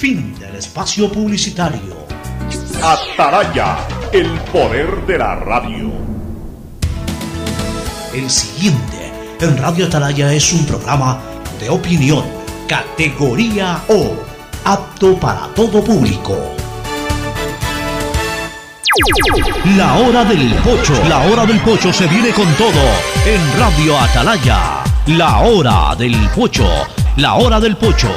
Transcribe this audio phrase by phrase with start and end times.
[0.00, 2.06] Fin del espacio publicitario.
[2.82, 5.92] Ataraya, el poder de la radio.
[8.14, 11.20] El siguiente en Radio Atalaya es un programa
[11.60, 12.24] de opinión,
[12.66, 14.14] categoría O,
[14.64, 16.34] apto para todo público.
[19.76, 20.94] La hora del pocho.
[21.10, 22.80] La hora del pocho se viene con todo
[23.26, 24.82] en Radio Atalaya.
[25.08, 26.66] La hora del pocho.
[27.16, 28.08] La hora del pocho.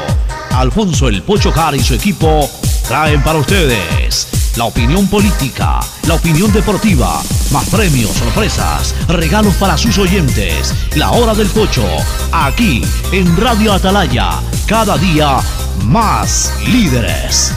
[0.53, 2.49] Alfonso el Pocho Car y su equipo
[2.87, 9.97] traen para ustedes la opinión política, la opinión deportiva, más premios, sorpresas, regalos para sus
[9.97, 10.73] oyentes.
[10.95, 11.85] La hora del pocho,
[12.31, 15.39] aquí en Radio Atalaya, cada día
[15.85, 17.51] más líderes.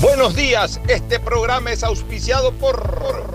[0.00, 3.34] Buenos días, este programa es auspiciado por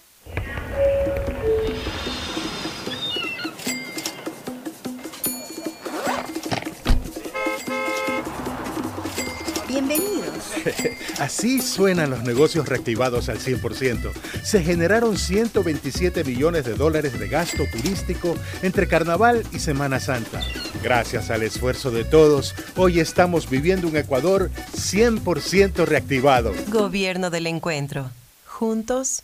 [11.19, 14.11] Así suenan los negocios reactivados al 100%.
[14.43, 20.41] Se generaron 127 millones de dólares de gasto turístico entre Carnaval y Semana Santa.
[20.83, 26.53] Gracias al esfuerzo de todos, hoy estamos viviendo un Ecuador 100% reactivado.
[26.67, 28.11] Gobierno del Encuentro.
[28.45, 29.23] Juntos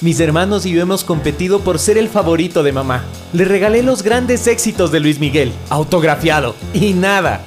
[0.00, 3.04] mis hermanos y yo hemos competido por ser el favorito de mamá.
[3.32, 7.46] Le regalé los grandes éxitos de Luis Miguel, autografiado, y nada.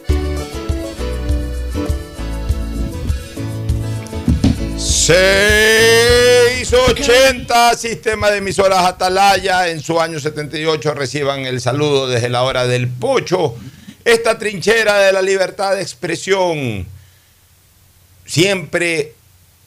[5.11, 12.65] 680, sistema de emisoras Atalaya, en su año 78 reciban el saludo desde la hora
[12.65, 13.53] del pocho.
[14.05, 16.87] Esta trinchera de la libertad de expresión,
[18.25, 19.15] siempre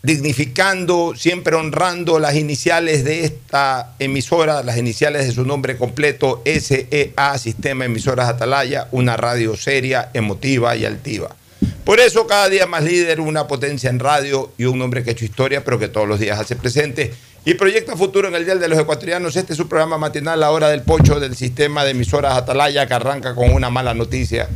[0.03, 7.39] dignificando, siempre honrando las iniciales de esta emisora, las iniciales de su nombre completo, SEA,
[7.39, 11.37] Sistema Emisoras Atalaya, una radio seria, emotiva y altiva.
[11.85, 15.13] Por eso cada día más líder, una potencia en radio y un hombre que ha
[15.13, 17.13] hecho historia, pero que todos los días hace presente
[17.45, 19.37] y proyecta futuro en el Día de los Ecuatorianos.
[19.37, 22.95] Este es su programa matinal, La Hora del Pocho, del sistema de emisoras Atalaya, que
[22.95, 24.49] arranca con una mala noticia,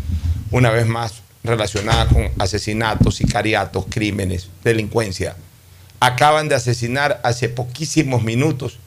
[0.51, 5.37] una vez más relacionada con asesinatos, sicariatos, crímenes, delincuencia.
[6.01, 8.79] Acaban de asesinar hace poquísimos minutos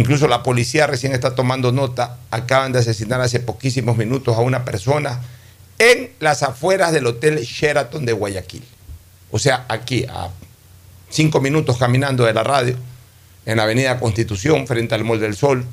[0.00, 2.16] Incluso la policía recién está tomando nota.
[2.30, 5.20] Acaban de asesinar hace poquísimos minutos a una persona
[5.80, 8.62] en las afueras del Hotel Sheraton de Guayaquil.
[9.30, 10.28] O sea, aquí, a
[11.08, 12.76] cinco minutos caminando de la radio,
[13.46, 15.64] en la Avenida Constitución, frente al Mall del Sol,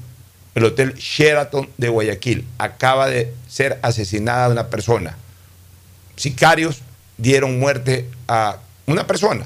[0.55, 2.47] el Hotel Sheraton de Guayaquil.
[2.57, 5.17] Acaba de ser asesinada una persona.
[6.15, 6.79] Sicarios
[7.17, 9.45] dieron muerte a una persona.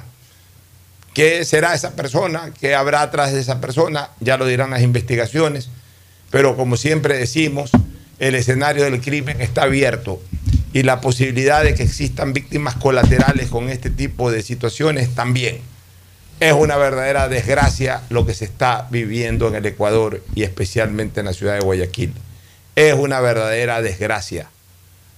[1.16, 2.54] ¿Qué será esa persona?
[2.62, 4.12] ¿Qué habrá atrás de esa persona?
[4.20, 5.70] Ya lo dirán las investigaciones.
[6.30, 7.72] Pero como siempre decimos,
[8.22, 10.22] el escenario del crimen está abierto
[10.74, 15.60] y la posibilidad de que existan víctimas colaterales con este tipo de situaciones también.
[16.40, 21.26] Es una verdadera desgracia lo que se está viviendo en el Ecuador y especialmente en
[21.26, 22.14] la ciudad de Guayaquil.
[22.76, 24.52] Es una verdadera desgracia.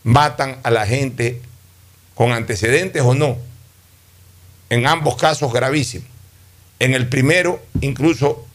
[0.04, 1.42] Matan a la gente
[2.16, 3.38] con antecedentes o no.
[4.70, 6.08] En ambos casos gravísimos.
[6.80, 8.46] En el primero, incluso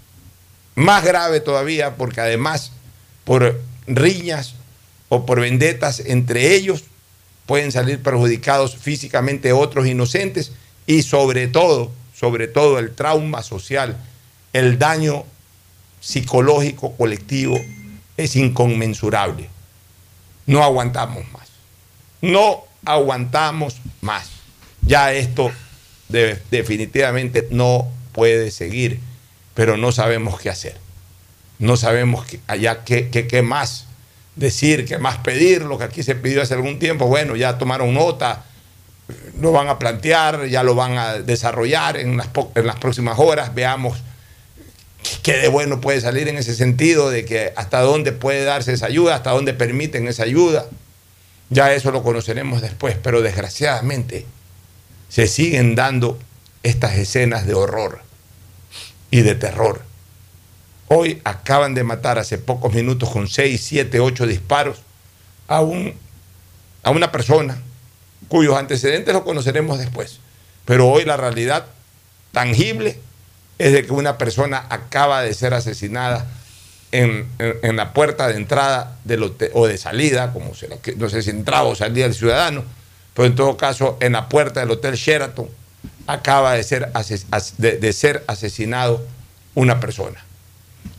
[0.75, 2.73] más grave todavía, porque además
[3.25, 4.55] por riñas
[5.09, 6.85] o por vendetas entre ellos
[7.47, 10.53] pueden salir perjudicados físicamente otros inocentes
[10.87, 13.97] y sobre todo, sobre todo el trauma social,
[14.53, 15.25] el daño
[16.01, 17.59] psicológico colectivo
[18.17, 19.49] es inconmensurable.
[20.47, 21.49] No aguantamos más.
[22.21, 24.29] No aguantamos más.
[24.83, 25.51] Ya esto
[26.09, 29.01] definitivamente no puede seguir,
[29.55, 30.88] pero no sabemos qué hacer.
[31.59, 33.87] No sabemos allá qué, qué, qué más
[34.37, 37.93] decir, qué más pedir, lo que aquí se pidió hace algún tiempo, bueno, ya tomaron
[37.93, 38.45] nota,
[39.41, 43.55] lo van a plantear, ya lo van a desarrollar en las, en las próximas horas,
[43.55, 43.99] veamos
[45.23, 48.87] qué de bueno puede salir en ese sentido, de que hasta dónde puede darse esa
[48.87, 50.67] ayuda, hasta dónde permiten esa ayuda.
[51.51, 54.27] Ya eso lo conoceremos después, pero desgraciadamente
[55.09, 56.19] se siguen dando
[56.63, 58.03] estas escenas de horror
[59.11, 59.88] y de terror.
[60.89, 64.79] Hoy acaban de matar hace pocos minutos con 6, 7, 8 disparos
[65.47, 65.95] a, un,
[66.83, 67.59] a una persona
[68.29, 70.21] cuyos antecedentes los conoceremos después.
[70.65, 71.67] Pero hoy la realidad
[72.33, 72.99] tangible
[73.59, 76.27] es de que una persona acaba de ser asesinada
[76.93, 77.29] en,
[77.77, 81.65] la puerta de entrada del hotel, o de salida, como se no sé si entraba
[81.65, 82.65] o salía el ciudadano,
[83.15, 85.49] pero en todo caso en la puerta del Hotel Sheraton
[86.07, 86.91] acaba de ser,
[87.59, 89.05] de, ser asesinado
[89.55, 90.25] una persona.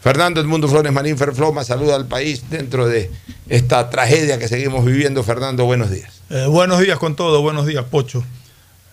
[0.01, 3.12] Fernando Edmundo Flores Marín Ferfloma saluda al país dentro de
[3.47, 5.24] esta tragedia que seguimos viviendo.
[5.24, 6.21] Fernando, buenos días.
[6.30, 8.24] Eh, buenos días con todo, buenos días, Pocho.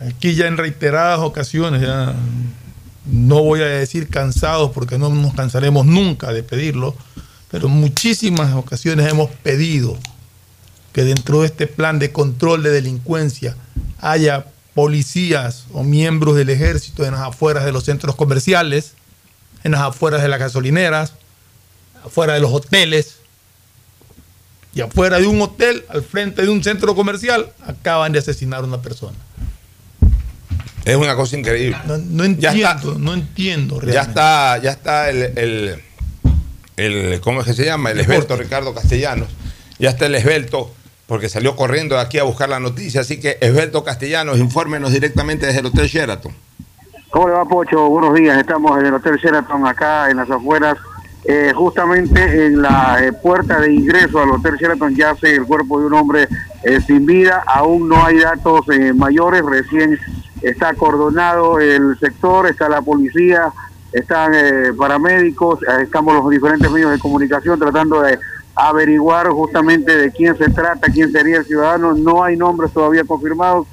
[0.01, 1.83] Aquí ya en reiteradas ocasiones,
[3.07, 6.95] no voy a decir cansados porque no nos cansaremos nunca de pedirlo,
[7.51, 9.97] pero muchísimas ocasiones hemos pedido
[10.93, 13.57] que dentro de este plan de control de delincuencia
[14.01, 18.96] haya policías o miembros del ejército en las afueras de los centros comerciales,
[19.67, 21.15] en las afueras de las gasolineras,
[22.05, 23.17] afuera de los hoteles,
[24.73, 28.65] y afuera de un hotel, al frente de un centro comercial, acaban de asesinar a
[28.65, 29.17] una persona.
[30.85, 31.77] Es una cosa increíble.
[31.85, 33.95] No, entiendo, no entiendo realmente.
[33.95, 35.83] Ya está, ya está el,
[36.77, 37.91] el, ¿cómo es que se llama?
[37.91, 39.29] El esbelto Ricardo Castellanos.
[39.81, 40.73] Ya está el esbelto,
[41.07, 43.01] porque salió corriendo de aquí a buscar la noticia.
[43.01, 46.46] Así que, esbelto Castellanos, infórmenos directamente desde el Hotel Sheraton.
[47.11, 47.89] ¿Cómo le va, Pocho?
[47.89, 48.37] Buenos días.
[48.37, 50.77] Estamos en el Hotel Sheraton, acá en las afueras.
[51.25, 55.87] Eh, justamente en la eh, puerta de ingreso al Hotel Sheraton yace el cuerpo de
[55.87, 56.29] un hombre
[56.65, 57.45] eh, sin vida.
[57.47, 59.45] Aún no hay datos mayores.
[59.45, 59.97] Recién
[60.43, 63.53] está acordonado el sector, está la policía,
[63.93, 64.33] están
[64.77, 68.19] paramédicos, estamos los diferentes medios de comunicación tratando de
[68.57, 71.95] averiguar justamente de quién se trata, quién sería el ciudadano.
[71.95, 73.69] No hay nombres todavía confirmados.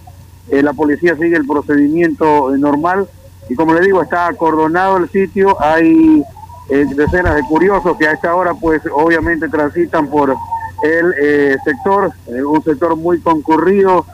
[0.50, 3.08] La policía sigue el procedimiento normal
[3.50, 5.62] y como le digo, está acordonado el sitio.
[5.62, 6.24] Hay
[6.70, 10.36] decenas de curiosos que a esta hora pues obviamente transitan por
[10.84, 14.06] el sector, un sector muy concurrido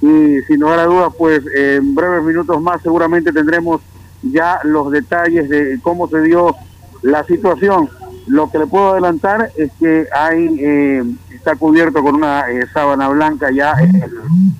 [0.00, 3.80] y sin lugar a dudas, pues en breves minutos más seguramente tendremos
[4.22, 6.54] ya los detalles de cómo se dio
[7.02, 7.88] la situación.
[8.26, 13.08] Lo que le puedo adelantar es que hay eh, está cubierto con una eh, sábana
[13.08, 13.76] blanca ya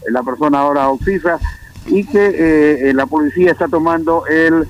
[0.08, 1.40] la persona ahora oxisa
[1.86, 4.66] y que eh, la policía está tomando el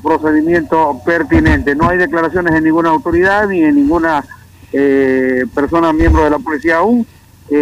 [0.00, 1.74] procedimiento pertinente.
[1.74, 4.24] No hay declaraciones en ninguna autoridad ni en ninguna
[5.52, 7.04] persona miembro de la policía aún.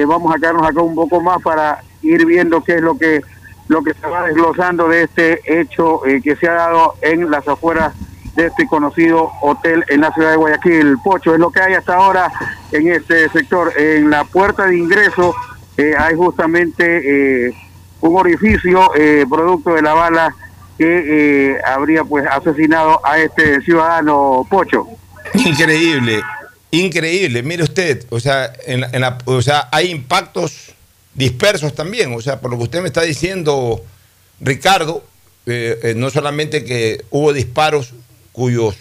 [0.06, 3.22] vamos a quedarnos acá un poco más para ir viendo qué es lo que
[3.70, 7.46] lo que se va desglosando de este hecho eh, que se ha dado en las
[7.46, 7.94] afueras
[8.34, 10.96] de este conocido hotel en la ciudad de Guayaquil.
[11.04, 12.32] Pocho, es lo que hay hasta ahora
[12.72, 13.72] en este sector.
[13.78, 15.36] En la puerta de ingreso
[15.76, 17.54] eh, hay justamente eh,
[18.00, 18.90] un orificio
[19.28, 20.34] producto de la bala
[20.78, 24.86] que eh, habría pues asesinado a este ciudadano Pocho.
[25.34, 26.22] Increíble,
[26.70, 27.42] increíble.
[27.42, 30.74] Mire usted, o sea, en la- en la- o sea, hay impactos
[31.14, 32.14] dispersos también.
[32.14, 33.82] O sea, por lo que usted me está diciendo,
[34.40, 35.04] Ricardo,
[35.46, 37.92] eh, eh, no solamente que hubo disparos
[38.32, 38.76] cuyos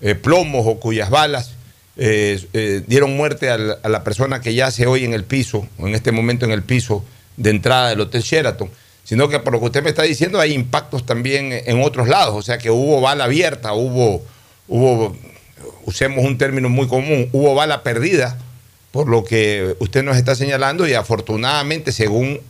[0.00, 1.54] eh, plomos o cuyas balas
[1.96, 5.94] eh, eh, dieron muerte al- a la persona que yace hoy en el piso, en
[5.94, 7.04] este momento en el piso
[7.36, 8.70] de entrada del Hotel Sheraton,
[9.04, 12.34] sino que por lo que usted me está diciendo hay impactos también en otros lados,
[12.34, 14.22] o sea que hubo bala abierta, hubo,
[14.68, 15.16] hubo
[15.84, 18.38] usemos un término muy común, hubo bala perdida,
[18.90, 22.40] por lo que usted nos está señalando y afortunadamente, según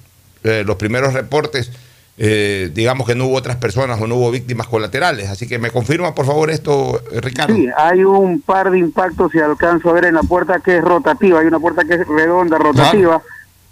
[0.42, 1.70] eh, los primeros reportes,
[2.16, 5.30] eh, digamos que no hubo otras personas o no hubo víctimas colaterales.
[5.30, 7.54] Así que me confirma, por favor, esto, eh, Ricardo.
[7.54, 10.84] Sí, hay un par de impactos, si alcanzo a ver en la puerta que es
[10.84, 13.22] rotativa, hay una puerta que es redonda, rotativa,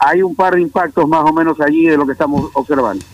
[0.04, 3.04] hay un par de impactos más o menos allí de lo que estamos observando.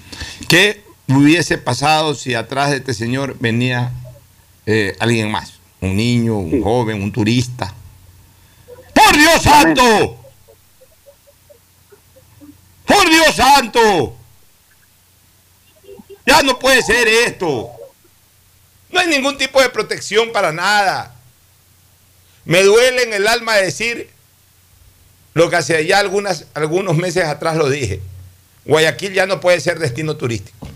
[0.49, 3.93] ¿Qué hubiese pasado si atrás de este señor venía
[4.65, 5.55] eh, alguien más?
[5.81, 7.75] Un niño, un joven, un turista.
[8.95, 10.17] ¡Por Dios santo!
[12.87, 14.17] ¡Por Dios santo!
[16.27, 17.71] Ya no puede ser esto.
[18.91, 21.15] No hay ningún tipo de protección para nada.
[22.47, 24.11] Me duele en el alma decir
[25.39, 28.01] lo que hace ya algunos meses atrás lo dije.
[28.65, 30.69] Guayaquil ya no puede ser destino turístico.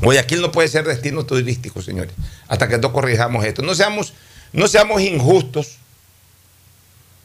[0.00, 2.14] Guayaquil no puede ser destino turístico, señores,
[2.48, 3.60] hasta que no corrijamos esto.
[3.60, 4.14] No seamos,
[4.54, 5.76] no seamos injustos,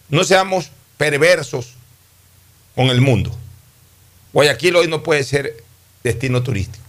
[0.09, 1.75] no seamos perversos
[2.75, 3.33] con el mundo.
[4.33, 5.63] Guayaquil hoy no puede ser
[6.03, 6.80] destino turístico.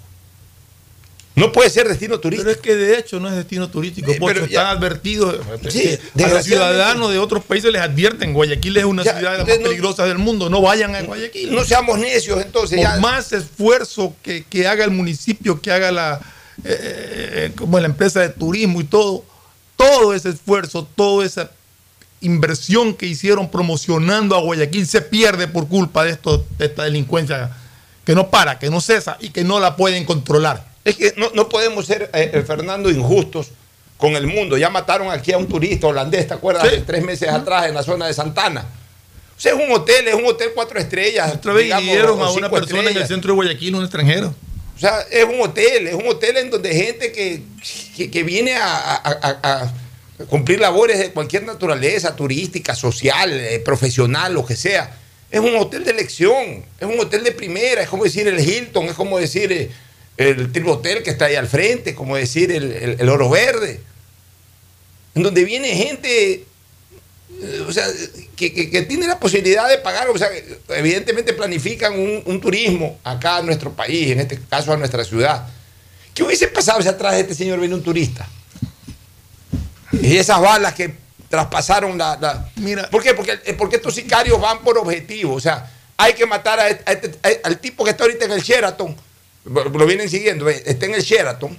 [1.34, 2.44] No puede ser destino turístico.
[2.50, 5.36] Pero es que de hecho no es destino turístico, Eh, ya- están advertidos.
[5.70, 9.38] Sí, a los ciudadanos de otros países les advierten, Guayaquil es una Ya, ciudad de
[9.38, 11.54] las más no- peligrosas del mundo, no vayan a Guayaquil.
[11.54, 12.76] No seamos necios entonces.
[12.76, 12.96] Por ya.
[13.00, 16.20] más esfuerzo que, que haga el municipio, que haga la,
[16.64, 19.24] eh, como la empresa de turismo y todo,
[19.76, 21.50] todo ese esfuerzo, toda esa
[22.20, 27.50] inversión que hicieron promocionando a Guayaquil se pierde por culpa de, esto, de esta delincuencia
[28.04, 30.70] que no para, que no cesa y que no la pueden controlar.
[30.84, 33.48] Es que no, no podemos ser, eh, eh, Fernando, injustos
[33.96, 34.56] con el mundo.
[34.58, 36.64] Ya mataron aquí a un turista holandés, ¿te acuerdas?
[36.86, 38.66] Tres meses atrás en la zona de Santana.
[39.36, 41.32] O sea, es un hotel, es un hotel cuatro estrellas.
[41.34, 44.34] Otra vez digamos, hirieron a una persona en el centro de Guayaquil, un extranjero.
[44.76, 47.42] O sea, es un hotel, es un hotel en donde gente que,
[47.96, 49.72] que, que viene a, a- a- a
[50.28, 54.96] cumplir labores de cualquier naturaleza, turística, social, eh, profesional, lo que sea.
[55.30, 58.86] Es un hotel de elección, es un hotel de primera, es como decir el Hilton,
[58.86, 59.70] es como decir eh,
[60.16, 63.80] el Triple Hotel que está ahí al frente, como decir el, el- el Oro Verde.
[65.14, 66.44] En donde viene gente
[67.40, 67.86] eh, o sea,
[68.36, 70.28] que, que- que tiene la posibilidad de pagar, o sea,
[70.68, 75.48] evidentemente planifican un, un turismo acá a nuestro país, en este caso a nuestra ciudad.
[76.14, 78.28] ¿Qué hubiese pasado si atrás de este señor viene un turista?
[79.92, 80.94] Y esas balas que
[81.28, 82.18] traspasaron la...
[82.20, 83.14] la- ¿Por qué?
[83.14, 86.84] Porque, eh, porque estos sicarios van por objetivo, o sea, hay que matar a este-
[86.86, 88.94] a este- a- al tipo que está ahorita en el Sheraton,
[89.44, 91.58] lo vienen siguiendo, eh, está en el Sheraton,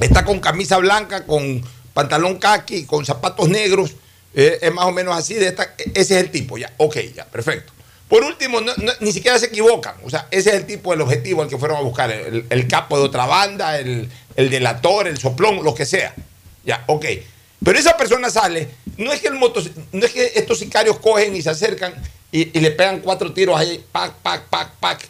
[0.00, 1.62] está con camisa blanca, con
[1.94, 3.92] pantalón khaki, con zapatos negros,
[4.34, 7.24] eh, es más o menos así, de esta, ese es el tipo, ya, ok, ya,
[7.26, 7.72] perfecto.
[8.08, 11.42] Por último, no- ni siquiera se equivocan, o sea, ese es el tipo, el objetivo
[11.42, 15.18] al que fueron a buscar, el, el capo de otra banda, el, el delator, el
[15.18, 16.14] soplón, lo que sea,
[16.64, 17.04] ya, ok.
[17.64, 21.34] Pero esa persona sale, no es que el motos, no es que estos sicarios cogen
[21.36, 21.92] y se acercan
[22.32, 25.00] y, y le pegan cuatro tiros ahí, pac, pac, pac, pac,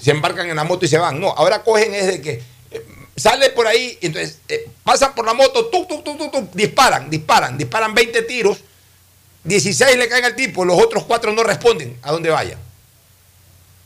[0.00, 1.20] se embarcan en la moto y se van.
[1.20, 2.86] No, ahora cogen es de que eh,
[3.16, 7.94] sale por ahí, entonces eh, pasan por la moto, tuk, tuk, tuk, disparan, disparan, disparan
[7.94, 8.58] 20 tiros,
[9.44, 12.58] 16 le caen al tipo, los otros cuatro no responden a dónde vayan.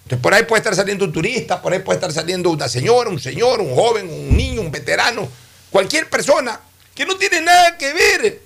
[0.05, 3.11] Entonces por ahí puede estar saliendo un turista, por ahí puede estar saliendo una señora,
[3.11, 5.29] un señor, un joven, un niño, un veterano,
[5.71, 6.59] cualquier persona
[6.95, 8.40] que no tiene nada que ver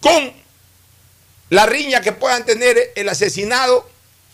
[0.00, 0.32] con
[1.48, 3.88] la riña que puedan tener el asesinado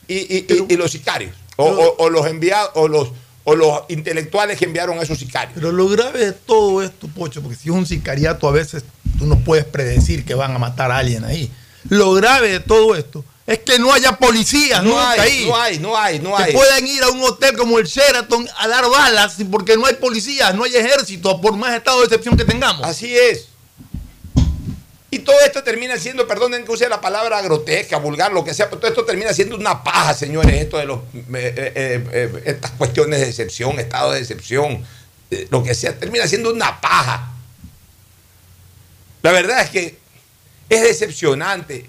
[0.07, 3.09] y, y- y- y los sicarios, o, o- o los enviados, o los,
[3.45, 5.53] o los intelectuales que enviaron a esos sicarios.
[5.55, 8.85] Pero lo grave de todo esto, Pocho, porque si es un sicariato, a veces
[9.19, 11.51] tú no puedes predecir que van a matar a alguien ahí.
[11.89, 15.47] Lo grave de todo esto es que no haya policías No nunca hay, ahí.
[15.47, 16.53] no hay, no hay, no que hay.
[16.53, 20.53] puedan ir a un hotel como el Sheraton a dar balas porque no hay policías,
[20.57, 22.85] no hay ejército, por más estado de excepción que tengamos.
[22.85, 23.47] Así es.
[25.17, 28.67] Y todo esto termina siendo, perdonen que use la palabra grotesca, vulgar, lo que sea,
[28.69, 32.73] pero todo esto termina siendo una paja, señores, esto de los, eh, eh, eh, estas
[32.73, 34.85] cuestiones de excepción, estado de excepción,
[35.49, 37.33] lo que sea, termina siendo una paja.
[39.23, 39.99] La verdad es que
[40.69, 41.89] es decepcionante,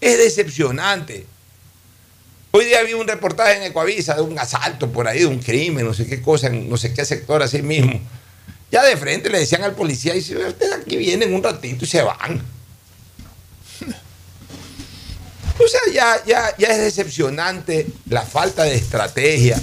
[0.00, 1.26] es decepcionante
[2.50, 5.84] Hoy día vi un reportaje en Ecuavisa de un asalto por ahí, de un crimen,
[5.84, 8.00] no sé qué cosa, en no sé qué sector así mismo.
[8.70, 12.02] Ya de frente le decían al policía, si ustedes aquí vienen un ratito y se
[12.02, 12.42] van.
[15.60, 19.60] O sea, ya, ya, ya es decepcionante la falta de estrategia.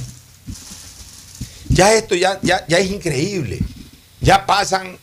[1.70, 3.60] Ya esto ya, ya, ya es increíble.
[4.20, 4.98] Ya pasan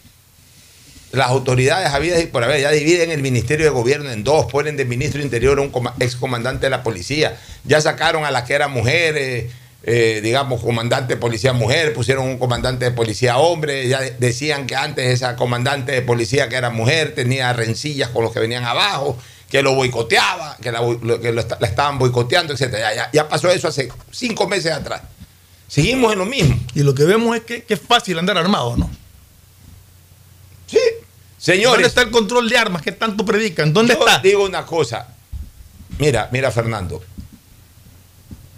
[1.12, 4.76] las autoridades habidas y por haber, ya dividen el Ministerio de Gobierno en dos, ponen
[4.76, 8.54] de ministro Interior a un coma- excomandante de la policía, ya sacaron a la que
[8.54, 9.50] era mujer, eh,
[9.84, 14.66] eh, digamos, comandante de policía mujer, pusieron un comandante de policía hombre, ya de- decían
[14.66, 18.64] que antes esa comandante de policía que era mujer tenía rencillas con los que venían
[18.64, 19.18] abajo,
[19.50, 20.80] que lo boicoteaba, que la,
[21.20, 22.72] que lo la estaban boicoteando, etc.
[22.72, 25.02] Ya, ya- ya pasó eso hace cinco meses atrás.
[25.68, 26.54] Seguimos en lo mismo.
[26.74, 28.90] Y lo que vemos es que, que es fácil andar armado, ¿no?
[30.66, 30.78] Sí.
[31.38, 31.72] Señores.
[31.72, 33.72] ¿Dónde está el control de armas que tanto predican?
[33.72, 34.20] ¿Dónde Yo está?
[34.20, 35.08] digo una cosa.
[35.98, 37.02] Mira, mira, Fernando.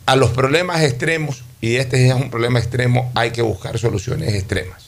[0.07, 4.85] A los problemas extremos, y este es un problema extremo, hay que buscar soluciones extremas.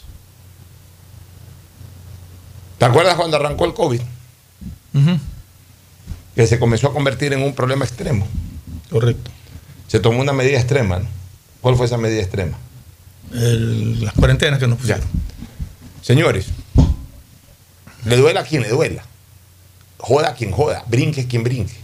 [2.79, 4.01] ¿Te acuerdas cuando arrancó el COVID?
[6.35, 8.27] Que se comenzó a convertir en un problema extremo.
[8.91, 9.31] Correcto.
[9.89, 10.99] Se tomó una medida extrema.
[10.99, 11.07] ¿no?
[11.63, 12.59] ¿Cuál fue esa medida extrema?
[13.33, 15.05] El- las cuarentenas que nos pusieron.
[16.03, 16.47] Señores,
[18.05, 19.03] le duela a quien le duela.
[19.99, 20.85] Joda a quien joda.
[20.87, 21.75] Brinque quien brinque.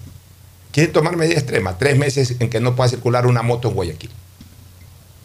[0.73, 1.79] ¿Quieren tomar medida extrema?
[1.79, 4.11] Tres meses en que no pueda circular una moto en Guayaquil.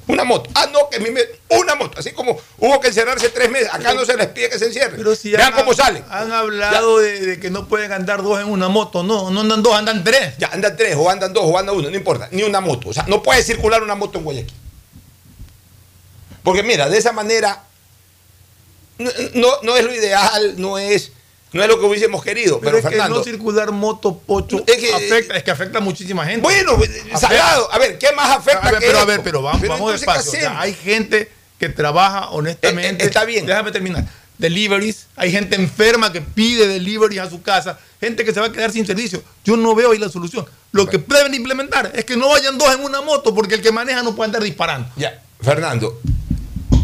[0.10, 0.50] Una moto.
[0.56, 1.22] Ah, no, que mí me.
[1.50, 2.00] Una moto.
[2.00, 3.68] Así como hubo que encerrarse tres meses.
[3.74, 4.96] Acá no se les pide que se encierren.
[4.98, 6.04] Pero si Vean han- cómo salen.
[6.10, 9.04] Han hablado de, de que no pueden andar dos en una moto.
[9.04, 10.36] No, no andan dos, andan tres.
[10.38, 12.30] Ya andan tres, o andan dos, o anda uno, no importa.
[12.32, 12.88] Ni una moto.
[12.90, 14.56] O sea, no puede circular una moto en Guayaquil.
[16.44, 17.64] Porque mira, de esa manera.
[19.34, 21.12] No, no es lo ideal, no es,
[21.54, 22.60] no es lo que hubiésemos querido.
[22.60, 23.18] Pero, Pero, es que Fernando.
[23.20, 26.42] no circular moto, pocho, Es que- afecta, es que afecta a muchísima gente.
[26.42, 27.18] Bueno, Afecta.
[27.18, 29.74] Salgado, a ver, ¿qué más afecta A ver, que pero a ver, pero vamos, Pero
[29.74, 30.32] vamos entonces, ¿qué despacio.
[30.32, 30.64] O sea, hacemos?
[30.64, 33.04] hay gente que trabaja honestamente.
[33.04, 33.46] Eh, eh, está bien.
[33.46, 34.06] Déjame terminar.
[34.38, 38.52] Deliveries, hay gente enferma que pide deliveries a su casa, gente que se va a
[38.52, 39.24] quedar sin servicio.
[39.44, 40.46] Yo no veo ahí la solución.
[40.74, 43.72] Lo que deben implementar es que no vayan dos en una moto porque el que
[43.72, 44.90] maneja no puede andar disparando.
[44.96, 46.00] Ya, Fernando.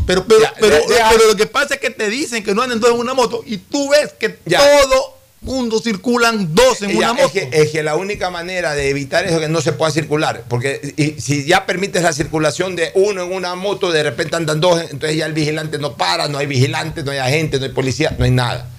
[0.05, 1.09] Pero, pero, Ya, pero, ya, ya.
[1.11, 3.43] pero lo que pasa es que te dicen que no anden dos en una moto
[3.45, 7.31] y tú ves que todo mundo circulan dos en una es, moto.
[7.33, 10.43] que, es que la única manera de evitar eso es que no se pueda circular.
[10.49, 14.59] Porque y- si ya permites la circulación de uno en una moto, de repente andan
[14.61, 17.71] dos, entonces ya el vigilante no para, no hay vigilante, no hay agente, no hay
[17.71, 18.69] policía, no hay nada.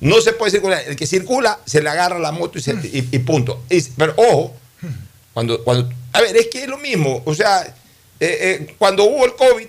[0.00, 0.82] No se puede circular.
[0.86, 3.62] El que circula se le agarra la moto y, se- y- y punto.
[3.96, 4.54] Pero ojo,
[5.32, 5.88] cuando, cuando.
[6.12, 7.22] A ver, es que es lo mismo.
[7.26, 7.62] O sea,
[8.20, 9.66] eh, eh, cuando hubo el COVID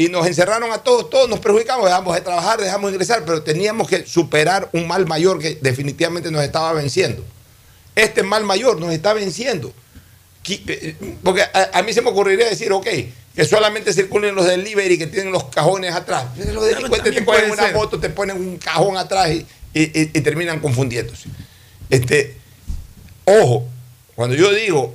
[0.00, 3.42] y nos encerraron a todos, todos nos perjudicamos, dejamos de trabajar, dejamos de ingresar, pero
[3.42, 7.22] teníamos que superar un mal mayor que definitivamente nos estaba venciendo.
[7.94, 9.74] Este mal mayor nos está venciendo.
[10.42, 12.86] Qui- eh, Porque a, a mí se me ocurriría decir, ok,
[13.36, 16.24] que solamente circulen los delivery que tienen los cajones atrás.
[16.50, 17.74] Los delincuentes te puede una ser.
[17.74, 21.28] moto, te ponen un cajón atrás y, y- y- y terminan confundiéndose.
[21.90, 22.36] Este,
[23.26, 23.66] ojo,
[24.14, 24.94] cuando yo digo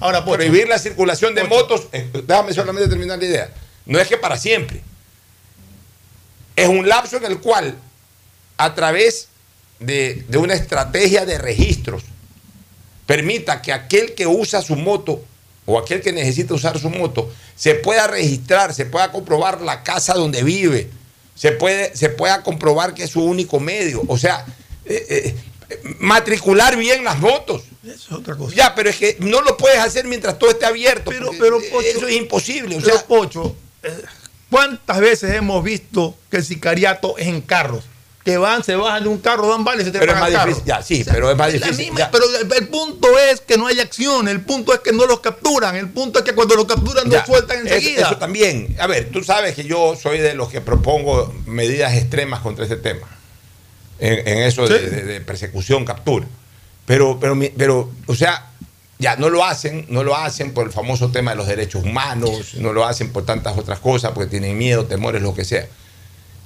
[0.00, 0.36] Ahora, Pocho.
[0.36, 3.50] prohibir la circulación de motos, eh, déjame solamente terminar la idea,
[3.86, 4.82] no es que para siempre.
[6.54, 7.76] Es un lapso en el cual,
[8.56, 9.28] a través
[9.78, 12.02] de, de una estrategia de registros,
[13.06, 15.22] permita que aquel que usa su moto
[15.66, 20.14] o aquel que necesita usar su moto se pueda registrar, se pueda comprobar la casa
[20.14, 20.88] donde vive,
[21.34, 24.02] se, puede, se pueda comprobar que es su único medio.
[24.08, 24.44] O sea,
[24.86, 25.34] eh,
[25.68, 27.62] eh, matricular bien las motos.
[27.84, 28.54] Eso es otra cosa.
[28.54, 31.10] Ya, pero es que no lo puedes hacer mientras todo esté abierto.
[31.10, 32.76] Pero- pero, Pocho, eso es imposible.
[32.76, 33.54] O Pero, sea, Pocho,
[34.50, 37.84] ¿cuántas veces hemos visto que el sicariato es en carros?
[38.24, 40.32] Que van, se bajan de un carro, dan vales y se te pero es más
[40.32, 40.64] el difícil.
[40.64, 41.76] Ya, sí, pero es más difícil.
[41.76, 42.10] misma, ya.
[42.10, 42.24] pero
[42.58, 45.88] el, punto es que no hay acción, el punto es que no los capturan, el
[45.90, 48.06] punto es que cuando los capturan Ya, los sueltan enseguida.
[48.08, 48.74] Eso, también.
[48.80, 52.76] A ver, tú sabes que yo soy de los que propongo medidas extremas contra este
[52.78, 53.06] tema.
[54.00, 54.86] En, en eso de, Sí.
[54.86, 56.26] de- de persecución, captura.
[56.84, 58.50] Pero, pero, pero, o sea,
[58.98, 62.54] ya no lo hacen, no lo hacen por el famoso tema de los derechos humanos,
[62.54, 65.66] no lo hacen por tantas otras cosas, porque tienen miedo, temores, lo que sea.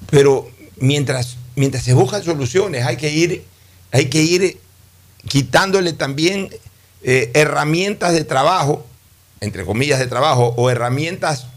[0.09, 3.45] Pero mientras, mientras se buscan soluciones, hay que ir,
[3.91, 4.59] hay que ir
[5.27, 6.49] quitándole también
[7.03, 8.85] eh, herramientas de trabajo,
[9.39, 11.47] entre comillas de trabajo, o herramientas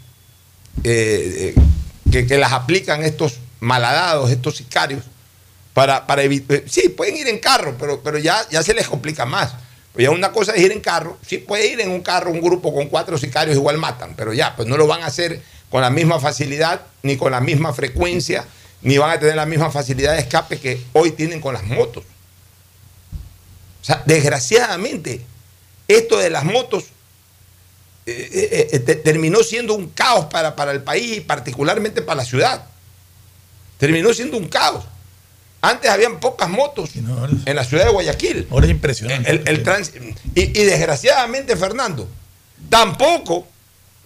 [0.85, 1.63] eh, eh,
[2.11, 5.03] que, que las aplican estos malhadados, estos sicarios,
[5.73, 6.63] para, para evitar.
[6.67, 9.55] Sí, pueden ir en carro, pero, pero ya, ya se les complica más.
[9.97, 12.75] Ya una cosa es ir en carro, sí puede ir en un carro, un grupo
[12.75, 15.91] con cuatro sicarios igual matan, pero ya, pues no lo van a hacer con la
[15.91, 18.45] misma facilidad, ni con la misma frecuencia,
[18.83, 22.05] ni van a tener la misma facilidad de escape que hoy tienen con las motos.
[23.83, 25.21] O sea, desgraciadamente,
[25.87, 26.85] esto de las motos
[28.07, 32.25] eh, eh, te- terminó siendo un caos para, para el país y particularmente para la
[32.25, 32.67] ciudad.
[33.79, 34.85] Terminó siendo un caos.
[35.69, 38.49] Antes habían pocas motos en la ciudad de Guayaquil.
[38.51, 39.31] Ahora es impresionante.
[39.31, 39.93] El, el trans-
[40.35, 42.09] y, y desgraciadamente, Fernando,
[42.69, 43.47] tampoco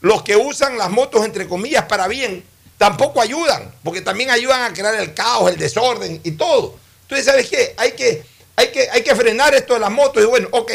[0.01, 2.45] los que usan las motos, entre comillas, para bien,
[2.77, 6.77] tampoco ayudan, porque también ayudan a crear el caos, el desorden y todo.
[7.03, 7.75] Entonces, ¿sabes qué?
[7.77, 8.23] Hay que,
[8.55, 10.23] hay que, hay que frenar esto de las motos.
[10.23, 10.73] Y bueno, ok,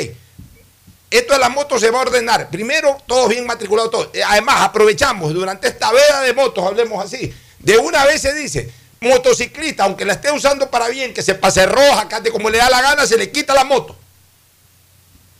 [1.09, 2.49] esto de las motos se va a ordenar.
[2.49, 4.09] Primero, todos bien matriculados, todos.
[4.13, 7.31] Eh, Además, aprovechamos durante esta veda de motos, hablemos así.
[7.59, 8.69] De una vez se dice,
[9.03, 12.69] motociclista, aunque la esté usando para bien, que se pase roja, cante como le da
[12.69, 13.95] la gana, se le quita la moto.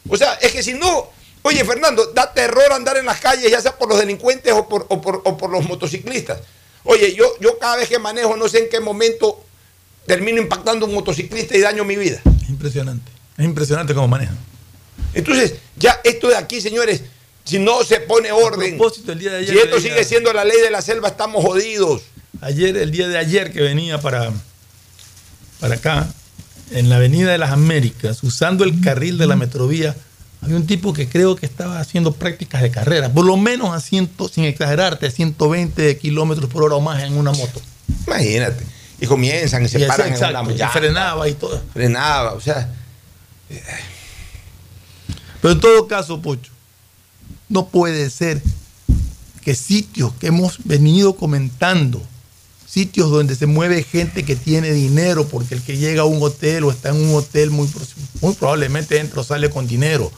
[0.09, 1.09] O sea, es que si no,
[1.43, 4.85] oye Fernando, da terror andar en las calles, ya sea por los delincuentes o por,
[4.89, 6.39] o por- o por los motociclistas.
[6.83, 9.41] Oye, yo, yo cada vez que manejo, no sé en qué momento
[10.05, 12.21] termino impactando un motociclista y daño mi vida.
[12.43, 13.09] Es impresionante.
[13.37, 14.37] Es impresionante cómo manejan.
[15.13, 17.01] Entonces, ya esto de aquí, señores,
[17.45, 20.59] si no se pone orden, el día de ayer si esto sigue siendo la ley
[20.59, 22.01] de la selva, estamos jodidos.
[22.43, 24.31] Ayer, el día de ayer que venía para,
[25.59, 26.07] para acá,
[26.71, 29.95] en la Avenida de las Américas, usando el carril de la metrovía,
[30.41, 33.79] había un tipo que creo que estaba haciendo prácticas de carrera, por lo menos a
[33.79, 37.61] 100, sin exagerarte, a 120 kilómetros por hora o más en una moto.
[38.07, 38.65] Imagínate.
[38.99, 41.61] Y comienzan y se Y paran en exacto, una y frenaba y todo.
[41.71, 42.69] Frenaba, o sea,
[45.41, 46.51] Pero en todo caso, Pocho,
[47.47, 48.41] no puede ser
[49.41, 52.01] que sitios que hemos venido comentando,
[52.73, 56.63] sitios donde se mueve gente que tiene dinero, porque el que llega a un hotel
[56.63, 57.69] o está en un hotel muy,
[58.19, 60.11] muy probablemente entra o sale con dinero,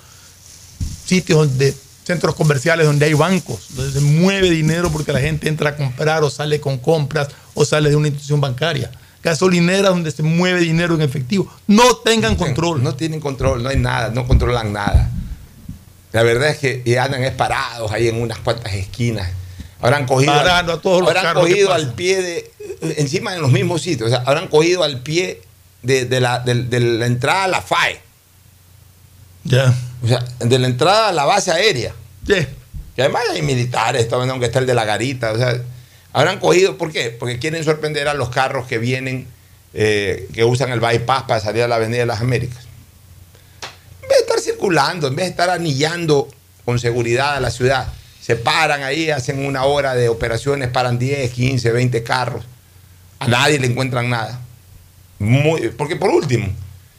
[1.05, 5.71] sitios donde centros comerciales donde hay bancos, donde se mueve dinero porque la gente entra
[5.71, 8.89] a comprar o sale con compras o sale de una institución bancaria.
[9.21, 11.51] Gasolineras donde se mueve dinero en efectivo.
[11.67, 12.83] No tengan control.
[12.83, 15.09] No tienen control, no hay nada, no controlan nada.
[16.13, 19.29] La verdad es que andan es parados ahí en unas cuantas esquinas.
[19.85, 22.51] Habrán cogido, Parando a todos los habrán cogido al pie de,
[22.97, 25.41] encima en los mismos sitios, o sea, habrán cogido al pie
[25.83, 27.99] de, de la, de- de la entrada a la FAE.
[29.43, 29.73] Ya.
[30.03, 31.93] O sea, de la entrada a la base aérea.
[32.27, 32.47] Sí.
[32.95, 35.31] Que además hay militares, también, aunque está el de la garita.
[35.31, 35.55] O sea,
[36.13, 37.11] habrán cogido, ¿por qué?
[37.11, 39.27] Porque quieren sorprender a los carros que vienen,
[39.73, 42.63] eh, que usan el bypass para salir a la Avenida de las Américas.
[44.01, 46.27] En vez de estar circulando, en vez de estar anillando
[46.63, 47.87] con seguridad a la ciudad,
[48.25, 52.43] se paran ahí, hacen una hora de operaciones, paran 10, 15, 20 carros.
[53.19, 54.39] A nadie le encuentran nada.
[55.19, 56.47] Muy- porque por último,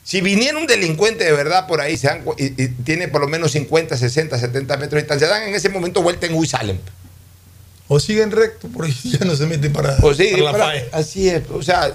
[0.05, 3.27] si viniera un delincuente de verdad por ahí, se dan y, y tiene por lo
[3.29, 6.47] menos 50, 60, 70 metros de distancia, dan en ese momento vuelta en U y
[6.47, 6.81] salen.
[7.89, 10.73] O siguen recto, por ahí ya no se meten para, O sí, para la para-
[10.93, 11.43] así es.
[11.51, 11.93] O sea,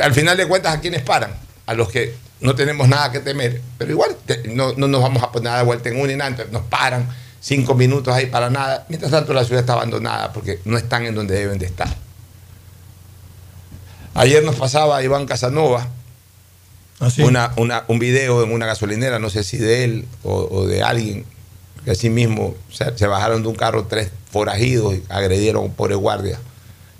[0.00, 1.34] al final de cuentas, ¿a quiénes paran?
[1.66, 3.60] A los que no tenemos nada que temer.
[3.78, 6.16] Pero igual te- no, no nos vamos a poner a dar vuelta en un y
[6.16, 6.36] nada.
[6.50, 7.06] Nos paran
[7.42, 8.86] cinco minutos ahí para nada.
[8.88, 11.94] Mientras tanto, la ciudad está abandonada porque no están en donde deben de estar.
[14.14, 15.88] Ayer nos pasaba Iván Casanova
[17.24, 20.82] una, una- un video en una gasolinera, no sé si de él o, o de
[20.82, 21.24] alguien,
[21.84, 25.74] que así mismo se, se bajaron de un carro tres forajidos y agredieron a un
[25.74, 26.38] pobre guardia.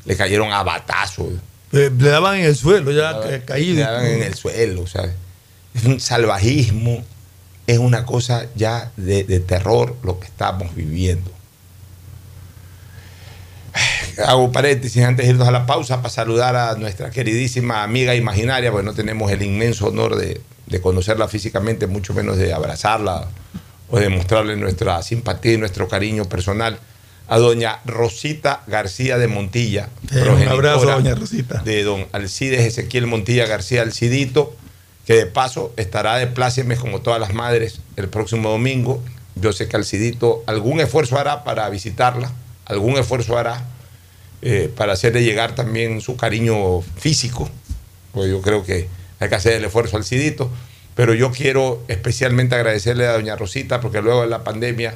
[0.04, 1.28] Le cayeron a batazos.
[1.70, 3.76] Le daban en el suelo, ya ca- caído.
[3.76, 5.12] Le daban en el suelo, ¿sabes?
[5.74, 7.04] Es un salvajismo,
[7.66, 11.30] es una cosa ya de, de terror lo que estamos viviendo.
[14.26, 18.70] Hago paréntesis antes de irnos a la pausa para saludar a nuestra queridísima amiga imaginaria,
[18.70, 23.28] porque no tenemos el inmenso honor de, de conocerla físicamente, mucho menos de abrazarla
[23.88, 26.78] o de mostrarle nuestra simpatía y nuestro cariño personal,
[27.28, 29.88] a doña Rosita García de Montilla.
[30.10, 31.62] Eh, un abrazo, doña Rosita.
[31.62, 34.54] De don Alcides Ezequiel Montilla García Alcidito,
[35.06, 39.02] que de paso estará de plácemes como todas las madres el próximo domingo.
[39.34, 42.32] Yo sé que Alcidito algún esfuerzo hará para visitarla,
[42.66, 43.66] algún esfuerzo hará
[44.42, 47.48] eh, para hacerle llegar también su cariño físico,
[48.12, 48.88] pues yo creo que
[49.20, 50.50] hay que hacer el esfuerzo al Cidito,
[50.96, 54.94] pero yo quiero especialmente agradecerle a doña Rosita porque luego de la pandemia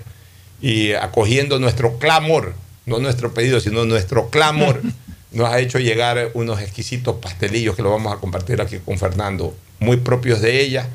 [0.61, 2.55] y acogiendo nuestro clamor,
[2.87, 4.83] no nuestro pedido, sino nuestro clamor,
[5.31, 9.55] nos ha hecho llegar unos exquisitos pastelillos que los vamos a compartir aquí con Fernando,
[9.81, 10.89] muy propios de ella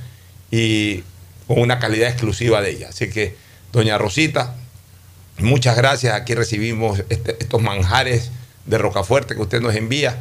[0.52, 1.04] y
[1.48, 2.90] con una calidad exclusiva de ella.
[2.90, 3.36] Así que,
[3.72, 4.56] doña Rosita,
[5.38, 6.14] Muchas gracias.
[6.14, 8.30] Aquí recibimos este- estos manjares
[8.68, 10.18] de Rocafuerte que usted nos envía.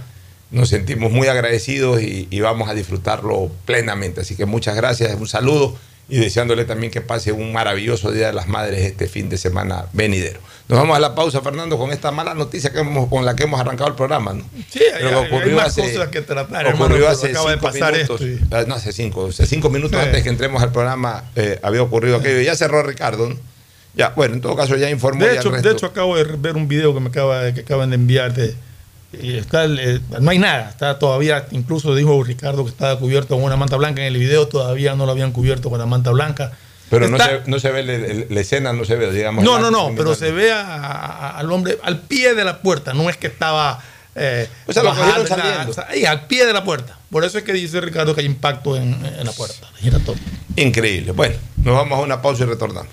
[0.50, 4.22] Nos sentimos muy agradecidos y, y vamos a disfrutarlo plenamente.
[4.22, 5.76] Así que muchas gracias, un saludo
[6.10, 9.86] y deseándole también que pase un maravilloso Día de las Madres este fin de semana
[9.92, 10.40] venidero.
[10.68, 13.44] Nos vamos a la pausa, Fernando, con esta mala noticia que hemos, con la que
[13.44, 14.34] hemos arrancado el programa.
[14.34, 14.44] ¿no?
[14.70, 16.66] Sí, hay, Pero hay- hay más cosas que tratar.
[16.66, 18.20] hermano, ocurrió pero hace acaba de pasar minutos.
[18.20, 18.44] esto.
[18.44, 19.26] y- Ah, No, hace cinco.
[19.28, 20.06] Hace cinco minutos Sí.
[20.06, 22.40] antes que entremos al programa eh, había ocurrido aquello.
[22.40, 23.28] Ya cerró Ricardo.
[23.30, 23.36] ¿no?
[23.94, 25.24] Ya, bueno, en todo caso ya informó.
[25.24, 27.62] De ya hecho, el de hecho acabo de ver un video que me acaba que
[27.62, 28.54] acaban de enviar de-
[29.12, 33.56] está eh, no hay nada, está todavía, incluso dijo Ricardo que estaba cubierto con una
[33.56, 36.52] manta blanca en el video, todavía no lo habían cubierto con la manta blanca.
[36.90, 39.44] Pero no se, no se ve la, escena, no se ve, digamos.
[39.44, 42.94] No, no, no, pero se ve a- a- al hombre al pie de la puerta,
[42.94, 43.80] no es que estaba.
[44.16, 45.72] Eh, O sea, lo saliendo.
[45.88, 46.98] ahí, al pie de la puerta.
[47.10, 50.22] Por eso es que dice Ricardo que hay impacto en, en la puerta giratoria.
[50.56, 51.12] Increíble.
[51.12, 52.92] Bueno, nos vamos a una pausa y retornamos.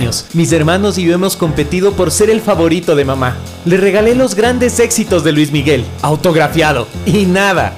[0.33, 3.37] Mis hermanos y yo hemos competido por ser el favorito de mamá.
[3.65, 6.87] Le regalé los grandes éxitos de Luis Miguel, autografiado.
[7.05, 7.77] Y nada,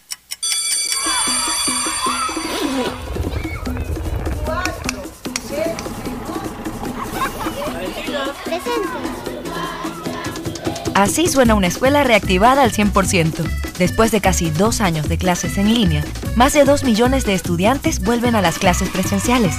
[10.93, 13.43] Así suena una escuela reactivada al 100%.
[13.79, 16.03] Después de casi dos años de clases en línea,
[16.35, 19.55] más de dos millones de estudiantes vuelven a las clases presenciales.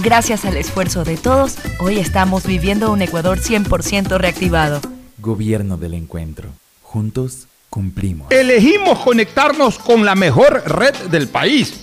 [0.00, 4.80] Gracias al esfuerzo de todos, hoy estamos viviendo un Ecuador 100% reactivado.
[5.18, 6.48] Gobierno del Encuentro.
[6.82, 8.30] Juntos cumplimos.
[8.32, 11.82] Elegimos conectarnos con la mejor red del país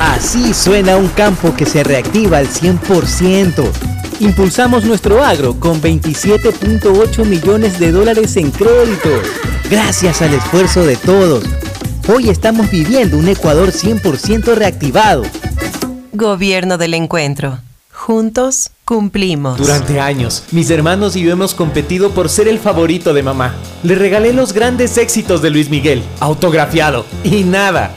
[0.00, 3.70] Así suena un campo que se reactiva al 100%.
[4.20, 9.26] Impulsamos nuestro agro con 27.8 millones de dólares en créditos.
[9.70, 11.44] Gracias al esfuerzo de todos.
[12.08, 15.22] Hoy estamos viviendo un Ecuador 100% reactivado.
[16.12, 17.58] Gobierno del Encuentro.
[17.98, 19.58] Juntos cumplimos.
[19.58, 23.56] Durante años, mis hermanos y yo hemos competido por ser el favorito de mamá.
[23.82, 27.04] Le regalé los grandes éxitos de Luis Miguel, autografiado.
[27.24, 27.96] Y nada,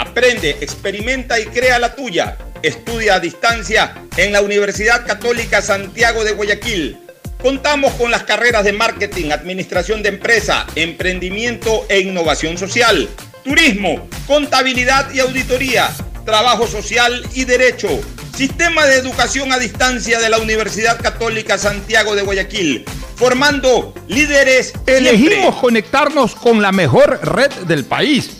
[0.00, 2.38] Aprende, experimenta y crea la tuya.
[2.62, 6.98] Estudia a distancia en la Universidad Católica Santiago de Guayaquil.
[7.42, 13.10] Contamos con las carreras de marketing, administración de empresa, emprendimiento e innovación social,
[13.44, 15.90] turismo, contabilidad y auditoría,
[16.24, 17.88] trabajo social y derecho.
[18.34, 22.86] Sistema de educación a distancia de la Universidad Católica Santiago de Guayaquil,
[23.16, 24.72] formando líderes.
[24.86, 28.39] Elegimos conectarnos con la mejor red del país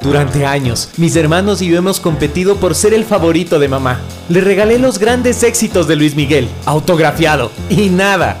[0.00, 3.98] Durante años, mis hermanos y yo hemos competido por ser el favorito de mamá.
[4.28, 8.40] Le regalé los grandes éxitos de Luis Miguel, autografiado, y nada.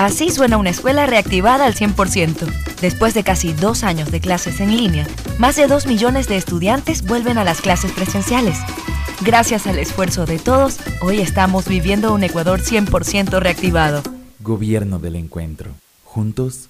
[0.00, 2.46] Así suena una escuela reactivada al 100%.
[2.80, 5.06] Después de casi dos años de clases en línea,
[5.38, 8.56] más de 2 millones de estudiantes vuelven a las clases presenciales.
[9.20, 14.02] Gracias al esfuerzo de todos, hoy estamos viviendo un Ecuador 100% reactivado.
[14.38, 15.72] Gobierno del Encuentro.
[16.04, 16.69] Juntos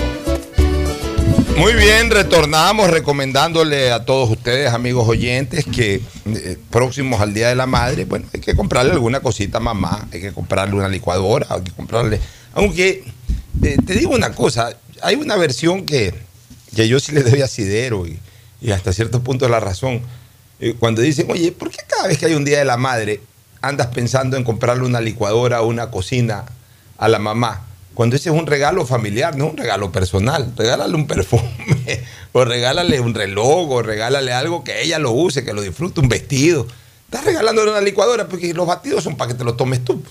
[1.57, 7.55] Muy bien, retornamos recomendándole a todos ustedes, amigos oyentes, que eh, próximos al Día de
[7.55, 11.47] la Madre, bueno, hay que comprarle alguna cosita a mamá, hay que comprarle una licuadora,
[11.49, 12.19] hay que comprarle...
[12.53, 13.03] Aunque,
[13.63, 16.13] eh, te digo una cosa, hay una versión que,
[16.75, 18.17] que yo sí le doy asidero y,
[18.61, 20.01] y hasta cierto punto la razón.
[20.59, 23.21] Eh, cuando dicen, oye, ¿por qué cada vez que hay un Día de la Madre
[23.61, 26.45] andas pensando en comprarle una licuadora o una cocina
[26.97, 27.67] a la mamá?
[27.93, 30.53] Cuando ese es un regalo familiar, no un regalo personal.
[30.55, 35.53] Regálale un perfume, o regálale un reloj, o regálale algo que ella lo use, que
[35.53, 36.67] lo disfrute, un vestido.
[37.05, 40.01] Estás regalándole una licuadora porque los batidos son para que te los tomes tú.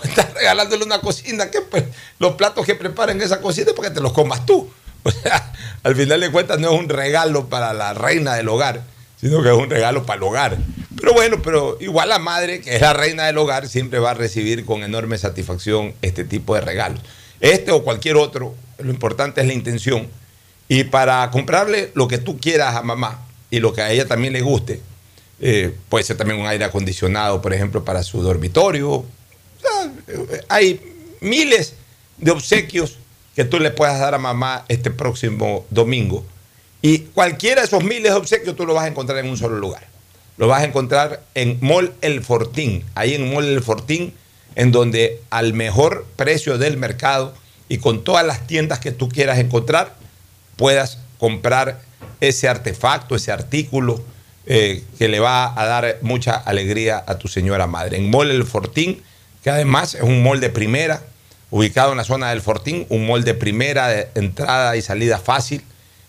[0.00, 1.84] O estás regalándole una cocina que pues,
[2.18, 4.68] los platos que preparen esa cocina es para que te los comas tú.
[5.04, 8.82] O sea, al final de cuentas no es un regalo para la reina del hogar,
[9.18, 10.58] sino que es un regalo para el hogar.
[10.96, 14.14] Pero bueno, pero igual la madre, que es la reina del hogar, siempre va a
[14.14, 17.00] recibir con enorme satisfacción este tipo de regalos
[17.40, 20.08] este o cualquier otro, lo importante es la intención.
[20.68, 24.32] Y para comprarle lo que tú quieras a mamá y lo que a ella también
[24.32, 24.80] le guste,
[25.40, 29.04] eh, puede ser también un aire acondicionado, por ejemplo, para su dormitorio.
[30.48, 30.80] hay
[31.20, 31.74] miles
[32.18, 32.98] de obsequios
[33.34, 36.24] que tú le puedas dar a mamá este próximo domingo.
[36.82, 39.58] Y cualquiera de esos miles de obsequios tú lo vas a encontrar en un solo
[39.58, 39.86] lugar.
[40.36, 42.84] Lo vas a encontrar en Mall El Fortín.
[42.94, 44.12] Ahí en Mall El Fortín
[44.58, 47.32] en donde al mejor precio del mercado
[47.68, 49.94] y con todas las tiendas que tú quieras encontrar,
[50.56, 51.80] puedas comprar
[52.20, 54.02] ese artefacto, ese artículo
[54.46, 57.98] eh, que le va a dar mucha alegría a tu señora madre.
[57.98, 59.00] En Mall El Fortín,
[59.44, 61.04] que además es un mall de primera,
[61.50, 65.62] ubicado en la zona del Fortín, un mall de primera, de entrada y salida fácil,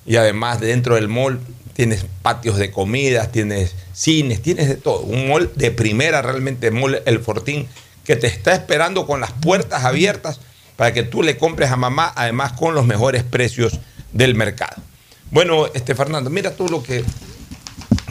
[0.08, 1.40] y además dentro del mall
[1.74, 5.02] tienes patios de comidas, tienes cines, tienes de todo.
[5.02, 7.68] Un mall de primera realmente, Mall El Fortín,
[8.10, 10.40] que te está esperando con las puertas abiertas
[10.76, 13.80] para que tú le compres a mamá, además con los mejores precios
[14.14, 14.82] del mercado.
[15.30, 17.06] Bueno, este Fernando, mira tú lo que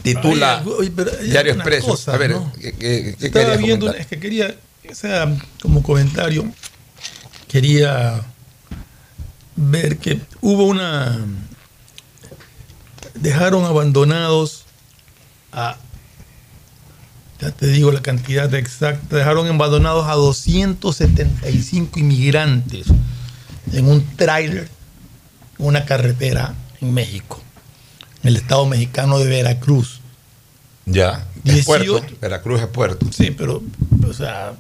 [0.05, 0.63] titula
[1.25, 2.13] Diario Expreso.
[2.13, 4.55] a ver, ¿qué, Estaba viendo, es que quería,
[4.89, 6.49] o sea, como comentario,
[7.49, 8.23] quería
[9.57, 11.27] ver que hubo una.
[13.15, 14.65] Dejaron abandonados
[15.51, 15.77] a
[17.41, 22.89] ya te digo la cantidad exacta, dejaron abandonados a 275 inmigrantes
[23.73, 24.69] en un tráiler,
[25.59, 27.41] una carretera en México,
[28.23, 30.01] en el estado mexicano de Veracruz.
[30.87, 33.07] Ya, es puerto, Veracruz es puerto.
[33.13, 33.63] Sí, pero,
[34.09, 34.55] o sea,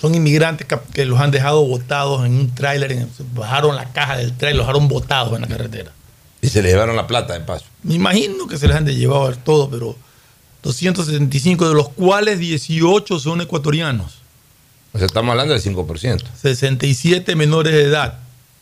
[0.00, 4.56] son inmigrantes que, los han dejado botados en un tráiler, bajaron la caja del tráiler,
[4.56, 5.92] los dejaron botados en la carretera.
[6.40, 7.64] Y se les llevaron la plata de paso.
[7.82, 9.96] Me imagino que se les han de llevar todo, pero
[10.66, 14.18] 275, de los cuales 18 son ecuatorianos.
[14.92, 16.22] O sea, estamos hablando del 5%.
[16.40, 18.18] 67 menores de edad,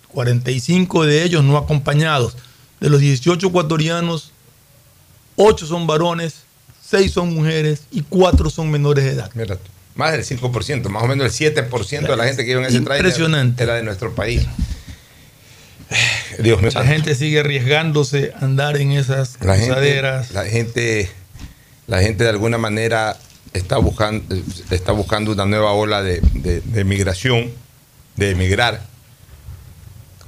[0.08, 2.36] 45 de ellos no acompañados.
[2.80, 4.32] De los 18 ecuatorianos,
[5.36, 6.42] 8 son varones,
[6.90, 9.30] 6 son mujeres y 4 son menores de edad.
[9.34, 9.56] Mira,
[9.94, 12.76] más del 5%, más o menos el 7% de la gente que iba en ese
[12.76, 13.62] Impresionante.
[13.62, 14.46] era de nuestro país.
[16.38, 16.70] Dios mío.
[16.74, 20.02] La gente sigue arriesgándose a andar en esas la gente,
[20.32, 21.10] la gente,
[21.86, 23.16] la gente de alguna manera
[23.52, 24.34] está buscando,
[24.70, 27.52] está buscando una nueva ola de, de- de migración,
[28.16, 28.80] de emigrar,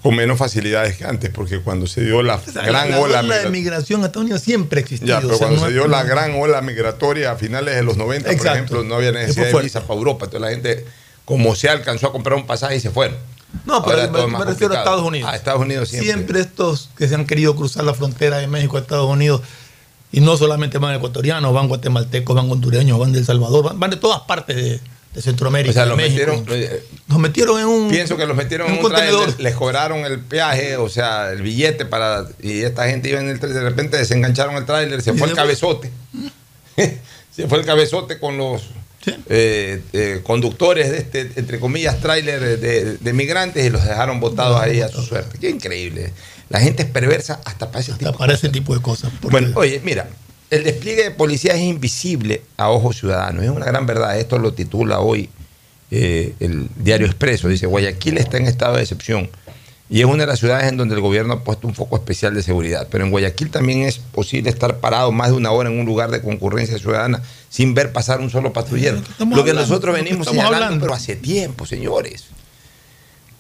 [0.03, 3.21] con menos facilidades que antes, porque cuando se dio la O sea, gran la, ola,
[3.21, 5.09] ola de migra- migración a Estados Unidos siempre ha existido.
[5.15, 7.83] ya, pero o sea, cuando no se dio la gran ola migratoria a finales de
[7.83, 10.85] los 90, por ejemplo, no había necesidad de visa para Europa, entonces la gente,
[11.25, 13.17] como sea, alcanzó a comprar un pasaje y se fueron.
[13.65, 14.79] No, pero me, me refiero a.
[14.79, 15.31] Estados Unidos.
[15.31, 16.13] A Estados Unidos siempre.
[16.13, 19.41] Siempre estos que se han querido cruzar la frontera de México a Estados Unidos,
[20.13, 23.91] y no solamente van ecuatorianos, van guatemaltecos, van hondureños, van de El Salvador, van, van
[23.91, 24.81] de todas partes de,
[25.15, 25.71] de Centroamérica.
[25.71, 26.33] O sea, los México.
[26.45, 27.89] metieron, eh, Nos metieron en un.
[27.91, 29.35] Pienso que los metieron en un, contenedor.
[29.41, 32.27] les cobraron el peaje, o sea, el billete para.
[32.43, 35.35] Y esta gente iba en el trailer, de repente desengancharon el tráiler, se fue el
[35.35, 35.91] cabezote.
[37.35, 38.63] se fue el cabezote con los
[39.29, 44.21] eh, eh, conductores de este, entre comillas, tráiler de, de- de migrantes y los dejaron
[44.21, 45.39] botados ahí a su suerte.
[45.39, 46.13] Qué increíble.
[46.49, 49.11] La gente es perversa hasta para ese tipo para ese tipo de cosas.
[49.23, 50.09] bueno, oye, mira,
[50.51, 53.45] el despliegue de policía es invisible a ojos ciudadanos.
[53.45, 54.19] Es una gran verdad.
[54.19, 55.29] Esto lo titula hoy
[55.91, 57.49] eh, el diario Expreso.
[57.49, 59.29] Dice, Guayaquil está en estado de excepción.
[59.89, 62.35] Y es una de las ciudades en donde el gobierno ha puesto un foco especial
[62.35, 62.89] de seguridad.
[62.91, 66.11] Pero en Guayaquil también es posible estar parado más de una hora en un lugar
[66.11, 68.97] de concurrencia ciudadana sin ver pasar un solo patrullero.
[69.19, 70.81] Lo que hablando, nosotros venimos señalando, hablando.
[70.85, 72.25] pero hace tiempo, señores.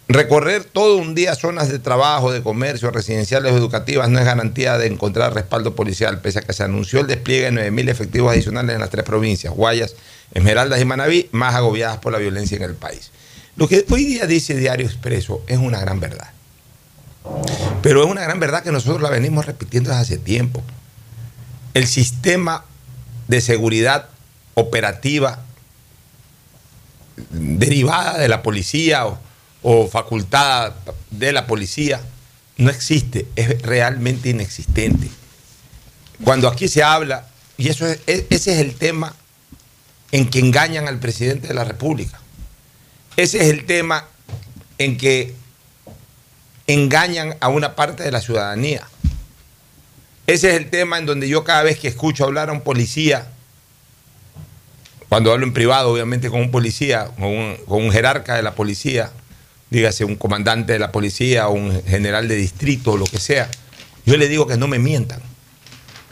[0.09, 4.79] Recorrer todo un día zonas de trabajo, de comercio, residenciales o educativas no es garantía
[4.79, 8.75] de encontrar respaldo policial, pese a que se anunció el despliegue de 9.000 efectivos adicionales
[8.75, 9.97] en las tres provincias, Guayas,
[10.33, 13.11] Esmeraldas y Manabí, más agobiadas por la violencia en el país.
[13.57, 16.31] Lo que hoy día dice Diario Expreso es una gran verdad.
[17.83, 20.63] Pero es una gran verdad que nosotros la venimos repitiendo desde hace tiempo.
[21.75, 22.65] El sistema
[23.27, 24.09] de seguridad
[24.55, 25.41] operativa
[27.31, 29.19] derivada de la policía o,
[29.69, 30.77] o facultada
[31.11, 32.01] de la policía
[32.57, 35.09] no existe, es realmente inexistente.
[36.23, 37.27] Cuando aquí se habla,
[37.59, 39.13] y eso es- ese es el tema
[40.13, 42.21] en que engañan al presidente de la República.
[43.17, 44.05] Ese es el tema
[44.79, 45.35] en que
[46.69, 48.87] engañan a una parte de la ciudadanía.
[50.29, 53.27] Ese es el tema en donde yo cada vez que escucho hablar a un policía,
[55.09, 58.55] cuando hablo en privado, obviamente con un policía, con un, con un jerarca de la
[58.55, 59.11] policía,
[59.71, 63.51] dígase un comandante de la policía un general de distrito o lo que sea,
[64.05, 65.21] yo le digo que no me mientan,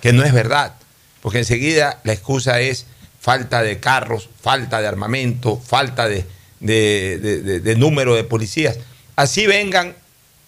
[0.01, 0.75] que no es verdad,
[1.23, 2.87] porque enseguida la excusa es
[3.21, 6.27] falta de carros, falta de armamento, falta de
[7.79, 8.79] número de policías.
[9.17, 9.95] Así vengan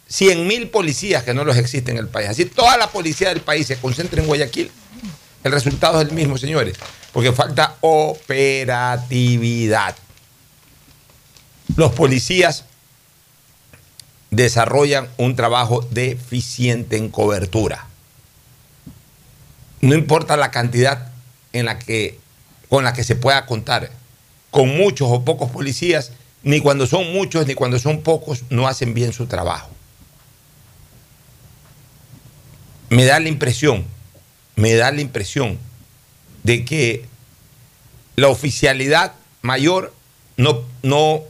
[0.09, 2.29] 100 mil policías que no los existen en el país.
[2.29, 4.71] Así toda la policía del país se concentra en Guayaquil.
[5.45, 6.77] El resultado es el mismo, señores,
[7.13, 9.15] porque falta operatividad.
[11.77, 12.65] Los policías
[14.31, 17.87] desarrollan un trabajo deficiente en cobertura.
[19.81, 21.13] No importa la cantidad
[21.53, 22.19] en la que,
[22.69, 23.91] con la que se pueda contar,
[24.51, 26.13] con muchos o pocos policías,
[26.43, 29.71] ni cuando son muchos ni cuando son pocos, no hacen bien su trabajo.
[32.89, 33.85] Me da la impresión,
[34.55, 35.59] me da la impresión
[36.43, 37.05] de que
[38.15, 39.13] la oficialidad
[39.43, 39.93] mayor
[40.37, 41.23] no, no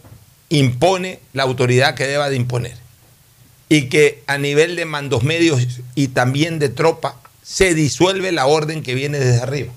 [0.48, 2.85] impone la autoridad que deba de imponer.
[3.68, 8.82] Y que a nivel de mandos medios y también de tropa se disuelve la orden
[8.82, 9.72] que viene desde arriba.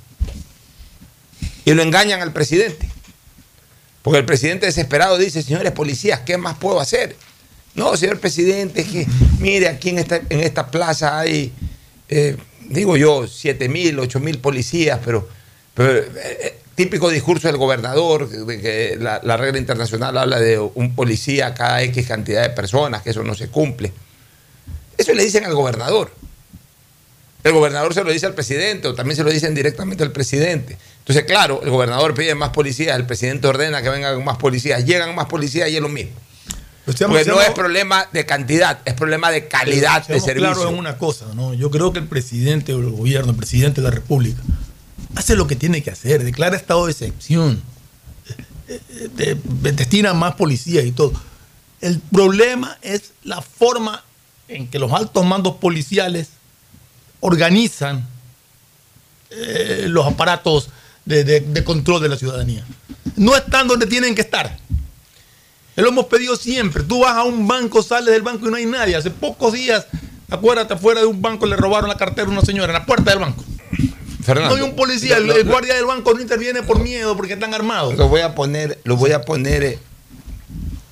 [1.66, 2.90] Y lo engañan al presidente.
[4.02, 7.16] Porque el presidente desesperado dice, señores policías, ¿qué más puedo hacer?
[7.76, 9.08] No, señor presidente, es que
[9.40, 11.54] mire, aquí en esta, en esta plaza hay,
[12.08, 12.38] eh,
[12.68, 15.30] digo yo, 7 mil, 8 mil policías, pero,
[15.74, 20.58] pero, eh, eh, típico discurso del gobernador, de que la, la regla internacional habla de
[20.60, 23.92] un policía cada X cantidad de personas, que eso no se cumple.
[24.98, 26.10] Eso le dicen al gobernador.
[27.44, 30.78] El gobernador se lo dice al presidente o también se lo dicen directamente al presidente.
[31.00, 35.14] Entonces, claro, el gobernador pide más policías, el presidente ordena que vengan más policías, llegan
[35.16, 36.14] más policías y es lo mismo.
[36.86, 40.54] Porque no es problema de cantidad, es problema de calidad de servicio.
[40.54, 41.54] claros en una cosa, ¿no?
[41.54, 44.42] Yo creo que el presidente o el gobierno, el presidente de la República,
[45.16, 47.62] hace lo que tiene que hacer, declara estado de excepción,
[48.68, 51.14] eh, eh, de- de- destina más policías y todo.
[51.82, 54.04] El problema es la forma
[54.48, 56.30] en que los altos mandos policiales
[57.20, 58.08] organizan
[59.32, 60.70] eh, los aparatos
[61.06, 62.64] de control de la ciudadanía.
[63.16, 64.58] No están donde tienen que estar.
[65.76, 66.84] Lo hemos pedido siempre.
[66.84, 68.96] Tú vas a un banco, sales del banco y no hay nadie.
[68.96, 69.88] Hace pocos días,
[70.30, 73.12] acuérdate, afuera de un banco le robaron la cartera a una señora en la puerta
[73.12, 73.44] del banco.
[74.30, 77.54] Fernando, no hay un policía, el, guardia del banco no interviene por miedo porque están
[77.56, 77.96] armados.
[77.96, 79.80] Lo voy a poner, lo voy a poner eh,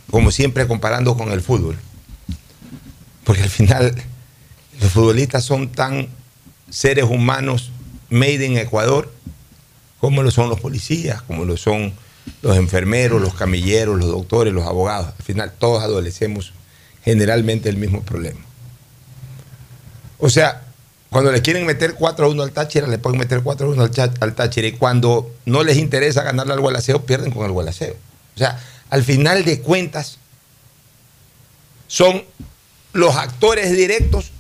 [0.09, 1.77] como siempre comparando con el fútbol.
[3.23, 3.93] Porque al final
[4.81, 6.07] los futbolistas son tan
[6.69, 7.71] seres humanos
[8.09, 9.11] made in Ecuador
[9.99, 11.93] como lo son los policías, como lo son
[12.41, 15.13] los enfermeros, los camilleros, los doctores, los abogados.
[15.15, 16.53] Al final todos adolecemos
[17.03, 18.39] generalmente el mismo problema.
[20.17, 20.66] O sea,
[21.09, 23.89] cuando le quieren meter 4 a 1 al Táchira, le pueden meter 4 a 1
[24.19, 24.67] al, Táchira.
[24.67, 27.95] Y cuando no les interesa ganarle al Gualaceo, pierden con el Gualaceo.
[28.35, 30.17] O sea, al final de cuentas,
[31.87, 32.23] son
[32.93, 34.31] los actores directos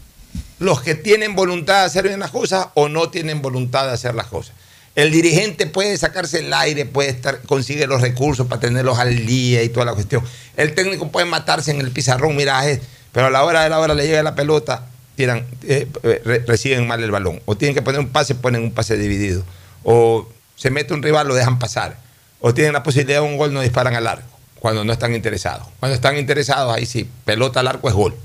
[0.59, 4.15] los que tienen voluntad de hacer bien las cosas o no tienen voluntad de hacer
[4.15, 4.53] las cosas.
[4.95, 9.61] El dirigente puede sacarse el aire, puede estar, consigue los recursos para tenerlos al día
[9.61, 10.23] y toda la cuestión.
[10.55, 12.79] El técnico puede matarse en el pizarrón, mira, es-
[13.11, 14.87] pero a la hora de la hora le llega la pelota,
[15.17, 17.41] tiran, eh, eh, re- reciben mal el balón.
[17.45, 19.43] O tienen que poner un pase, ponen un pase dividido.
[19.83, 21.97] O se mete un rival, lo dejan pasar.
[22.39, 25.67] O tienen la posibilidad de un gol, no disparan al arco, cuando no están interesados.
[25.79, 28.15] Cuando están interesados, ahí sí, pelota al arco es gol.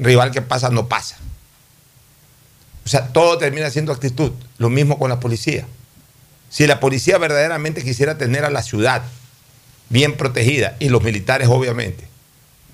[0.00, 1.16] Rival que pasa, no pasa.
[2.84, 4.32] O sea, todo termina siendo actitud.
[4.58, 5.66] Lo mismo con la policía.
[6.50, 9.02] Si la policía verdaderamente quisiera tener a la ciudad
[9.88, 12.07] bien protegida, y los militares obviamente,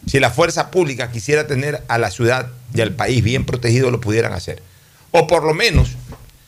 [0.07, 4.01] si la fuerza pública quisiera tener a la ciudad y al país bien protegido, lo
[4.01, 4.63] pudieran hacer.
[5.11, 5.91] O por lo menos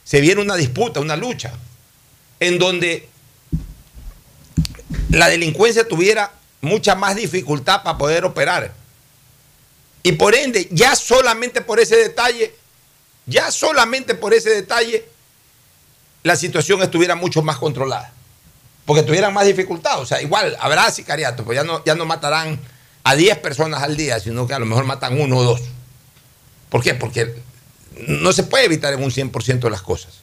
[0.05, 1.53] se viera una disputa, una lucha,
[2.41, 3.09] en donde
[5.11, 8.73] la delincuencia tuviera mucha más dificultad para poder operar.
[10.03, 12.55] Y por ende, ya solamente por ese detalle,
[13.27, 15.05] ya solamente por ese detalle,
[16.23, 18.13] la situación estuviera mucho más controlada.
[18.85, 20.01] Porque tuvieran más dificultad.
[20.01, 22.61] O sea, igual habrá sicariatos, pues ya no, ya no matarán
[23.07, 25.61] a 10 personas al día, sino que a lo mejor matan uno o dos.
[26.69, 26.95] ¿Por qué?
[26.95, 27.37] Porque
[28.09, 30.15] no se puede evitar en un 100% de las cosas.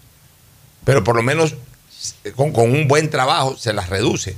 [0.83, 1.55] Pero por lo menos
[2.35, 4.35] con, con un buen trabajo se las reduce.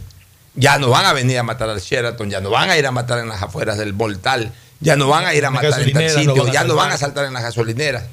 [0.54, 2.92] Ya no van a venir a matar al Sheraton, ya no van a ir a
[2.92, 6.10] matar en las afueras del Voltal, ya no van a ir a matar en tal
[6.12, 8.04] sitio, ya no van a saltar en las gasolineras.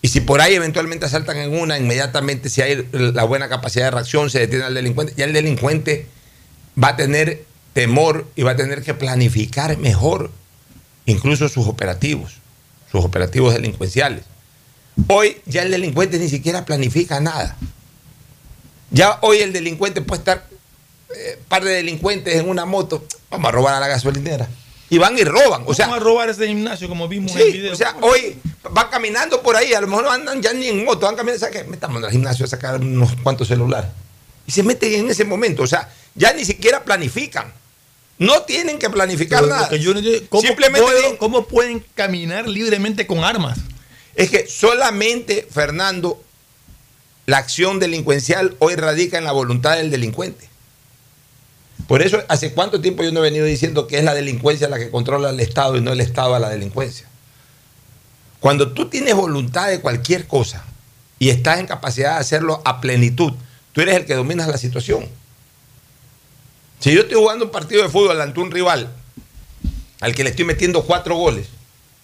[0.00, 3.90] Y si por ahí eventualmente asaltan en una, inmediatamente si hay la buena capacidad de
[3.90, 6.06] reacción, se detiene al delincuente, ya el delincuente
[6.82, 10.30] va a tener temor y va a tener que planificar mejor
[11.06, 12.34] incluso sus operativos,
[12.90, 14.24] sus operativos delincuenciales.
[15.08, 17.56] Hoy ya el delincuente ni siquiera planifica nada.
[18.90, 20.46] Ya hoy el delincuente puede estar,
[21.16, 24.48] eh, par de delincuentes en una moto, vamos a robar a la gasolinera.
[24.92, 25.62] Y van y roban.
[25.66, 27.72] O sea, Vamos a robar ese gimnasio como vimos en el video.
[27.72, 28.36] o sea, hoy
[28.72, 31.38] van caminando por ahí, a lo mejor no andan ya ni en moto, van caminando,
[31.38, 31.68] ¿sabes qué?
[31.68, 33.88] Metamos al gimnasio a sacar unos cuantos celulares.
[34.46, 37.52] Y se meten en ese momento, o sea, ya ni siquiera planifican.
[38.18, 39.68] No tienen que planificar Pero nada.
[39.68, 43.58] que yo no entiendo, ¿cómo, Simplemente puedo- ¿Cómo pueden caminar libremente con armas?
[44.14, 46.22] Es que solamente, Fernando,
[47.26, 50.48] la acción delincuencial hoy radica en la voluntad del delincuente.
[51.88, 54.78] Por eso, ¿hace cuánto tiempo yo no he venido diciendo que es la delincuencia la
[54.78, 57.06] que controla al Estado y no el Estado a la delincuencia?
[58.38, 60.64] Cuando tú tienes voluntad de cualquier cosa
[61.18, 63.32] y estás en capacidad de hacerlo a plenitud,
[63.72, 65.08] tú eres el que dominas la situación.
[66.80, 68.90] Si yo estoy jugando un partido de fútbol ante un rival
[70.00, 71.46] al que le estoy metiendo cuatro goles,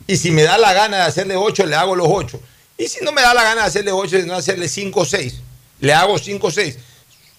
[0.07, 2.41] y si me da la gana de hacerle ocho, le hago los ocho.
[2.77, 5.41] Y si no me da la gana de hacerle ocho, sino hacerle cinco o seis,
[5.81, 6.77] le hago cinco o seis.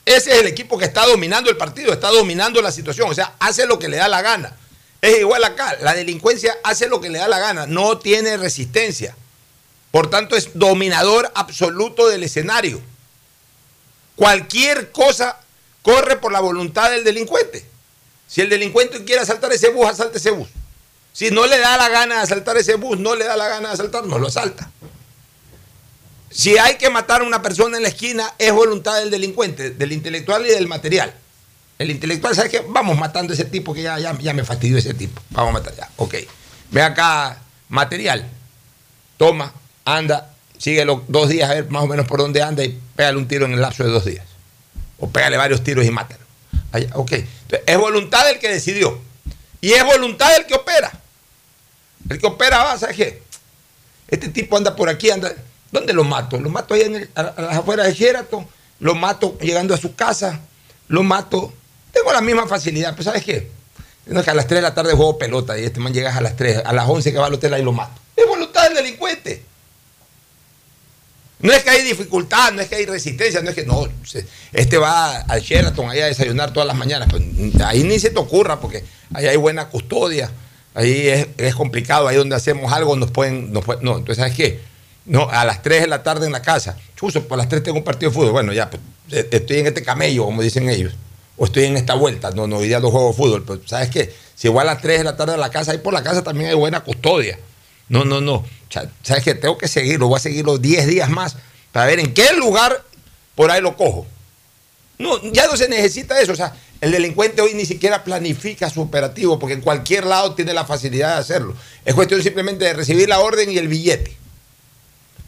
[0.04, 3.10] Ese es el equipo que está dominando el partido, está dominando la situación.
[3.10, 4.56] O sea, hace lo que le da la gana.
[5.02, 5.78] Es igual acá.
[5.82, 9.16] La delincuencia hace lo que le da la gana, no tiene resistencia.
[9.92, 12.82] Por tanto, es dominador absoluto del escenario.
[14.16, 15.38] Cualquier cosa
[15.88, 17.66] corre por la voluntad del delincuente.
[18.28, 20.50] Si el delincuente quiere asaltar ese bus, asalta ese bus.
[21.14, 23.70] Si no le da la gana de asaltar ese bus, no le da la gana
[23.70, 24.70] de asaltar, no lo asalta.
[26.30, 29.94] Si hay que matar a una persona en la esquina, es voluntad del delincuente, del
[29.94, 31.16] intelectual y del material.
[31.80, 34.94] El intelectual sabe que vamos matando a ese tipo que ya, ya, me fastidió ese
[34.94, 35.22] tipo.
[35.30, 35.90] Vamos a matar ya.
[35.96, 36.16] Ok.
[36.70, 37.38] Ve acá,
[37.70, 38.30] material.
[39.16, 39.54] Toma,
[39.86, 43.28] anda, síguelo dos días a ver más o menos por dónde anda y pégale un
[43.30, 44.37] tiro en el lapso de dos días.
[45.00, 46.24] O pégale varios tiros y mátalo.
[46.72, 47.12] Allá, ok.
[47.14, 49.00] Entonces, es voluntad del que decidió.
[49.62, 50.91] Y es voluntad del que opera.
[52.10, 53.22] El que opera va, ¿sabes qué?
[54.08, 55.34] Este tipo anda por aquí, anda.
[55.72, 56.39] ¿Dónde lo mato?
[56.39, 58.48] Lo mato ahí en las afueras de Sheraton,
[58.80, 60.39] lo mato llegando a su casa,
[60.88, 61.54] lo mato.
[61.91, 63.52] Tengo la misma facilidad, pero ¿sabes qué?
[64.10, 66.62] A las 3 de la tarde juego pelota y este man llega a las 3,
[66.64, 68.00] a las 11 que va al hotel ahí lo mato.
[68.16, 69.43] Es voluntad del delincuente.
[71.40, 73.88] No es que hay dificultad, no es que hay resistencia, no es que no.
[74.54, 77.10] Este va al Sheraton ahí a desayunar todas las mañanas.
[77.10, 77.22] Pues,
[77.64, 78.84] ahí ni se te ocurra porque
[79.14, 80.32] ahí hay buena custodia.
[80.74, 83.62] Ahí es, es complicado, ahí donde hacemos algo nos pueden, No,
[83.98, 84.60] entonces, ¿sabes qué?
[85.06, 86.78] No, a las 3 de la tarde en la casa.
[86.96, 88.32] Chuso, por las 3 tengo un partido de fútbol.
[88.32, 88.82] Bueno, ya, pues,
[89.12, 90.94] eh, estoy en este camello, como dicen ellos.
[91.38, 92.32] O estoy en esta vuelta.
[92.32, 93.44] No, no, hoy día no juego fútbol.
[93.46, 94.14] Pero, ¿sabes qué?
[94.36, 96.24] Si voy a las 3 de la tarde a la casa, ahí por la casa
[96.24, 97.40] también hay buena custodia.
[97.90, 98.44] No, no, no.
[98.70, 99.36] ¿Sabes qué?
[99.36, 100.07] Tengo que seguirlo.
[100.07, 101.36] Voy a seguirlo 10 días más
[101.72, 102.84] para ver en qué lugar
[103.36, 104.07] por ahí lo cojo.
[104.97, 106.34] No, ya no se necesita eso.
[106.34, 110.53] O sea, el delincuente hoy ni siquiera planifica su operativo porque en cualquier lado tiene
[110.53, 111.55] la facilidad de hacerlo.
[111.86, 114.15] Es cuestión simplemente de recibir la orden y el billete.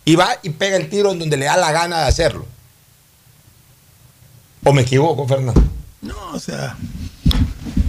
[0.05, 2.45] Y va y pega el tiro en donde le da la gana de hacerlo.
[4.63, 5.63] ¿O me equivoco, Fernando?
[6.01, 6.75] No, o sea,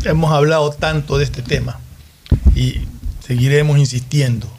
[0.05, 1.81] hemos hablado tanto de este tema
[2.55, 2.83] y
[3.27, 4.51] seguiremos insistiendo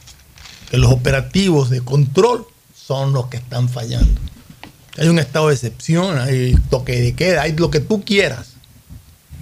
[0.71, 4.21] que los operativos de control son los que están fallando.
[4.97, 8.53] Hay un estado de excepción, hay toque de queda, hay lo que tú quieras.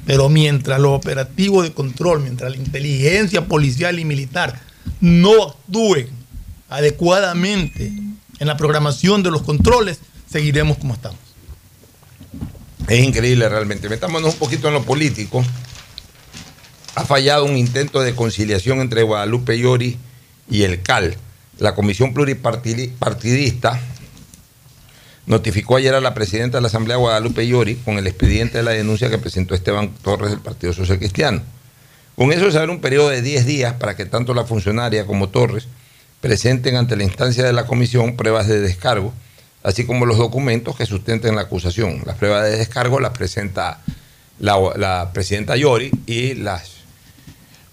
[0.08, 4.60] Pero mientras los operativos de control, mientras la inteligencia policial y militar
[5.02, 6.10] no actúen
[6.68, 7.94] adecuadamente
[8.40, 10.00] en la programación de los controles,
[10.32, 11.20] seguiremos como estamos.
[12.88, 13.88] Es increíble realmente.
[13.88, 15.46] Metámonos un poquito en lo político.
[16.96, 20.00] Ha fallado un intento de conciliación entre Guadalupe Llori
[20.50, 21.16] y el CAL.
[21.58, 23.80] La Comisión Pluripartidista
[25.26, 28.72] notificó ayer a la presidenta de la Asamblea Guadalupe Llori con el expediente de la
[28.72, 31.42] denuncia que presentó Esteban Torres del Partido Social Cristiano.
[32.16, 35.30] Con eso se abre un periodo de 10 días para que tanto la funcionaria como
[35.30, 35.68] Torres
[36.20, 39.14] presenten ante la instancia de la comisión pruebas de descargo,
[39.64, 42.02] así como los documentos que sustenten la acusación.
[42.06, 43.82] Las pruebas de descargo las presenta
[44.40, 46.72] la, presidenta Yori y las,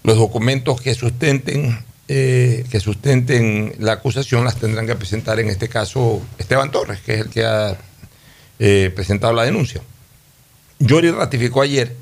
[0.03, 5.67] los documentos que sustenten, eh, que sustenten la acusación las tendrán que presentar en este
[5.67, 7.77] caso Esteban Torres, que es el que ha
[8.59, 9.81] eh, presentado la denuncia.
[10.79, 11.95] Yori ratificó ayer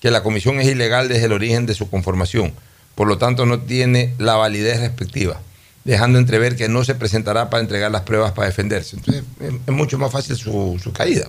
[0.00, 2.52] que la comisión es ilegal desde el origen de su conformación,
[2.94, 5.40] por lo tanto no tiene la validez respectiva
[5.84, 8.96] dejando entrever que no se presentará para entregar las pruebas para defenderse.
[8.96, 11.28] Entonces es, mucho más fácil su, su, caída.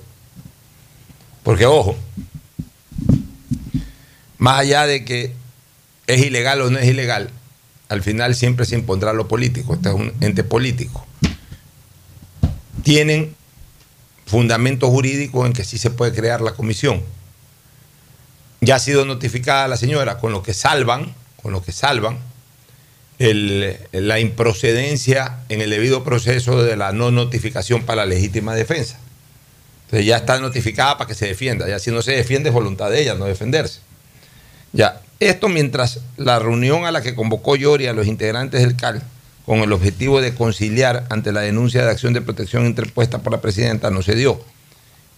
[1.43, 1.95] Porque, ojo,
[4.37, 5.33] más allá de que
[6.07, 7.29] es ilegal o no es ilegal,
[7.89, 9.75] al final siempre se impondrá lo político.
[9.75, 11.05] Este es un ente político.
[12.83, 13.35] Tienen
[14.25, 17.03] fundamentos jurídicos en que sí se puede crear la comisión.
[18.61, 22.17] Ya ha sido notificada la señora, con lo que salvan, con lo que salvan,
[23.19, 28.97] el, la improcedencia en el debido proceso de la no notificación para la legítima defensa.
[29.85, 31.67] Entonces ya está notificada para que se defienda.
[31.67, 33.79] Ya si no se defiende es voluntad de ella no defenderse.
[34.75, 39.01] Ya, esto mientras la reunión a la que convocó Yori a los integrantes del CAL
[39.45, 43.41] con el objetivo de conciliar ante la denuncia de acción de protección interpuesta por la
[43.41, 44.39] presidenta no se dio.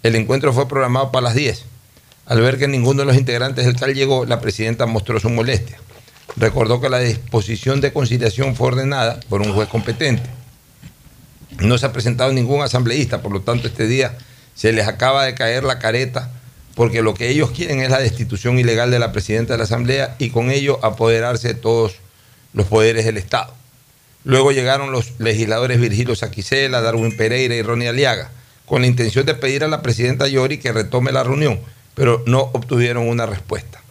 [0.04, 1.66] El encuentro fue programado para las 10.
[2.28, 5.78] Al ver que ninguno de los integrantes del CAL llegó, la presidenta mostró su molestia
[6.38, 10.30] recordó que la disposición de conciliación fue ordenada por un juez competente.
[11.60, 14.18] No se ha presentado ningún asambleísta, por lo tanto este día
[14.54, 16.32] se les acaba de caer la careta
[16.78, 20.16] porque lo que ellos quieren es la destitución ilegal de la presidenta de la Asamblea
[20.20, 21.96] y con ello apoderarse de todos
[22.54, 23.52] los poderes del Estado.
[24.24, 28.30] Luego llegaron los legisladores Virgilio Saquicela, Darwin Pereira y Ronnie Aliaga,
[28.68, 31.60] con la intención de pedir a la presidenta Yori que retome la reunión,
[31.96, 33.82] pero no obtuvieron una respuesta.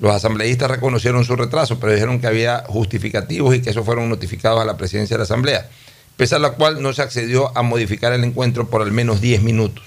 [0.00, 4.60] Los asambleístas reconocieron su retraso, pero dijeron que había justificativos y que esos fueron notificados
[4.60, 5.70] a la presidencia de la Asamblea,
[6.16, 9.42] pese a la cual no se accedió a modificar el encuentro por al menos 10
[9.42, 9.84] minutos.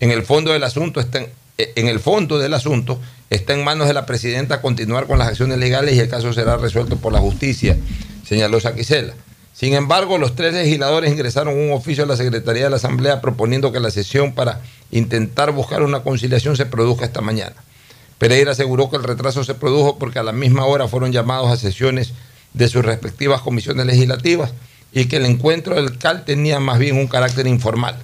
[0.00, 1.24] En el fondo del asunto está
[1.58, 3.00] en, en el fondo del asunto
[3.30, 6.56] está en manos de la presidenta continuar con las acciones legales y el caso será
[6.56, 7.76] resuelto por la justicia,
[8.24, 9.14] señaló Saquicela.
[9.54, 13.70] Sin embargo, los tres legisladores ingresaron un oficio a la Secretaría de la Asamblea proponiendo
[13.70, 17.54] que la sesión para intentar buscar una conciliación se produzca esta mañana.
[18.18, 21.56] Pereira aseguró que el retraso se produjo porque a la misma hora fueron llamados a
[21.56, 22.12] sesiones
[22.52, 24.52] de sus respectivas comisiones legislativas
[24.92, 27.96] y que el encuentro del CAL tenía más bien un carácter informal.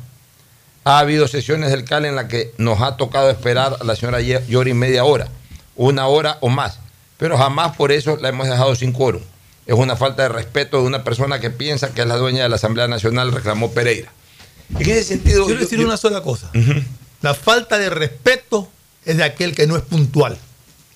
[0.85, 4.21] Ha habido sesiones del CAL en las que nos ha tocado esperar a la señora
[4.21, 5.29] Yori media hora,
[5.77, 6.79] una hora o más,
[7.19, 9.23] pero jamás por eso la hemos dejado sin quórum.
[9.67, 12.49] Es una falta de respeto de una persona que piensa que es la dueña de
[12.49, 14.11] la Asamblea Nacional, reclamó Pereira.
[14.79, 15.45] En ese sentido...
[15.47, 16.51] Quiero decir una sola cosa.
[17.21, 18.69] La falta de respeto
[19.05, 20.39] es de aquel que no es puntual.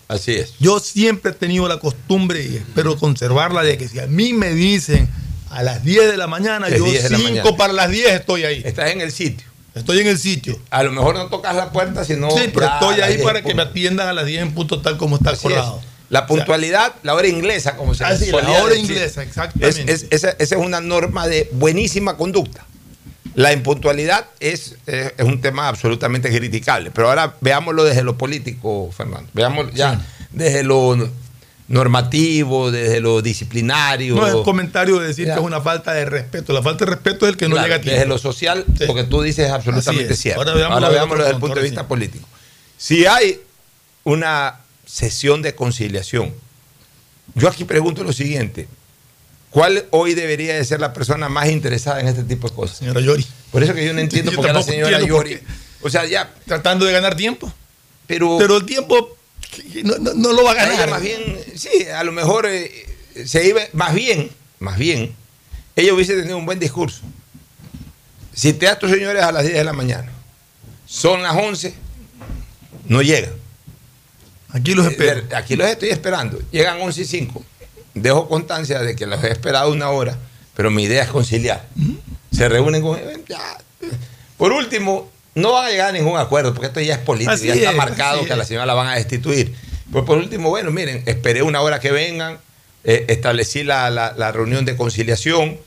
[0.08, 0.54] Así es.
[0.60, 4.50] Yo siempre he tenido la costumbre y espero conservarla de que si a mí me
[4.54, 5.08] dicen
[5.50, 8.62] a las 10 de la mañana, yo 5 para las 10 estoy ahí.
[8.64, 9.46] Estás en el sitio.
[9.74, 10.58] Estoy en el sitio.
[10.70, 12.30] A lo mejor no tocas la puerta, sino.
[12.30, 15.16] Sí, pero estoy ahí para que me atiendan a las 10 en punto tal como
[15.16, 15.80] está acordado.
[16.10, 18.30] La puntualidad, la hora inglesa, como se dice.
[18.30, 19.92] La hora inglesa, exactamente.
[20.10, 22.64] esa es una norma de buenísima conducta.
[23.34, 29.28] La impuntualidad es, es, un tema absolutamente criticable, pero ahora veámoslo desde lo político, Fernando.
[29.32, 30.00] Veámoslo ya
[30.34, 30.96] desde lo
[31.68, 34.16] normativo, desde lo disciplinario.
[34.16, 35.34] No es comentario de decir Ya.
[35.34, 36.52] que es una falta de respeto.
[36.52, 37.94] La falta de respeto es el que no Claro, llega a tiempo.
[37.98, 40.20] Desde lo social, porque tú dices absolutamente es.
[40.20, 40.40] cierto.
[40.40, 41.86] Ahora Ahora veámoslo veámoslo, desde el punto de vista sí.
[41.88, 42.28] político.
[42.76, 43.40] Si hay
[44.04, 46.34] una sesión de conciliación,
[47.34, 48.68] yo aquí pregunto lo siguiente.
[49.50, 52.76] ¿Cuál hoy debería de ser la persona más interesada en este tipo de cosas?
[52.78, 53.24] Señora Yori.
[53.52, 55.38] Por eso que yo no entiendo Yo por qué la señora Yori.
[55.80, 56.30] O sea, ya.
[56.46, 57.50] Tratando de ganar tiempo.
[58.06, 58.36] Pero.
[58.38, 59.16] Pero el tiempo
[59.84, 60.74] no, no- no lo va a ganar.
[60.74, 62.70] Ella más bien, sí, a lo mejor eh,
[63.26, 65.14] se iba, más bien, más bien,
[65.76, 67.02] ella hubiese tenido un buen discurso.
[68.36, 70.10] Cité a estos señores a las 10 de la mañana.
[70.86, 71.74] Son las 11,
[72.88, 73.32] no llegan.
[74.50, 75.20] Aquí los espero.
[75.20, 76.38] Eh, Aquí los estoy esperando.
[76.50, 77.44] Llegan 11 y 5.
[77.94, 80.16] Dejo constancia de que los he esperado una hora,
[80.54, 81.66] pero mi idea es conciliar.
[82.32, 83.58] Se reúnen con ya.
[84.36, 87.54] Por último, no van a llegar a ningún acuerdo, porque esto ya es político, ya
[87.54, 89.54] está es, marcado que a la señora la van a destituir.
[89.92, 92.38] Pues por último, bueno, miren, esperé una hora que vengan,
[92.84, 95.58] eh, establecí la, la- la reunión de conciliación,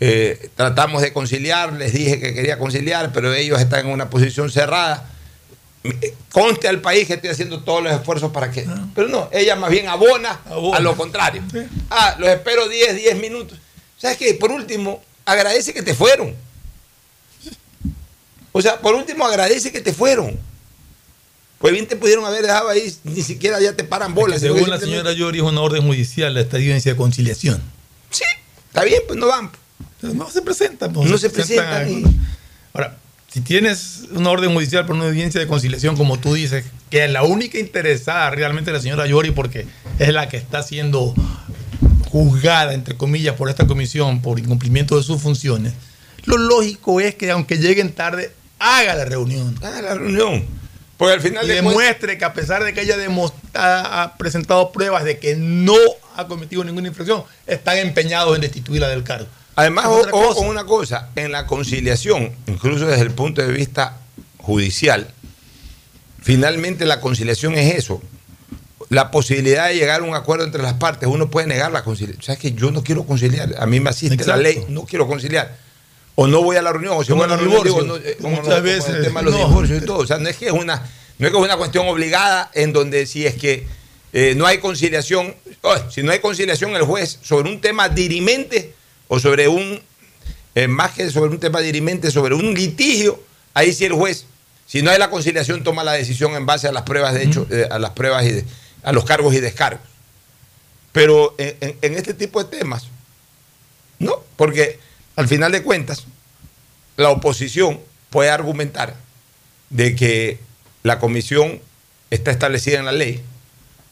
[0.00, 4.50] eh, tratamos de conciliar, les dije que quería conciliar, pero ellos están en una posición
[4.50, 5.10] cerrada.
[6.32, 8.66] Conste al país que estoy haciendo todos los esfuerzos para que...
[8.94, 10.40] Pero no, ella más bien abona,
[10.74, 11.42] a lo contrario.
[11.90, 13.58] Ah, los espero 10, 10 minutos.
[13.98, 14.32] ¿Sabes qué?
[14.34, 16.34] Por último, agradece que te fueron.
[18.56, 20.38] O sea, por último, agradece que te fueron.
[21.58, 24.40] Pues bien te pudieron haber dejado ahí, ni siquiera ya te paran bolas.
[24.40, 27.60] Según la señora Yori, es una orden judicial esta audiencia de conciliación.
[28.10, 28.22] Sí,
[28.68, 29.50] está bien, pues no van.
[30.02, 30.92] No se presentan.
[30.92, 32.04] pues, No se presentan y-
[32.72, 32.96] Ahora,
[33.32, 37.10] si tienes una orden judicial por una audiencia de conciliación, como tú dices, que es
[37.10, 39.66] la única interesada realmente la señora Yori, porque
[39.98, 41.12] es la que está siendo
[42.08, 45.72] juzgada, entre comillas, por esta comisión por incumplimiento de sus funciones,
[46.24, 48.32] lo lógico es que aunque lleguen tarde,
[48.64, 49.54] haga la reunión.
[49.62, 50.46] Haga la reunión.
[50.96, 52.96] Porque al final y de demuestre que a pesar de que ella
[53.54, 55.76] ha, presentado pruebas de que no
[56.16, 59.26] ha cometido ninguna infracción, están empeñados en destituirla del cargo.
[59.56, 60.34] Además, cosa.
[60.34, 63.98] con una cosa, en la conciliación, incluso desde el punto de vista
[64.38, 65.08] judicial,
[66.22, 68.00] finalmente la conciliación es eso,
[68.88, 71.08] la posibilidad de llegar a un acuerdo entre las partes.
[71.08, 72.22] Uno puede negar la conciliación.
[72.22, 73.54] ¿Sabes que yo no quiero conciliar?
[73.58, 74.36] A mí me asiste Exacto.
[74.36, 75.56] la ley, no quiero conciliar.
[76.16, 78.16] O no voy a la reunión, o si voy a la reunión, digo, no, eh,
[78.20, 79.48] como Muchas como veces, el tema de los no.
[79.48, 79.98] divorcios y todo.
[79.98, 80.76] O sea, no es que es una,
[81.18, 83.66] no es que es una cuestión obligada en donde si es que
[84.12, 88.72] eh, no hay conciliación, oh, si no hay conciliación, el juez sobre un tema dirimente
[89.08, 89.80] o sobre un,
[90.54, 93.20] eh, más que sobre un tema dirimente, sobre un litigio,
[93.54, 94.26] ahí sí el juez,
[94.66, 97.44] si no hay la conciliación, toma la decisión en base a las pruebas de hecho,
[97.50, 98.44] eh, a las pruebas y de-
[98.84, 99.80] a los cargos y descargos.
[100.92, 102.84] Pero en, en- en este tipo de temas,
[103.98, 104.78] no, porque
[105.16, 106.04] al final de cuentas,
[106.96, 108.94] la oposición puede argumentar
[109.70, 110.38] de que
[110.82, 111.60] la comisión
[112.10, 113.22] está establecida en la ley,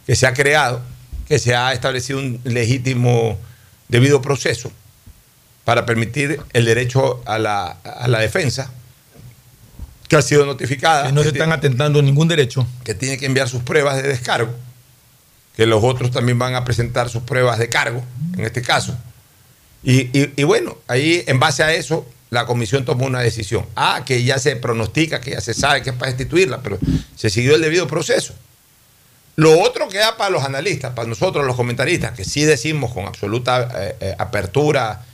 [0.07, 0.83] que se ha creado,
[1.27, 3.39] que se ha establecido un legítimo
[3.89, 4.73] debido proceso
[5.65, 8.71] para permitir el derecho a la, a la defensa,
[10.09, 11.07] que ha sido notificada.
[11.07, 12.67] Que no se están atentando a ningún derecho.
[12.85, 14.53] que tiene que enviar sus pruebas de descargo,
[15.57, 18.03] que los otros también van a presentar sus pruebas de cargo,
[18.37, 18.97] en este caso.
[19.83, 23.67] Y, bueno, ahí en base a eso, la comisión tomó una decisión.
[23.75, 26.79] Ah, que ya se pronostica, que ya se sabe que es para destituirla, pero
[27.17, 28.35] se siguió el debido proceso.
[29.35, 33.69] Lo otro queda para los analistas, para nosotros los comentaristas, que sí decimos con absoluta
[33.75, 35.05] eh, eh, apertura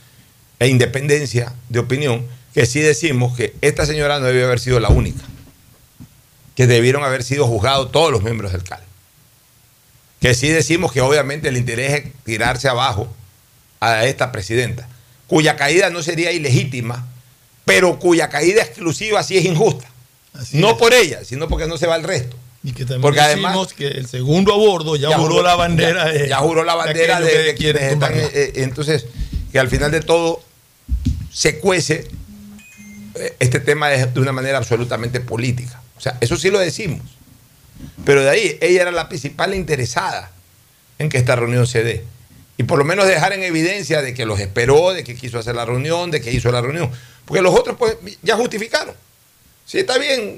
[0.59, 4.89] e independencia de opinión, que sí decimos que esta señora no debió haber sido la
[4.89, 5.23] única
[6.59, 8.81] que debieron haber sido juzgados todos los miembros del CAL.
[10.19, 13.07] Que sí decimos que obviamente el interés es tirarse abajo
[13.79, 14.87] a esta presidenta,
[15.27, 17.07] cuya caída no sería ilegítima,
[17.65, 19.87] pero cuya caída exclusiva sí es injusta.
[20.53, 22.35] no por ella, sino porque no se va el resto.
[22.61, 26.07] Y que también Porque decimos además- que el segundo a bordo ya, juró, la bandera
[26.07, 26.27] ya, de.
[26.27, 29.05] ya juró la bandera de, quienes están, eh, eh, entonces
[29.51, 30.43] que al final de todo
[31.31, 32.05] se cuece
[33.15, 37.01] eh, este tema de, de una manera absolutamente política o sea eso sí lo decimos
[38.03, 40.29] pero de ahí ella era la principal interesada
[40.97, 42.03] en que esta reunión se dé
[42.59, 45.55] y por lo menos dejar en evidencia de que los esperó de que quiso hacer
[45.55, 46.91] la reunión de que hizo la reunión.
[47.23, 48.93] Porque los otros pues ya justificaron.
[49.65, 50.37] Sí está bien.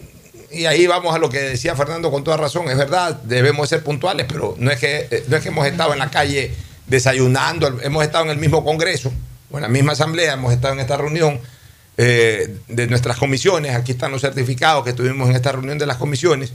[0.51, 3.83] Y ahí vamos a lo que decía Fernando con toda razón, es verdad, debemos ser
[3.83, 6.51] puntuales, pero no es que, eh, no es que hemos estado en la calle
[6.85, 9.11] desayunando, hemos estado en el mismo Congreso,
[9.49, 11.39] o en la misma Asamblea, hemos estado en esta reunión
[11.97, 15.97] eh, de nuestras comisiones, aquí están los certificados que tuvimos en esta reunión de las
[15.97, 16.53] comisiones,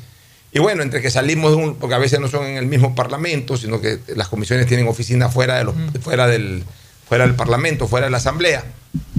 [0.56, 2.94] y bueno, entre que salimos de un, porque a veces no son en el mismo
[2.94, 6.64] Parlamento, sino que las comisiones tienen oficinas fuera, de los, fuera, del,
[7.06, 8.64] fuera del Parlamento, fuera de la Asamblea,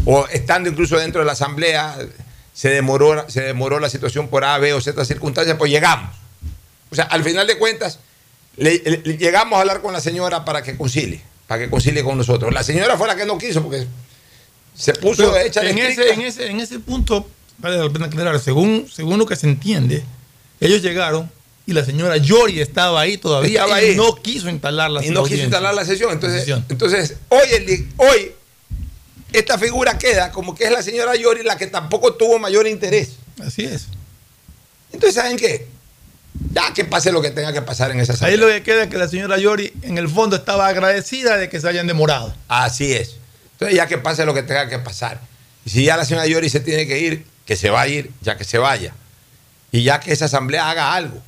[0.05, 1.95] o estando incluso dentro de la Asamblea,
[2.53, 6.09] se demoró, se demoró la situación por A, B o Z circunstancias, pues llegamos.
[6.89, 7.99] O sea, al final de cuentas,
[8.55, 12.17] le- le- llegamos a hablar con la señora para que concilie, para que concilie con
[12.17, 12.51] nosotros.
[12.51, 13.85] La señora fue la que no quiso porque
[14.73, 17.29] se puso Pero hecha de en, ese, en, ese, en ese punto,
[17.59, 20.03] vale la pena aclarar, según, según lo que se entiende,
[20.59, 21.29] ellos llegaron
[21.65, 23.95] y la señora Yori estaba ahí todavía Estaba ahí.
[23.95, 26.11] no quiso instalar la y no quiso instalar la sesión.
[26.11, 26.65] Entonces, Sesión.
[26.69, 28.31] entonces hoy, el- hoy
[29.33, 33.09] esta figura queda como que es la señora Yori la que tampoco tuvo mayor interés.
[33.45, 33.87] Así es.
[34.93, 35.67] Entonces, ¿saben qué?
[36.53, 38.37] Ya que pase lo que tenga que pasar en esa Ahí asamblea.
[38.39, 41.59] lo que queda es que la señora Yori en el fondo estaba agradecida de que
[41.59, 42.33] se hayan demorado.
[42.47, 43.15] Así es.
[43.53, 45.19] Entonces, ya que pase lo que tenga que pasar.
[45.65, 48.11] Y si ya la señora Yori se tiene que ir, que se va a ir,
[48.21, 48.93] ya que se vaya.
[49.71, 51.21] Y ya que esa asamblea haga algo.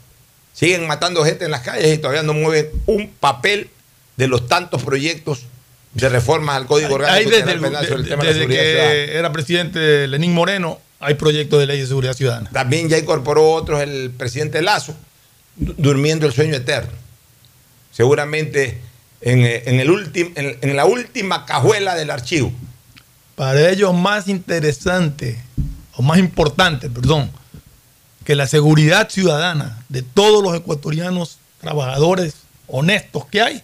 [0.54, 3.70] Siguen matando gente en las calles y todavía no mueven un papel
[4.18, 5.44] de los tantos proyectos
[5.94, 8.64] de reformas al Código Orgánico desde, el- Penal sobre el tema de la desde seguridad
[8.64, 8.94] ciudadana.
[9.06, 12.50] que era presidente Lenín Moreno, hay proyectos de ley de seguridad ciudadana.
[12.52, 14.96] También ya incorporó otros el presidente Lazo,
[15.56, 16.92] du- durmiendo el sueño eterno.
[17.92, 18.80] Seguramente
[19.22, 19.90] en, eh, en el
[20.36, 22.52] en, en la última cajuela del archivo.
[23.36, 25.42] Para ellos más interesante,
[25.96, 27.32] o más importante, perdón,
[28.30, 32.36] que la seguridad ciudadana de todos los ecuatorianos trabajadores
[32.68, 33.64] honestos que hay,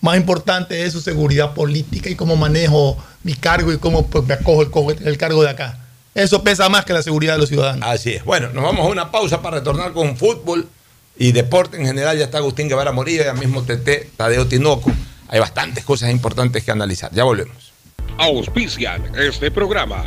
[0.00, 4.32] más importante es su seguridad política y cómo manejo mi cargo y cómo pues, me
[4.32, 5.78] acojo el, cargo de acá.
[6.14, 7.86] Eso pesa más que la seguridad de los ciudadanos.
[7.86, 8.24] Así es.
[8.24, 10.66] Bueno, nos vamos a una pausa para retornar con fútbol
[11.18, 12.16] y deporte en general.
[12.16, 14.90] Ya está Agustín Guevara Morillo, ya mismo TT, Tadeo Tinoco.
[15.28, 17.12] Hay bastantes cosas importantes que analizar.
[17.12, 17.74] Ya volvemos.
[18.16, 20.06] Auspician este programa.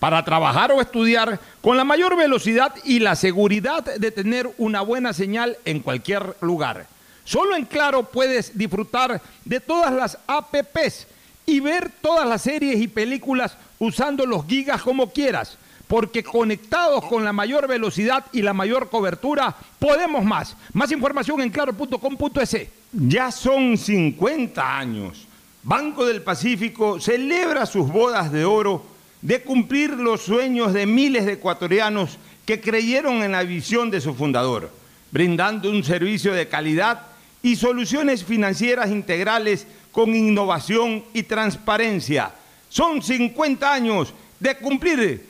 [0.00, 5.12] para trabajar o estudiar con la mayor velocidad y la seguridad de tener una buena
[5.12, 6.86] señal en cualquier lugar.
[7.24, 11.06] Solo en Claro puedes disfrutar de todas las APPs
[11.46, 17.24] y ver todas las series y películas usando los gigas como quieras, porque conectados con
[17.24, 20.56] la mayor velocidad y la mayor cobertura, podemos más.
[20.72, 22.68] Más información en claro.com.es.
[22.92, 25.26] Ya son 50 años.
[25.62, 28.82] Banco del Pacífico celebra sus bodas de oro
[29.22, 34.14] de cumplir los sueños de miles de ecuatorianos que creyeron en la visión de su
[34.14, 34.70] fundador,
[35.10, 37.02] brindando un servicio de calidad
[37.42, 42.32] y soluciones financieras integrales con innovación y transparencia.
[42.68, 45.29] Son 50 años de cumplir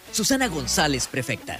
[0.11, 1.59] Susana González, prefecta.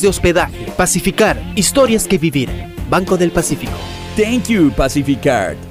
[0.01, 0.65] de hospedaje.
[0.75, 2.49] Pacificar, historias que vivir.
[2.89, 3.77] Banco del Pacífico.
[4.17, 5.70] Thank you, Pacificar.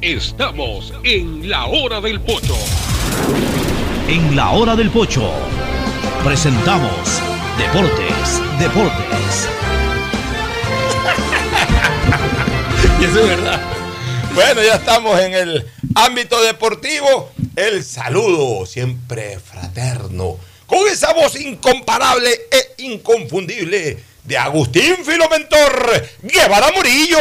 [0.00, 2.56] Estamos en la hora del pocho.
[4.08, 5.32] En la hora del pocho
[6.22, 7.20] presentamos
[7.58, 9.48] Deportes, Deportes.
[13.00, 13.60] Y eso es verdad.
[14.34, 17.30] Bueno, ya estamos en el ámbito deportivo.
[17.56, 20.36] El saludo siempre fraterno.
[20.66, 27.18] Con esa voz incomparable e inconfundible de Agustín Filomentor Guevara Murillo.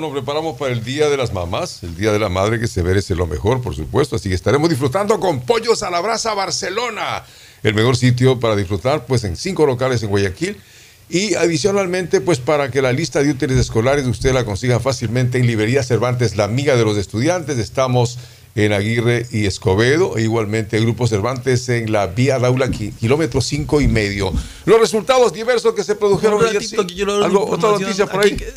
[0.00, 2.82] Nos preparamos para el Día de las Mamás, el Día de la Madre que se
[2.82, 4.16] merece lo mejor, por supuesto.
[4.16, 7.24] Así que estaremos disfrutando con Pollos a la Brasa Barcelona.
[7.62, 10.60] El mejor sitio para disfrutar, pues en cinco locales en Guayaquil.
[11.08, 15.46] Y adicionalmente, pues para que la lista de útiles escolares usted la consiga fácilmente en
[15.46, 17.58] Librería Cervantes, la amiga de los estudiantes.
[17.58, 18.18] Estamos
[18.56, 23.80] en Aguirre y Escobedo, e igualmente Grupo Cervantes en la vía Daula, ki- kilómetro cinco
[23.80, 24.32] y medio.
[24.64, 26.76] Los resultados diversos que se produjeron Un ayer, sí.
[26.76, 28.36] que Algo- otra noticia por ahí.
[28.36, 28.52] que-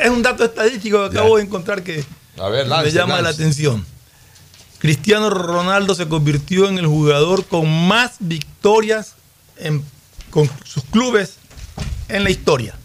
[0.00, 2.04] Es un dato estadístico que acabo de encontrar que
[2.38, 3.84] A ver, me lance, llama la atención.
[4.78, 9.14] Cristiano Ronaldo se convirtió en el jugador con más victorias
[9.58, 9.84] en-
[10.30, 11.34] con sus clubes
[12.08, 12.76] en la historia.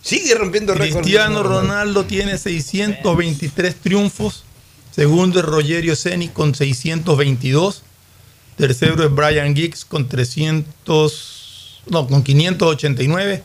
[0.00, 1.02] Sigue rompiendo récords.
[1.02, 4.44] Cristiano Ronaldo tiene 623 triunfos.
[4.96, 7.82] Segundo es Rogerio Ceni con 622.
[8.56, 13.42] Tercero es Brian Giggs con 300, no, con 589.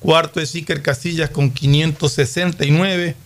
[0.00, 3.16] Cuarto es Iker Casillas con 569.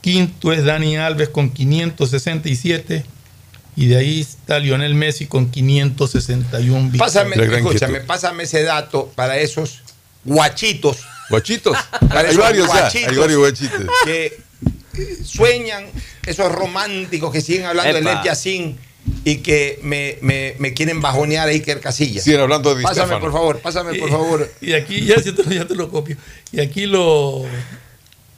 [0.00, 3.04] Quinto es Dani Alves con 567.
[3.76, 9.82] Y de ahí está Lionel Messi con 561 Pásame, escúchame, pásame ese dato para esos
[10.24, 10.98] guachitos.
[11.30, 11.78] Guachitos.
[12.08, 13.86] Para Hay esos varios ya, guachitos hay varios guachitos.
[14.04, 14.47] Que
[15.24, 15.84] sueñan,
[16.26, 18.00] esos románticos que siguen hablando de.
[18.02, 18.76] Led Yassin
[19.24, 22.24] y que me, me- me quieren bajonear a Iker Casillas.
[22.24, 24.52] Siguen hablando de Di Pásame, por favor, pásame, por favor.
[24.60, 26.16] Y aquí ya, te lo- ya te lo copio.
[26.52, 27.44] Y aquí lo,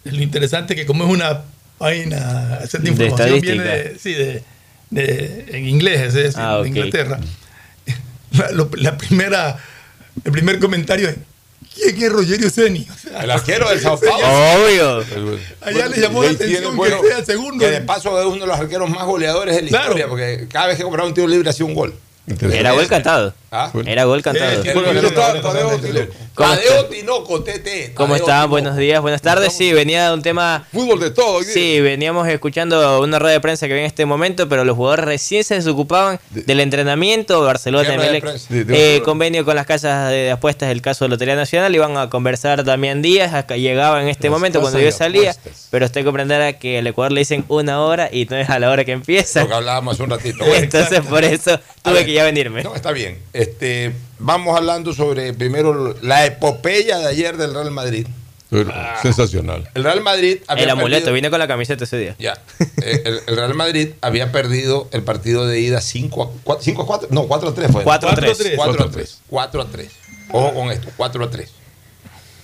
[0.05, 1.43] lo interesante es que como es una
[1.79, 3.53] página esa De información estadística.
[3.53, 4.43] viene de, sí, de,
[4.91, 6.69] de- en inglés, es decir, Ah, de.
[6.69, 7.19] Inglaterra.
[8.33, 9.59] La, lo- la primera,
[10.25, 11.17] el primer comentario es
[11.75, 12.87] ¿Quién es Rogerio Ceni?
[12.91, 14.27] O sea, El arquero del Sao Paulo.
[14.27, 15.05] Obvio.
[15.61, 17.65] Allá le llamó la atención que sea el segundo.
[17.65, 19.85] Que de paso es uno de los arqueros más goleadores de la Claro.
[19.87, 21.95] historia, porque cada vez que compraba un tiro libre hacía un gol.
[22.53, 23.35] Era gol cantado.
[23.51, 23.73] ¿Ah?
[23.87, 24.63] Era gol cantado.
[26.37, 27.43] Tadeo Tinoco.
[27.43, 27.95] TT.
[27.95, 28.49] ¿Cómo están?
[28.49, 29.53] Buenos días, buenas tardes.
[29.53, 30.67] Sí, venía de un tema.
[30.73, 31.43] Fútbol de todo.
[31.43, 35.05] Sí, veníamos escuchando una rueda de prensa que había en este momento, pero los jugadores
[35.05, 37.43] recién se desocupaban del entrenamiento.
[37.43, 41.75] Barcelona, de- eh, convenio con las casas de apuestas, el caso de Lotería Nacional.
[41.75, 45.35] Iban a conversar Damián Díaz, acá llegaba en este momento cuando yo salía.
[45.71, 48.71] Pero usted comprenderá que al Ecuador le dicen una hora y no es a la
[48.71, 49.43] hora que empieza.
[49.43, 50.45] Lo que hablábamos hace un ratito.
[50.57, 52.63] Entonces, por eso tuve que ya venirme.
[52.63, 53.19] No, está bien.
[53.33, 58.07] Este, vamos hablando sobre primero la epopeya de ayer del Real Madrid.
[59.03, 59.69] Sensacional.
[59.75, 62.17] El Real Madrid había El amuleto, perdido- vine con la camiseta ese día.
[62.19, 62.35] Ya.
[62.83, 66.65] Eh, el, el Real Madrid había perdido el partido de ida 5 a 4.
[66.65, 67.09] 5 a 4.
[67.13, 67.85] No, 4 a 3 fue.
[67.85, 68.53] 4 a 3.
[68.57, 69.19] 4 a 3.
[69.29, 69.89] 4 a 3.
[70.33, 71.51] Ojo con esto, 4 a 3.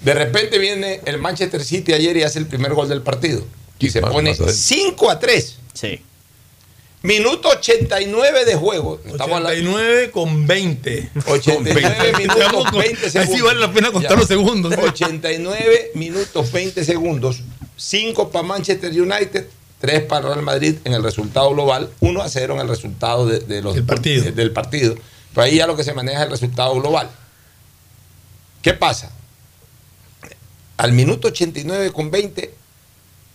[0.01, 3.45] De repente viene el Manchester City ayer y hace el primer gol del partido.
[3.79, 4.55] Y se pone más adentro.
[4.57, 5.57] 5 a 3.
[5.75, 6.01] Sí.
[7.07, 9.01] Minuto 89 de juego.
[9.05, 11.11] Estamos hablando 89 con 20.
[11.27, 13.37] 89 minutos Estamos con- 20 ahí segundos.
[13.37, 14.17] sí vale la pena contar Ya.
[14.19, 14.75] los segundos.
[14.77, 17.43] 89 minutos 20 segundos.
[17.77, 19.47] 5 para Manchester United,
[19.81, 23.39] 3 para Real Madrid en el resultado global, 1 a 0 en el resultado de,
[23.39, 24.25] de los, Del partido.
[24.25, 24.97] de- del partido.
[25.33, 27.09] Pero ahí ya lo que se maneja es el resultado global.
[28.63, 29.13] ¿Qué pasa?
[30.77, 32.53] Al minuto 89 con 20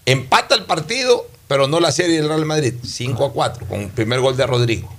[0.06, 3.90] empata el partido, pero no la serie del Real Madrid, 5 a 4, con el
[3.90, 4.90] primer gol de Rodrigo.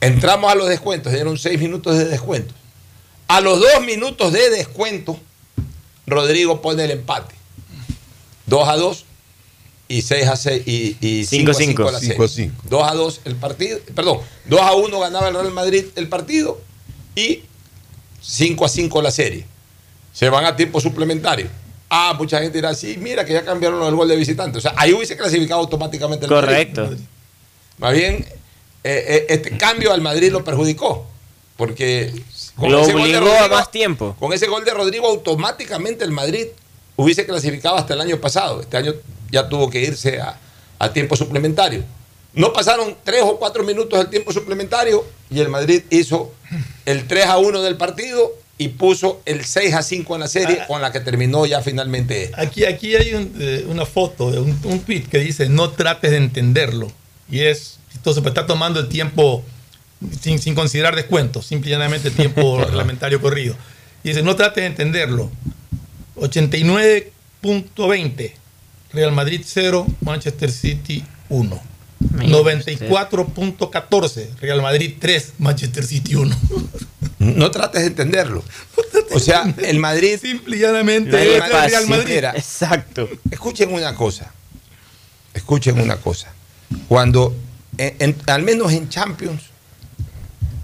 [0.00, 2.54] Entramos a los descuentos, dieron 6 minutos de descuento.
[3.26, 5.18] A los 2 minutos de descuento,
[6.06, 7.34] Rodrigo pone el empate.
[8.46, 9.04] 2 a 2
[9.88, 12.12] y 6 a 6 y, y 5 a 5 la serie.
[12.12, 12.62] 5 a 5.
[12.70, 16.60] 2 a 2 el partido, perdón, 2 a 1 ganaba el Real Madrid el partido
[17.16, 17.42] y
[18.20, 19.44] 5 a 5 la serie.
[20.12, 21.48] Se van a tiempo suplementario.
[21.88, 24.58] Ah, mucha gente dirá, sí, mira que ya cambiaron el gol de visitante.
[24.58, 26.46] O sea, ahí hubiese clasificado automáticamente el Madrid.
[26.74, 26.90] Correcto.
[27.78, 28.26] Más bien,
[28.84, 31.06] eh, eh, este cambio al Madrid lo perjudicó.
[31.56, 32.12] Porque
[32.60, 34.16] Lo ese gol de a Rodrigo- más tiempo.
[34.18, 36.48] Con ese gol de Rodrigo, automáticamente el Madrid
[36.96, 38.60] hubiese clasificado hasta el año pasado.
[38.60, 38.92] Este año
[39.30, 40.38] ya tuvo que irse a,
[40.78, 41.82] a tiempo suplementario.
[42.34, 46.32] No pasaron tres o cuatro minutos del tiempo suplementario y el Madrid hizo
[46.84, 50.60] el 3 a 1 del partido y puso el 6 a 5 en la serie
[50.66, 52.30] con la que terminó ya finalmente.
[52.36, 56.16] Aquí, aquí hay un, eh, una foto, un, un tweet que dice no trates de
[56.16, 56.90] entenderlo.
[57.30, 59.44] Y es, entonces pues, está tomando el tiempo
[60.20, 63.54] sin, sin considerar descuentos, simple y llanamente tiempo reglamentario corrido.
[64.02, 65.30] Y dice, no trates de entenderlo.
[66.16, 68.32] 89.20,
[68.92, 71.75] Real Madrid 0, Manchester City 1.
[72.00, 76.36] 94.14, Real Madrid 3, Manchester City 1.
[77.18, 78.42] No trates de entenderlo.
[79.12, 80.18] O sea, el Madrid.
[80.20, 82.14] Simple y llanamente el es el Real Madrid.
[82.16, 83.08] Mira, Exacto.
[83.30, 84.32] Escuchen una cosa.
[85.34, 86.28] Escuchen una cosa.
[86.88, 87.34] Cuando,
[87.78, 89.42] en- en- al menos en Champions,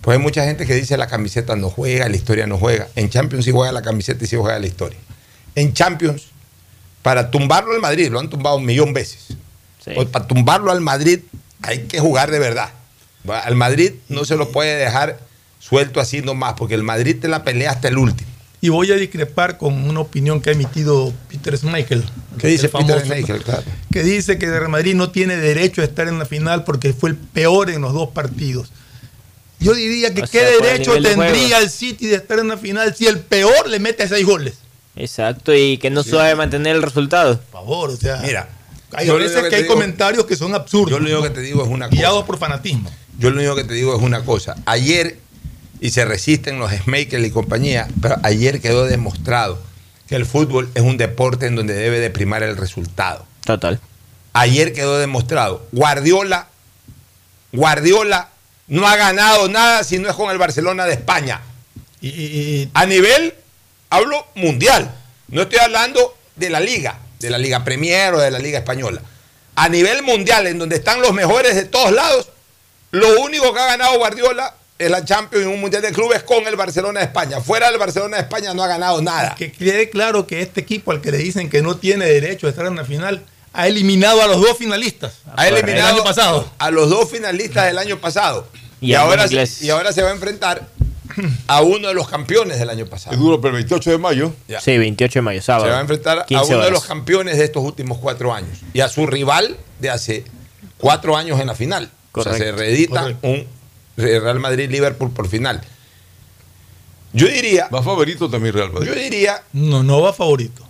[0.00, 2.88] pues hay mucha gente que dice la camiseta no juega, la historia no juega.
[2.96, 4.98] En Champions sí juega la camiseta y sí juega la historia.
[5.54, 6.24] En Champions,
[7.02, 9.28] para tumbarlo al Madrid, lo han tumbado un millón de veces.
[9.96, 11.20] O Para tumbarlo al Madrid
[11.62, 12.70] hay que jugar de verdad.
[13.28, 15.20] Al Madrid no se lo puede dejar
[15.58, 18.30] suelto así nomás, porque el Madrid te la pelea hasta el último.
[18.60, 22.04] Y voy a discrepar con una opinión que ha emitido Peter Schmeichel.
[22.38, 23.42] ¿Qué dice Peter Schmeichel?
[23.42, 23.64] Claro.
[23.90, 26.92] Que dice que el Real Madrid no tiene derecho a estar en la final porque
[26.92, 28.70] fue el peor en los dos partidos.
[29.58, 32.56] Yo diría que O qué sea, derecho de tendría el City de estar en la
[32.56, 34.54] final si el peor le mete seis goles.
[34.94, 37.40] Exacto, y que no sabe mantener el resultado.
[37.40, 38.18] Por favor, o sea.
[38.18, 38.48] Mira,
[38.94, 40.90] Hay yo veces que, hay digo- comentarios que son absurdos.
[40.90, 41.96] Yo lo único que te digo es una cosa.
[41.98, 42.90] Guiados por fanatismo.
[43.18, 44.56] Yo lo único que te digo es una cosa.
[44.66, 45.18] Ayer,
[45.80, 49.60] y se resisten los Schmeichel y compañía, pero ayer quedó demostrado
[50.08, 53.26] que el fútbol es un deporte en donde debe de primar el resultado.
[53.44, 53.80] Total.
[54.34, 55.66] Ayer quedó demostrado.
[55.72, 56.48] Guardiola,
[57.52, 58.28] Guardiola
[58.68, 61.40] no ha ganado nada si no es con el Barcelona de España.
[62.74, 63.34] A nivel,
[63.90, 64.94] hablo mundial.
[65.28, 69.00] No estoy hablando de la liga, de la liga Premier o de la liga española.
[69.56, 72.28] A nivel mundial, en donde están los mejores de todos lados,
[72.90, 76.46] lo único que ha ganado Guardiola es la Champions en un mundial de clubes con
[76.46, 77.40] el Barcelona de España.
[77.40, 79.34] Fuera del Barcelona de España no ha ganado nada.
[79.36, 82.50] Que quede claro que este equipo al que le dicen que no tiene derecho a
[82.50, 83.22] estar en la final
[83.52, 85.12] ha eliminado a los dos finalistas.
[85.36, 86.50] Ha eliminado el año pasado.
[86.58, 88.48] a los dos finalistas del año pasado.
[88.80, 90.66] Y ahora, se- y ahora se va a enfrentar
[91.46, 93.14] a uno de los campeones del año pasado.
[93.14, 94.32] Es duro, pero el 28 de mayo.
[94.60, 95.66] Sí, 28 de mayo, sábado.
[95.66, 98.58] Se va a enfrentar a 15 uno de los campeones de estos últimos cuatro años
[98.72, 100.24] y a su rival de hace
[100.78, 101.90] cuatro años en la final.
[102.12, 102.58] O sea, se Correcto.
[102.60, 103.46] reedita un
[103.96, 105.60] Real Madrid-Liverpool por final.
[107.12, 107.68] Yo diría.
[107.68, 108.88] Va favorito también Real Madrid.
[108.88, 109.42] Yo diría.
[109.52, 110.62] No, no va favorito.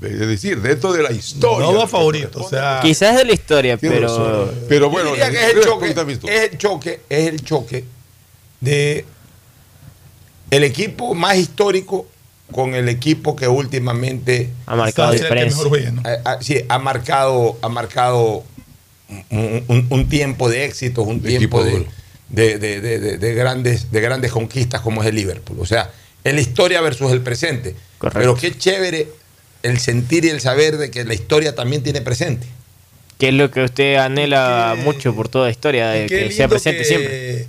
[0.00, 1.66] Es decir, dentro de la historia.
[1.66, 2.42] No va favorito.
[2.42, 4.00] O sea, Quizás de la historia, pero.
[4.00, 4.50] razón.
[4.68, 5.88] Pero bueno, yo diría que es el creo choque.
[5.88, 6.28] que también esto.
[6.28, 7.84] Es el choque, es el choque
[8.60, 9.04] de
[10.52, 12.06] el equipo más histórico
[12.52, 15.56] con el equipo que últimamente Ha marcado el que diferencia.
[15.56, 16.02] mejor juegue, ¿no?
[16.04, 18.44] ha- ha- sí, ha marcado, ha marcado
[19.30, 21.86] un, un- un tiempo de éxitos, un tiempo Equipo de,
[22.28, 25.58] de- de- de- de- de grandes, de grandes conquistas como es el Liverpool.
[25.60, 25.90] O sea,
[26.24, 27.74] es la historia versus el presente.
[27.98, 28.18] Correcto.
[28.20, 29.08] Pero qué chévere
[29.62, 32.46] el sentir y el saber de que la historia también tiene presente.
[33.18, 36.80] Que es lo que usted anhela mucho por toda la historia, de que sea presente
[36.80, 37.46] que- siempre.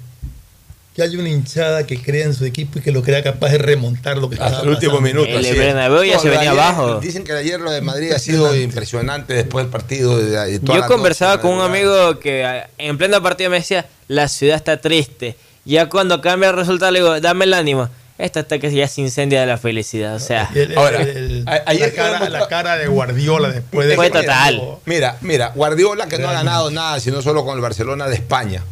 [0.95, 3.57] Que haya una hinchada que crea en su equipo y que lo crea capaz de
[3.57, 5.21] remontar lo que Hasta el último pasando.
[5.21, 5.39] minuto.
[5.49, 5.57] El.
[5.57, 6.99] Bernabéu ya se venía ayer- abajo.
[6.99, 10.17] Dicen que ayer lo de Madrid ha sido impresionante después del partido.
[10.19, 13.49] de- de toda Yo la conversaba noche, con un amigo que eh, en plena partida
[13.49, 15.35] me decía, la ciudad está triste.
[15.65, 17.89] Ya cuando cambia el resultado le digo, dame el ánimo.
[18.19, 20.13] Esto hasta que ya se incendia de la felicidad.
[20.15, 23.87] O sea, El- el- Ahora, el- a- ayer la, cara, la cara de Guardiola después
[23.87, 24.61] de Fue total.
[24.85, 28.63] Mira, mira, Guardiola que no ha ganado nada, sino solo con el Barcelona de España.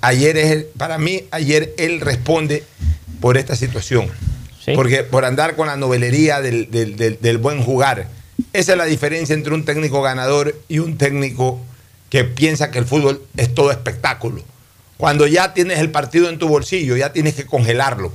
[0.00, 2.64] Ayer es, el- para mí, ayer él responde
[3.20, 4.08] por esta situación.
[4.64, 4.72] Sí.
[4.74, 8.08] Porque por andar con la novelería del, del- del- del buen jugar.
[8.52, 11.60] Esa es la diferencia entre un técnico ganador y un técnico
[12.10, 14.42] que piensa que el fútbol es todo espectáculo.
[14.96, 18.12] Cuando ya tienes el partido en tu bolsillo, ya tienes que congelarlo.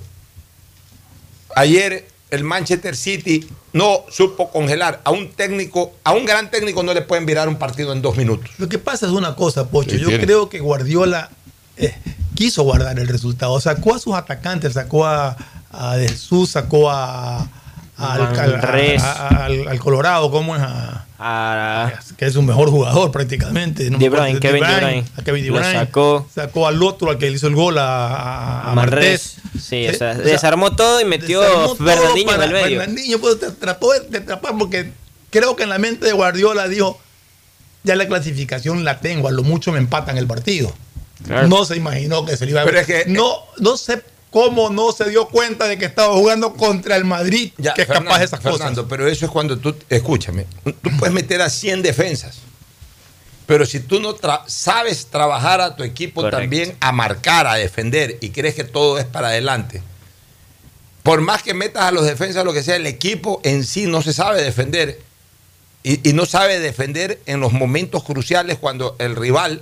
[1.55, 6.93] Ayer el Manchester City no supo congelar a un técnico, a un gran técnico no
[6.93, 8.49] le pueden virar un partido en dos minutos.
[8.57, 9.91] Lo que pasa es una cosa, Pocho.
[9.91, 10.23] ¿Qué Yo tiene?
[10.23, 11.30] creo que Guardiola
[11.78, 11.94] eh,
[12.36, 13.60] quiso guardar el resultado.
[13.60, 15.36] Sacó a sus atacantes, sacó a,
[15.72, 17.48] a De Jesús, sacó a,
[17.98, 20.62] a- al, Colorado, ¿cómo es?
[20.62, 21.06] A-
[22.18, 23.90] que es un mejor jugador prácticamente.
[23.90, 25.06] No De Kevin De Bruyne.
[25.18, 26.28] A Kevin De sacó.
[26.34, 28.72] Sacó al otro, al que le hizo el gol, a.
[28.76, 29.38] Martés.
[29.60, 31.41] Sí, o sea, o sea, desarmó todo y metió
[31.76, 32.80] Fernandinho en el medio.
[32.80, 34.91] Fernandinho pues, trató de atrapar porque
[35.30, 37.00] creo que en la mente de Guardiola dijo,
[37.84, 40.74] ya la clasificación la tengo, a lo mucho me empatan el partido.
[41.26, 41.48] Claro.
[41.48, 44.02] No se imaginó que se le iba a Pero es que- no, no sé
[44.32, 47.88] ¿Cómo no se dio cuenta de que estaba jugando contra el Madrid, Ya, que es
[47.88, 48.86] Fernando, capaz de esas Fernando, cosas?
[48.90, 52.38] pero eso es cuando tú, escúchame, tú puedes meter a 100 defensas,
[53.45, 56.40] pero si tú no tra- sabes trabajar a tu equipo Correcto.
[56.40, 59.84] también a marcar, a defender y crees que todo es para adelante,
[61.04, 64.02] por más que metas a los defensas, lo que sea, el equipo en sí no
[64.02, 65.00] se sabe defender
[65.84, 69.62] y, y no sabe defender en los momentos cruciales cuando el rival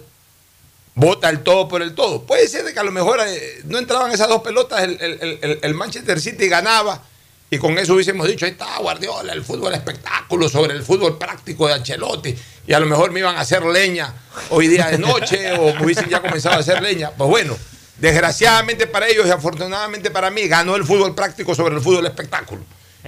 [0.96, 2.24] vota el todo por el todo.
[2.24, 5.60] Puede ser que a lo mejor eh, no entraban esas dos pelotas, el, el- el-
[5.62, 7.04] el Manchester City ganaba
[7.50, 11.68] y con eso hubiésemos dicho, ahí está Guardiola, el fútbol espectáculo sobre el fútbol práctico
[11.68, 12.36] de Ancelotti
[12.68, 14.14] y a lo mejor me iban a hacer leña
[14.52, 17.12] hoy día de noche o me hubiesen ya comenzado a hacer leña.
[17.12, 17.58] Pues bueno,
[17.98, 22.62] desgraciadamente para ellos y afortunadamente para mí ganó el fútbol práctico sobre el fútbol espectáculo.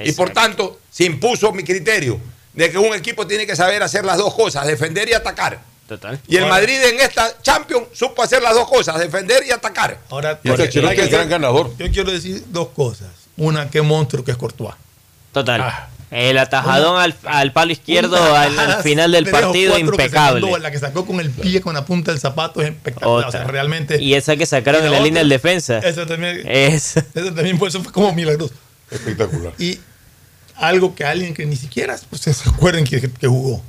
[0.04, 2.20] Y por tanto se impuso mi criterio
[2.54, 5.62] de que un equipo tiene que saber hacer las dos cosas, defender y atacar.
[5.88, 6.20] Total.
[6.28, 10.00] Y el Ahora- Madrid en esta Champions supo hacer las dos cosas, defender y atacar.
[10.10, 10.64] Ahora, Y este
[11.04, 11.72] es gran ganador.
[11.78, 13.10] Yo quiero decir dos cosas.
[13.38, 14.76] Una, qué monstruo que es Courtois.
[15.32, 15.62] Total.
[15.62, 15.90] Ah.
[16.12, 20.60] El atajadón al, al palo izquierdo al, al final del partido que impecable.
[20.60, 23.28] la que sacó con el pie, con la punta del zapato, es espectacular.
[23.28, 23.52] O sea, Otra.
[23.52, 24.00] realmente.
[24.00, 25.80] Y esa que sacaron en la línea del defensa.
[25.80, 26.44] Eso también.
[26.48, 28.54] Es- Eso también fue, eso fue como milagroso.
[28.92, 29.54] Espectacular.
[29.58, 29.80] Y
[30.56, 33.64] algo que alguien que ni siquiera pues, se acuerden que, que jugó.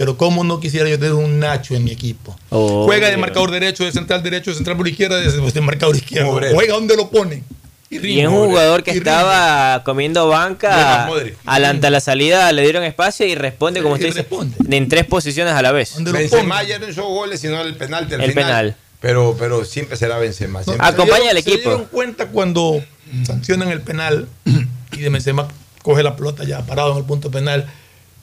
[0.00, 2.34] Pero cómo no quisiera yo tener un Nacho en mi equipo.
[2.48, 5.94] Oh, Juega de marcador derecho, de central derecho, de central por izquierda, de, de marcador
[5.94, 6.30] izquierdo.
[6.30, 6.54] Obrero.
[6.54, 7.44] Juega donde lo ponen.
[7.90, 8.28] Y es rinde.
[8.28, 11.06] un jugador que Y estaba comiendo banca.
[11.44, 14.56] Alante la salida le dieron espacio y responde, como Y usted dice, responde.
[14.74, 15.92] en tres posiciones a la vez.
[16.02, 18.46] Benzema ya no hizo goles, sino el penalti al El final.
[18.46, 18.76] penal.
[19.00, 20.62] Pero, pero siempre será Benzema.
[20.64, 20.82] siempre.
[20.82, 21.68] Ah, Acompaña al Se equipo.
[21.68, 22.82] dieron cuenta cuando
[23.26, 24.28] sancionan el penal
[24.92, 25.46] y de Benzema
[25.82, 27.66] coge la pelota ya parado en el punto penal,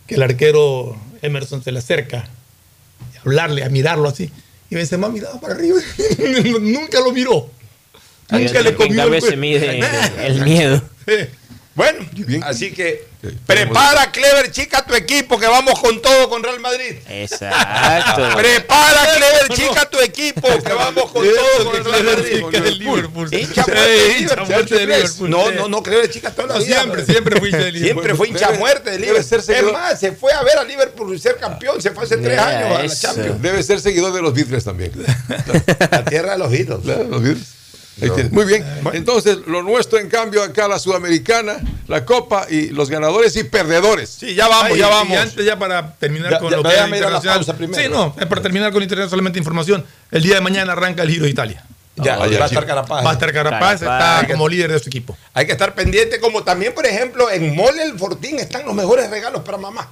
[0.08, 4.32] que el arquero Emerson se le acerca a hablarle, a mirarlo así.
[4.70, 5.80] Y Benzema miraba para arriba.
[6.62, 7.50] Nunca lo miró.
[8.30, 9.80] Nunca le en comió el se mide
[10.20, 10.82] el miedo.
[11.78, 12.44] Bueno, bien.
[12.44, 13.06] así que
[13.46, 16.96] prepara, Clever, chica, tu equipo, que vamos con todo con Real Madrid.
[17.08, 18.30] Exacto.
[18.36, 22.44] Prepara, Clever, chica, tu equipo, que vamos con todo con el Real Madrid.
[22.44, 23.30] Chica del Liverpool.
[23.32, 25.30] Hincha muerte de Liverpool.
[25.30, 26.80] No, no, no, Clever, chica, toda la vida.
[26.82, 28.04] Siempre, siempre fui hincha de Liverpool.
[28.04, 29.24] Siempre fue hincha muerte de Liverpool.
[29.24, 32.18] ser Es más, se fue a ver a Liverpool y ser campeón, se fue hace
[32.18, 32.90] tres años a la.
[32.90, 33.40] Champions.
[33.40, 34.92] Debe ser seguidor de los Beatles también.
[35.92, 36.80] La tierra de los Beatles.
[36.84, 37.58] Claro, los Beatles.
[38.32, 38.64] Muy bien.
[38.94, 41.58] Entonces, lo nuestro, en cambio, acá la Sudamericana,
[41.88, 44.10] la Copa y los ganadores y perdedores.
[44.10, 45.18] Sí, ya vamos, Ay, ya y vamos.
[45.18, 47.46] antes ya para terminar Ya- con ya- lo que es internacional.
[47.58, 47.82] primero.
[47.84, 49.86] Sí, no, es para terminar con internacional solamente información.
[50.12, 51.64] El día de mañana arranca el Giro de Italia.
[51.96, 53.04] Ya, ya, va a estar Carapaz.
[53.04, 54.22] Va a estar Carapaz, Carapaz.
[54.22, 55.18] está como líder de su equipo.
[55.34, 59.10] Hay que estar pendiente, como también, por ejemplo, en Mole el Fortín están los mejores
[59.10, 59.90] regalos para mamá.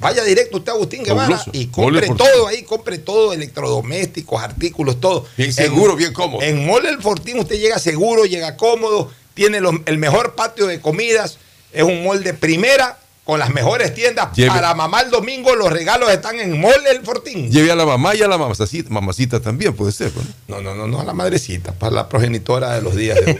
[0.00, 5.26] Vaya directo usted, Agustín Guevara, y compre todo ahí, compre todo, electrodomésticos, artículos, todo.
[5.36, 6.42] Bien En- seguro, bien cómodo.
[6.42, 10.80] En Mole el Fortín usted llega seguro, llega cómodo, tiene los- el mejor patio de
[10.80, 11.38] comidas,
[11.72, 14.28] es un mall de primera, con las mejores tiendas.
[14.34, 17.50] Lleve- Para mamá el domingo los regalos están en Mole el Fortín.
[17.50, 20.10] Lleve a la mamá y a la mamacita, mamacita también, puede ser.
[20.48, 20.56] ¿no?
[20.56, 23.34] No, no, no, no a la madrecita, para la progenitora de los días de.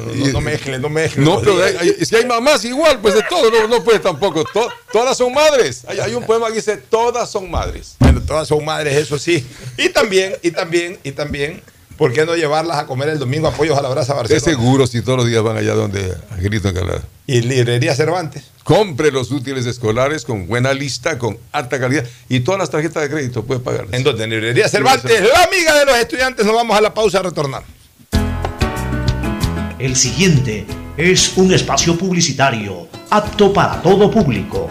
[0.00, 1.24] No, no, no mezcle, no mezcle.
[1.24, 2.12] No, pero días.
[2.12, 4.44] hay- mamás igual, pues de todo, no, no puede tampoco.
[4.44, 5.82] To- todas son madres.
[5.86, 7.96] Hay, hay un poema que dice, todas son madres.
[7.98, 9.46] Bueno, todas son madres, eso sí.
[9.78, 11.62] Y también, y también, y también,
[12.00, 14.40] ¿por qué no llevarlas a comer el domingo a pollos a la brasa Es Barcelona?
[14.40, 17.02] seguro si todos los días van allá donde Angelito Encalada.
[17.26, 18.42] Y librería Cervantes.
[18.64, 23.10] Compre los útiles escolares con buena lista, con alta calidad y todas las tarjetas de
[23.10, 23.92] crédito puede pagarlas.
[23.92, 27.18] En donde en librería Cervantes, la amiga de los estudiantes, nos vamos a la pausa
[27.18, 27.64] a retornar.
[29.78, 30.66] El siguiente
[30.96, 34.70] es un espacio publicitario apto para todo público.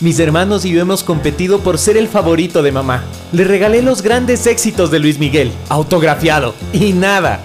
[0.00, 3.04] Mis hermanos y yo hemos competido por ser el favorito de mamá.
[3.32, 7.44] Le regalé los grandes éxitos de Luis Miguel, autografiado, y nada.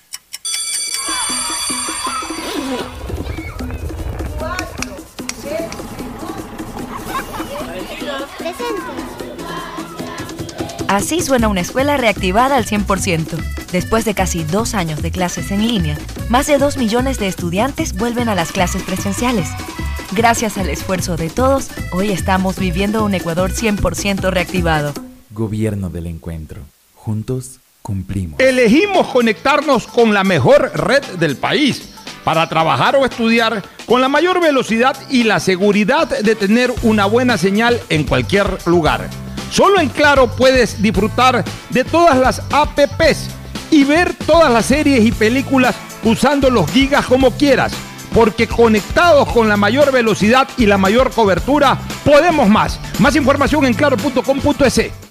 [10.91, 13.37] Así suena una escuela reactivada al 100%.
[13.71, 15.97] Después de casi dos años de clases en línea,
[16.27, 19.47] más de dos millones de estudiantes vuelven a las clases presenciales.
[20.11, 24.93] Gracias al esfuerzo de todos, hoy estamos viviendo un Ecuador 100% reactivado.
[25.29, 26.59] Gobierno del Encuentro.
[26.93, 28.41] Juntos cumplimos.
[28.41, 31.93] Elegimos conectarnos con la mejor red del país
[32.25, 37.37] para trabajar o estudiar con la mayor velocidad y la seguridad de tener una buena
[37.37, 39.09] señal en cualquier lugar.
[39.51, 43.29] Solo en Claro puedes disfrutar de todas las apps
[43.69, 47.73] y ver todas las series y películas usando los gigas como quieras.
[48.13, 52.79] Porque conectados con la mayor velocidad y la mayor cobertura, podemos más.
[52.99, 55.10] Más información en claro.com.es.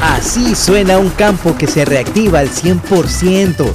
[0.00, 3.66] Así suena un campo que se reactiva al 100%.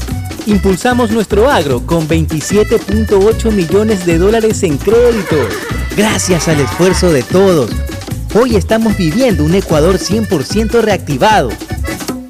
[0.46, 5.48] Impulsamos nuestro agro con 27.8 millones de dólares en créditos.
[5.96, 7.72] Gracias al esfuerzo de todos.
[8.36, 11.50] Hoy estamos viviendo un Ecuador 100% reactivado.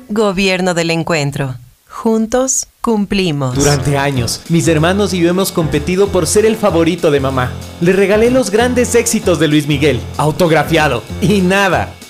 [0.09, 1.55] Gobierno del Encuentro.
[2.03, 3.55] Juntos cumplimos.
[3.55, 7.53] Durante años, mis hermanos y yo hemos competido por ser el favorito de mamá.
[7.79, 11.93] Le regalé los grandes éxitos de Luis Miguel, autografiado, y nada.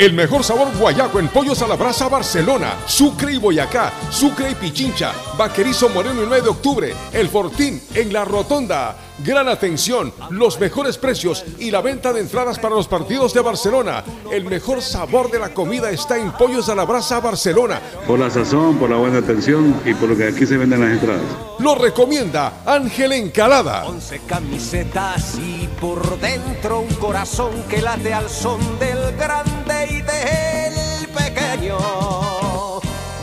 [0.00, 4.54] El mejor sabor guayaco en pollos a la brasa Barcelona, Sucre y Boyacá, Sucre y
[4.54, 8.96] Pichincha, Vaquerizo Moreno el 9 de octubre, El Fortín en la Rotonda.
[9.22, 14.02] Gran atención, los mejores precios y la venta de entradas para los partidos de Barcelona.
[14.32, 17.78] El mejor sabor de la comida está en Pollos a la Brasa Barcelona.
[18.06, 20.92] Por la sazón, por la buena atención y por lo que aquí se venden las
[20.92, 21.20] entradas.
[21.58, 23.86] Lo recomienda Ángel Encalada.
[23.86, 31.08] Once camisetas y por dentro un corazón que late al son del grande y del
[31.08, 31.78] pequeño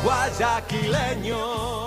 [0.03, 1.86] guayaquileño.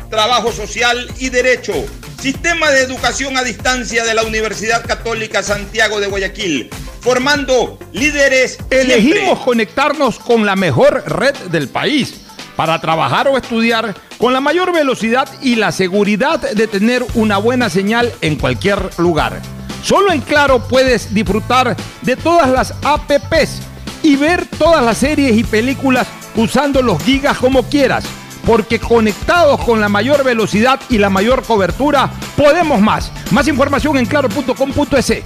[0.11, 1.73] trabajo social y derecho.
[2.21, 6.69] Sistema de educación a distancia de la Universidad Católica Santiago de Guayaquil,
[6.99, 8.59] formando líderes.
[8.69, 12.21] Elegimos conectarnos con la mejor red del país
[12.55, 17.71] para trabajar o estudiar con la mayor velocidad y la seguridad de tener una buena
[17.71, 19.41] señal en cualquier lugar.
[19.83, 23.61] Solo en Claro puedes disfrutar de todas las APPs
[24.03, 28.05] y ver todas las series y películas usando los gigas como quieras.
[28.45, 33.11] Porque conectados con la mayor velocidad y la mayor cobertura, podemos más.
[33.31, 35.23] Más información en claro.com.es.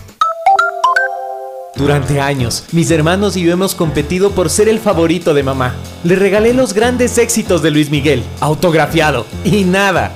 [1.75, 5.75] Durante años, mis hermanos y yo hemos competido por ser el favorito de mamá.
[6.05, 10.15] Le regalé los grandes éxitos de Luis Miguel, autografiado, y nada.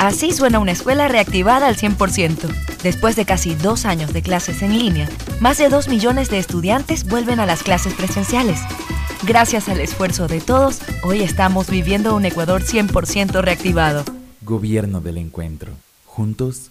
[0.00, 2.48] Así suena una escuela reactivada al 100%.
[2.82, 5.06] Después de casi dos años de clases en línea,
[5.40, 8.60] más de 2 millones de estudiantes vuelven a las clases presenciales.
[9.26, 14.04] Gracias al esfuerzo de todos, hoy estamos viviendo un Ecuador 100% reactivado.
[14.40, 15.74] Gobierno del Encuentro.
[16.06, 16.70] Juntos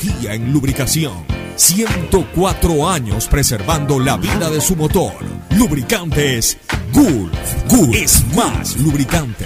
[0.23, 1.25] en lubricación.
[1.55, 5.13] 104 años preservando la vida de su motor.
[5.51, 6.57] Lubricantes
[6.91, 7.37] Gulf.
[7.67, 9.45] Gulf es más lubricante.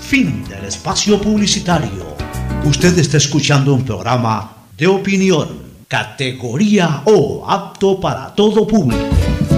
[0.00, 2.16] Fin del espacio publicitario.
[2.64, 9.04] Usted está escuchando un programa de opinión, categoría O, apto para todo público.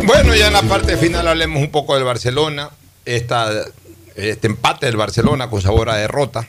[0.06, 2.70] Bueno, ya en la parte final hablemos un poco del Barcelona.
[3.04, 3.64] Esta,
[4.16, 6.46] este empate del Barcelona con sabor a derrota.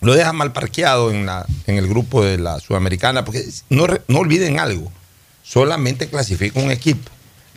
[0.00, 4.18] Lo deja mal parqueado en, la, en el grupo de la Sudamericana, porque no, no
[4.20, 4.92] olviden algo,
[5.42, 7.10] solamente clasifica un equipo.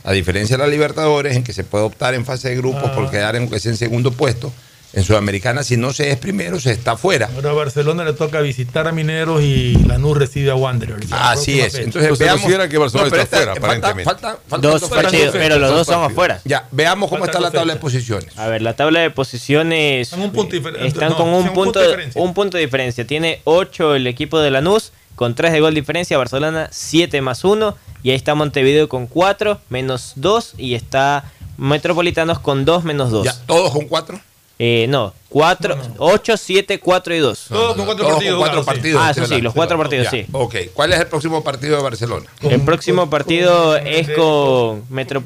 [0.03, 2.95] A diferencia de la Libertadores, en que se puede optar en fase de grupos Ah.
[2.95, 4.52] por quedar en, en segundo puesto,
[4.94, 7.30] en Sudamericana, si no se es primero, se está fuera.
[7.36, 11.10] Ahora a Barcelona le toca visitar a Mineros y Lanús recibe a Wanderers.
[11.10, 11.72] La Así es.
[11.74, 11.84] fecha.
[11.86, 12.42] Entonces veamos.
[12.42, 14.04] considera que Barcelona pero está fuera, falta- aparentemente.
[14.04, 16.42] falta- faltan Dos partidos, pero los dos son afuera.
[16.46, 18.38] Ya, veamos cómo está la tabla de posiciones.
[18.38, 20.86] A ver, la tabla de posiciones un punto diferente.
[20.88, 22.22] están No, con un, un punto, punto de diferencia.
[22.22, 23.08] un punto de diferencia.
[23.08, 26.18] Tiene 8 el equipo de Lanús, con 3 de gol diferencia.
[26.18, 27.78] Barcelona 7 más 1.
[28.04, 30.56] Y ahí está Montevideo con 4 menos 2.
[30.58, 31.24] Y está
[31.58, 33.26] Metropolitanos con 2 menos 2.
[33.26, 34.20] Ya, ¿Todos con 4?
[34.64, 37.46] Eh, no, 4, 8, 7, 4 y 2.
[37.50, 38.36] Todos con cuatro Todos partidos.
[38.36, 38.66] con cuatro claro, sí.
[38.78, 39.02] partidos.
[39.04, 40.26] Ah, eso sí, los cuatro partidos, Ya, sí.
[40.34, 42.28] Ok, ¿cuál es el próximo partido de Barcelona?
[42.42, 44.84] El próximo partido es con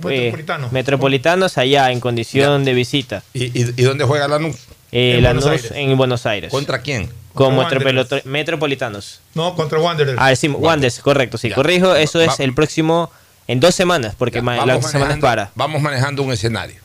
[0.10, 0.34] eh,
[0.72, 3.24] Metropolitanos allá en condición de visita.
[3.34, 4.56] ¿Y, y, y dónde juega Lanús?
[4.94, 5.78] Eh, En Lanús Buenos Aires.
[5.78, 6.52] en Buenos Aires.
[6.52, 7.10] ¿Contra quién?
[7.34, 7.57] Con
[8.26, 9.20] Metropolitanos.
[9.34, 10.18] No, contra Wanderers.
[10.18, 11.56] Ah, sí, Wanderers, correcto, sí, Ya.
[11.56, 13.12] corrijo, eso Va- es el próximo,
[13.48, 15.52] en dos semanas, porque la semana es para.
[15.56, 16.78] vamos manejando un escenario.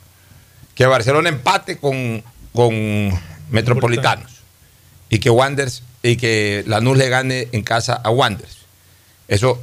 [0.74, 3.10] Que Barcelona empate con, con
[3.50, 4.40] Metropolitanos.
[5.08, 8.58] Y que Wanderers y que Lanús le gane en casa a Wanderers.
[9.28, 9.60] Eso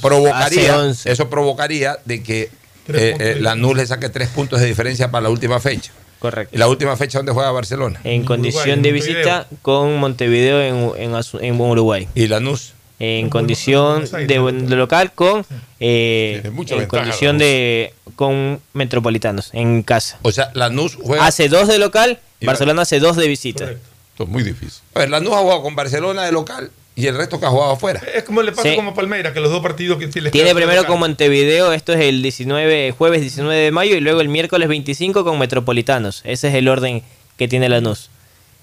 [0.00, 1.10] provocaría, 11.
[1.10, 5.30] eso provocaría de que eh, eh, Lanús le saque tres puntos de diferencia para la
[5.30, 5.92] última fecha.
[6.18, 6.54] Correcto.
[6.54, 8.00] ¿Y la última fecha dónde juega Barcelona?
[8.04, 10.60] En condición de visita con Montevideo
[10.96, 12.08] en, en Uruguay.
[12.14, 12.74] ¿Y Lanús?
[12.98, 15.46] En En condición de, local con
[15.78, 17.40] eh, en ventaja, condición Lanús.
[17.40, 20.18] de con Metropolitanos en casa.
[20.22, 21.24] O sea, Lanús juega.
[21.24, 23.64] Hace dos de local, Barcelona hace dos de visita.
[23.64, 23.88] Correcto.
[24.12, 24.80] Esto es muy difícil.
[24.94, 27.72] A ver, Lanús ha jugado con Barcelona de local y el resto que ha jugado
[27.72, 28.00] afuera.
[28.14, 28.74] Es como le pasa Sí.
[28.76, 31.92] como a Palmeiras, que los dos partidos que sí les Tiene primero con Montevideo, esto
[31.92, 36.22] es el 19, jueves 19 de mayo y luego el miércoles 25 con Metropolitanos.
[36.24, 37.02] Ese es el orden
[37.36, 38.10] que tiene Lanús.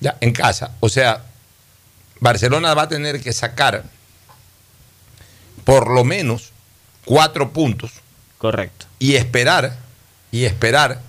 [0.01, 0.71] Ya, en casa.
[0.81, 1.23] O sea,
[2.19, 3.83] Barcelona va a tener que sacar
[5.63, 6.51] por lo menos
[7.05, 7.91] cuatro puntos
[8.37, 8.85] Correcto.
[8.99, 9.77] y esperar,
[10.31, 10.99] y esperar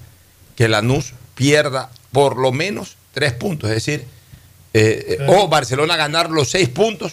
[0.55, 3.69] que Lanús pierda por lo menos tres puntos.
[3.69, 4.07] Es decir,
[4.73, 7.13] eh, eh, o Barcelona ganar los seis puntos.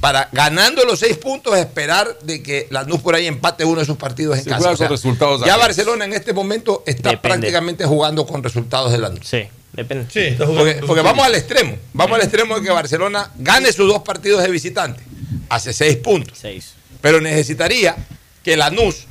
[0.00, 3.96] Para ganando los seis puntos, esperar de que Lanús por ahí empate uno de sus
[3.96, 4.58] partidos en Se casa.
[4.58, 5.56] juega O sea, con resultados ya.
[5.56, 7.28] Barcelona en este momento está Depende.
[7.38, 9.20] prácticamente jugando con resultados de Lanús.
[9.24, 10.06] Sí, depende.
[10.12, 10.36] Sí,
[10.84, 11.76] Porque, vamos al extremo.
[11.92, 15.00] Vamos al extremo de que Barcelona gane sus dos partidos de visitante.
[15.48, 16.36] Hace seis puntos.
[16.40, 16.72] Seis.
[17.00, 17.94] Pero necesitaría
[18.42, 19.04] que Lanús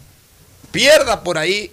[0.74, 1.72] pierda por ahí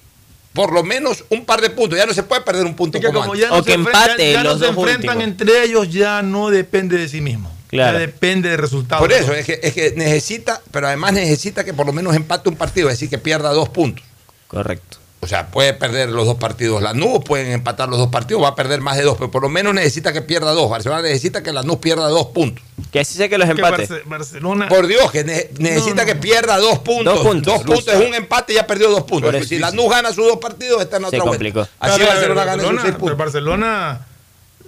[0.52, 1.98] por lo menos un par de puntos.
[1.98, 3.48] Ya no se puede perder un punto Es que como como antes.
[3.48, 5.24] ya no O que empate ya- ya no se enfrentan últimos.
[5.24, 7.50] entre ellos, ya no depende de sí mismo.
[7.68, 7.98] Claro.
[7.98, 9.00] Ya depende de resultados.
[9.00, 12.48] Por eso, es que, es que necesita, pero además necesita que por lo menos empate
[12.48, 14.04] un partido, es decir, que pierda dos puntos.
[14.48, 14.98] Correcto.
[15.22, 18.54] O sea, puede perder los dos partidos Lanús, pueden empatar los dos partidos, va a
[18.54, 20.70] perder más de dos, pero por lo menos necesita que pierda dos.
[20.70, 22.64] Barcelona necesita que Lanús pierda dos puntos.
[22.90, 23.86] Que así sea que los Que empate.
[23.86, 24.68] Barce- Barcelona.
[24.70, 26.06] Por Dios, que ne- necesita no.
[26.06, 27.22] que pierda dos puntos.
[27.22, 27.86] Dos puntos.
[27.88, 29.28] es un empate y ya perdió dos puntos.
[29.30, 29.46] Por eso.
[29.46, 31.68] si Lanús gana sus dos partidos, está en Se otra vuelta.
[31.78, 33.18] Así Claro, Barcelona gana sus Barcelona, seis pero puntos.
[33.18, 34.06] Barcelona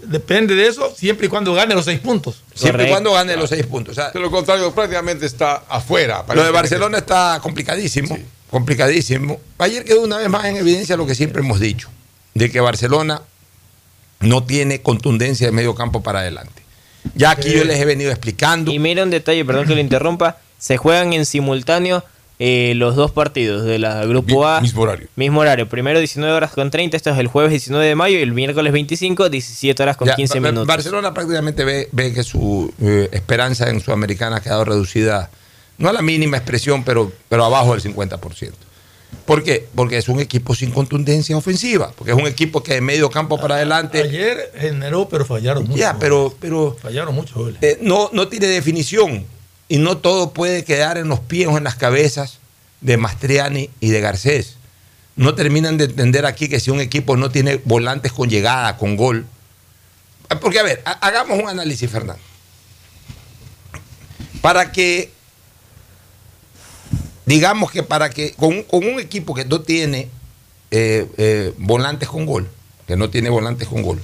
[0.05, 2.43] depende de eso siempre y cuando gane los seis puntos.
[2.55, 3.93] Siempre y cuando gane los seis puntos.
[3.93, 6.25] O sea, De lo contrario, prácticamente está afuera.
[6.35, 6.51] lo de.
[6.51, 8.19] Barcelona está complicadísimo.
[8.53, 9.41] Complicadísimo.
[9.59, 11.89] Ayer quedó una vez más en evidencia lo que siempre hemos dicho:
[12.35, 13.23] de que Barcelona
[14.21, 16.63] no tiene contundencia de medio campo para adelante.
[17.17, 18.71] Ya aquí yo les he venido explicando.
[18.71, 22.05] Y mira un detalle, perdón que lo interrumpa, se juegan en simultáneo
[22.39, 24.61] eh, los dos partidos de la Grupo A.
[24.61, 25.09] Mismo horario.
[25.17, 28.23] Mismo horario, primero 19 horas con 30, esto es el jueves 19 de mayo y
[28.23, 30.67] el miércoles 25, 17 horas con Ya, 15 Ba- minutos.
[30.69, 35.31] Barcelona prácticamente ve, ve que su eh, esperanza en Sudamericana ha quedado reducida,
[35.79, 38.53] no a la mínima expresión, pero, pero abajo del 50%.
[39.27, 39.69] ¿Por qué?
[39.75, 43.39] Porque es un equipo sin contundencia ofensiva, porque es un equipo que de medio campo
[43.39, 45.77] para adelante Ayer generó, pero fallaron mucho.
[45.79, 49.25] ya, pero, pero Fallaron mucho eh, no, no tiene definición
[49.69, 52.39] y no todo puede quedar en los pies o en las cabezas
[52.81, 54.57] de Mastriani y de Garcés.
[55.15, 58.97] No terminan de entender aquí que si un equipo no tiene volantes con llegada, con
[58.97, 59.27] gol.
[60.31, 62.23] Ah, Porque, a ver, ha- hagamos un análisis, Fernando.
[64.41, 65.11] Para que,
[67.27, 70.09] digamos que para que, con, un- con un equipo que no tiene
[70.71, 72.49] eh, eh, volantes con gol,
[72.87, 74.01] que no tiene volantes con gol,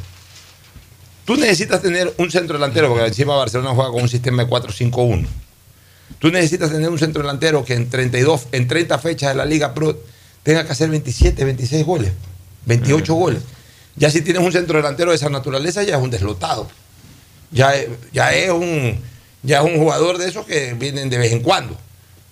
[1.24, 5.26] Tú necesitas tener un centro delantero, porque encima Barcelona juega con un sistema de 4-5-1.
[6.20, 9.74] Tú necesitas tener un centro delantero que en 32, en 30 fechas de la Liga
[9.74, 10.02] Pro
[10.42, 12.12] tenga que hacer 27, 26 goles,
[12.64, 13.42] 28 goles.
[13.96, 16.66] Ya si tienes un centro delantero de esa naturaleza, ya es un deslotado.
[17.50, 17.74] Ya,
[18.10, 18.98] ya es un
[19.42, 21.76] ya es un jugador de esos que vienen de vez en cuando.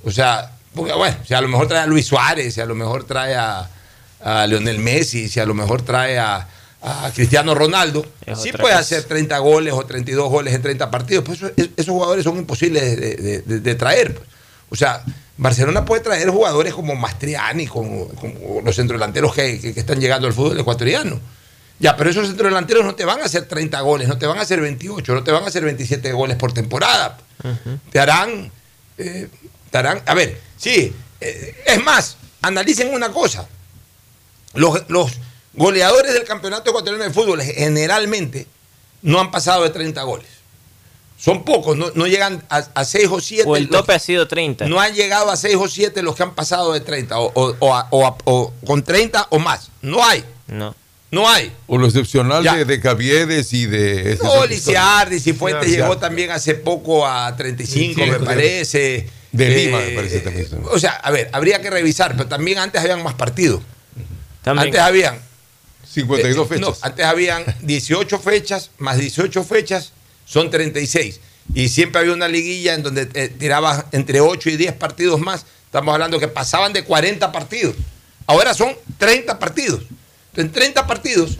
[0.04, 2.74] O sea, porque bueno, si a lo mejor trae a Luis Suárez, si a lo
[2.77, 3.69] mejor trae a,
[4.23, 6.47] a Lionel Messi, si a lo mejor trae a,
[6.82, 11.24] a Cristiano Ronaldo, Es sí puede hacer 30 goles o 32 goles en 30 partidos.
[11.24, 14.15] Pues eso- es- esos jugadores son imposibles de, de- de- de traer.
[14.15, 14.28] pues.
[14.69, 15.03] O sea,
[15.39, 20.27] Barcelona puede traer jugadores como Mastriani, como, como los centrodelanteros que, que- que están llegando
[20.27, 21.19] al fútbol ecuatoriano.
[21.78, 24.43] Ya, pero esos centrodelanteros no te van a hacer 30 goles, no te van a
[24.43, 27.19] hacer 28, no te van a hacer 27 goles por temporada.
[27.93, 28.51] Te harán,
[28.97, 29.28] eh,
[29.77, 33.47] te harán, a ver, sí, eh, es más, analicen una cosa.
[34.55, 35.12] Los, los
[35.53, 38.47] goleadores del campeonato ecuatoriano de fútbol generalmente
[39.03, 40.27] no han pasado de 30 goles.
[41.19, 43.44] Son pocos, no, no llegan a, a 6 o 7.
[43.48, 44.66] O el tope ha sido 30.
[44.69, 47.57] No han llegado a 6 o 7 los que han pasado de 30 o, o-
[47.59, 49.70] o a- o a- o con 30 o más.
[49.82, 50.24] No hay.
[50.47, 50.74] No.
[51.11, 51.53] No hay.
[51.69, 52.55] O lo excepcional Ya.
[52.57, 54.19] de, de Caviedes y de...
[54.23, 59.09] No, Lisiardi, Cifuentes llegó también hace poco a 35, Sí, me parece.
[59.36, 60.46] De Eh, Lima, me parece también.
[60.70, 63.62] O sea, a ver, habría que revisar, pero también antes habían más partidos.
[64.42, 64.68] También.
[64.68, 65.18] Antes habían
[65.92, 66.60] 52 eh, fechas.
[66.60, 69.92] No, antes habían 18 fechas, más 18 fechas,
[70.24, 71.20] son 36.
[71.54, 75.46] Y siempre había una liguilla en donde eh, tirabas entre 8 y 10 partidos más.
[75.64, 77.76] Estamos hablando que pasaban de 40 partidos.
[78.26, 79.82] Ahora son 30 partidos.
[80.30, 81.38] Entonces, en 30 partidos,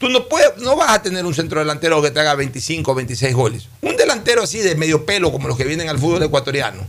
[0.00, 2.94] tú no, puedes, no vas a tener un centro delantero que te haga 25 o
[2.94, 3.68] 26 goles.
[3.82, 6.86] Un delantero así de medio pelo, como los que vienen al fútbol ecuatoriano,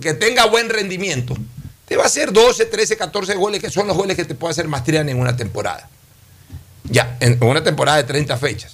[0.00, 1.36] que tenga buen rendimiento,
[1.84, 4.52] te va a hacer 12, 13, 14 goles, que son los goles que te puede
[4.52, 5.90] hacer Mastriani en una temporada.
[6.84, 8.72] Ya, en una temporada de 30 fechas.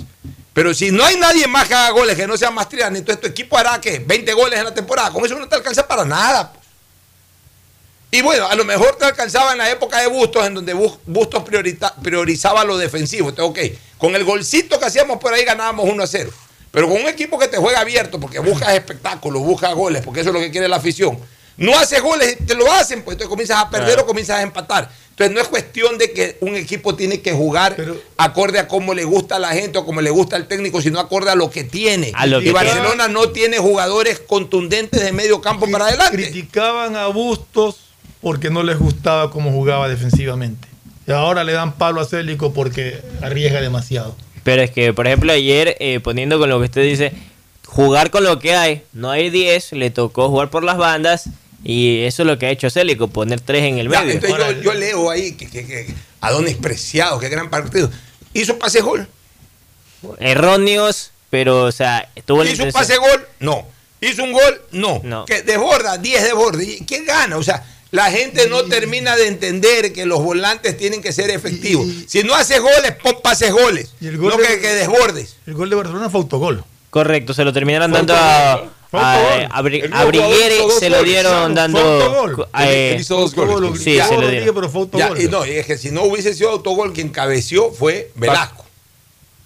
[0.53, 3.29] Pero si no hay nadie más que haga goles que no sea Mastriani, entonces tu
[3.29, 5.11] equipo hará que 20 goles en la temporada.
[5.11, 6.53] Con eso no te alcanza para nada.
[8.15, 10.99] Y bueno, a lo mejor te alcanzaba en la época de Bustos, en donde Bus-
[11.07, 11.43] Bustos
[12.03, 13.31] priorizaba lo defensivo.
[13.31, 16.31] Entonces, ok, con el golcito que hacíamos por ahí ganábamos 1 a 0.
[16.71, 20.29] Pero con un equipo que te juega abierto, porque buscas espectáculos, buscas goles, porque eso
[20.31, 21.19] es lo que quiere la afición.
[21.57, 24.03] No haces goles, te lo hacen, pues entonces comienzas a perder Claro.
[24.03, 24.91] o comienzas a empatar.
[25.11, 27.77] Entonces no es cuestión de que un equipo tiene que jugar
[28.17, 30.99] acorde a cómo le gusta a la gente o como le gusta al técnico, sino
[30.99, 32.13] acorde a lo que tiene.
[32.15, 36.17] A lo y que Barcelona no tiene jugadores contundentes de medio campo para adelante.
[36.17, 37.77] Criticaban a Bustos
[38.23, 40.69] porque no les gustaba cómo jugaba defensivamente.
[41.07, 44.17] Y ahora le dan palo a Célico porque arriesga demasiado.
[44.45, 47.13] Pero es que, por ejemplo, ayer, eh, poniendo con lo que usted dice,
[47.67, 51.29] jugar con lo que hay, no hay 10, le tocó jugar por las bandas
[51.65, 54.15] y eso es lo que ha hecho Célico, poner 3 en el Ya, medio.
[54.15, 57.91] entonces yo, yo leo ahí que, que, que Adonis Preciado, qué gran partido.
[58.35, 59.07] Hizo pase gol.
[60.19, 63.67] Erróneos, pero, o sea, tuvo la Hizo un pase gol, no.
[64.01, 65.01] Hizo un gol, no.
[65.05, 65.25] No.
[65.25, 66.63] Que desborda, 10 desborda.
[66.63, 67.37] ¿Y ¿Quién gana?
[67.37, 71.87] O sea, la gente no termina de entender que los volantes tienen que ser efectivos.
[72.09, 73.91] Si no haces goles, pon pases goles.
[74.01, 75.37] Y el gol no de- que, que desbordes.
[75.47, 76.65] El gol de Barcelona fue autogol.
[76.91, 78.71] Correcto, se lo terminaron Fue dando autogol.
[78.93, 81.79] a, a, a Briguere, hizo se lo dieron dando...
[82.27, 83.81] Él- eh, él hizo dos goles.
[83.83, 84.55] Sí, se lo dieron.
[84.55, 85.21] pero fue Ya, autogol.
[85.25, 88.62] y no, y es que si no hubiese sido autogol, quien cabeció fue Velasco.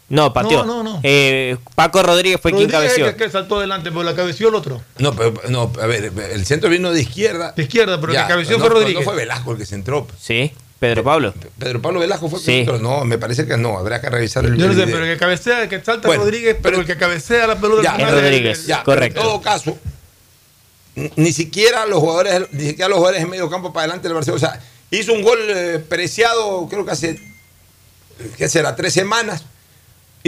[0.08, 0.64] No, pateó.
[0.64, 1.00] No, no, no.
[1.02, 3.06] Eh, Paco Rodríguez fue quien Rodríguez es cabeció.
[3.08, 4.80] el que, saltó adelante, pero la cabeció el otro.
[4.98, 7.52] No, pero no, a ver, el centro vino de izquierda.
[7.56, 9.04] De izquierda, pero el que cabeció no, fue Rodríguez.
[9.04, 10.06] No fue Velasco el que se entró.
[10.20, 11.34] Sí, Pedro Pablo.
[11.58, 12.52] Pedro Pablo Velasco fue el Sí.
[12.52, 12.78] se entró.
[12.78, 13.78] No, me parece que no.
[13.78, 14.94] Habrá que revisar el Yo no sé, video.
[14.94, 17.82] pero el que cabecea, el que salta Bueno, Rodríguez, pero, el que cabecea la pelota
[17.82, 19.20] Ya, Es final Rodríguez, el- Ya, correcto.
[19.20, 19.76] En todo caso,
[21.16, 24.36] ni siquiera los jugadores, ni siquiera los jugadores en medio campo para adelante del Barcelona.
[24.36, 24.60] O sea,
[24.92, 27.20] hizo un gol eh, preciado, creo que hace,
[28.38, 28.76] ¿qué será?
[28.76, 29.44] Tres semanas.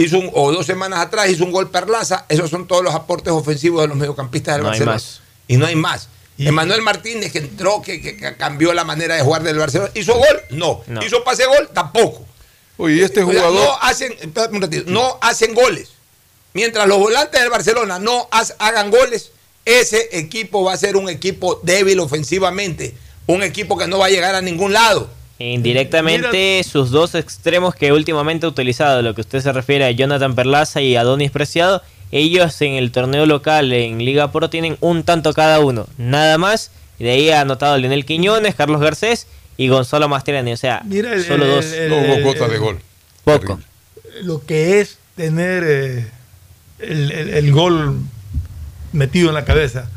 [0.01, 2.25] Hizo un, o dos semanas atrás hizo un gol Perlaza.
[2.29, 4.95] Esos son todos los aportes ofensivos de los mediocampistas del No hay Barcelona.
[4.95, 5.21] más.
[5.47, 6.07] Y no hay más.
[6.37, 9.91] Emanuel Martínez, que entró, que, que- que cambió la manera de jugar del Barcelona.
[9.93, 10.41] ¿Hizo gol?
[10.51, 10.81] No.
[10.87, 11.03] No.
[11.03, 11.69] ¿Hizo pase gol?
[11.73, 12.25] Tampoco.
[12.77, 13.65] Oye, este O sea, jugador...
[13.67, 15.89] no hacen, espérate un ratito, no hacen goles.
[16.53, 19.31] Mientras los volantes del Barcelona no hagan goles,
[19.65, 22.95] ese equipo va a ser un equipo débil ofensivamente,
[23.27, 25.09] un equipo que no va a llegar a ningún lado.
[25.39, 30.35] Indirectamente, sus dos extremos que últimamente ha utilizado, lo que usted se refiere a Jonathan
[30.35, 35.33] Perlaza y Adonis Preciado, ellos en el torneo local en Liga Pro tienen un tanto
[35.33, 36.71] cada uno, nada más.
[36.97, 41.13] Y de ahí ha anotado Leonel Quiñones, Carlos Garcés y Gonzalo Mastriani, o sea, Mira,
[41.13, 41.65] el- solo el- dos.
[41.71, 42.79] el- No hubo cuota de gol.
[43.23, 43.59] Poco.
[44.23, 46.07] lo que es tener eh,
[46.79, 47.99] el, el- el gol
[48.91, 49.89] metido en la cabeza.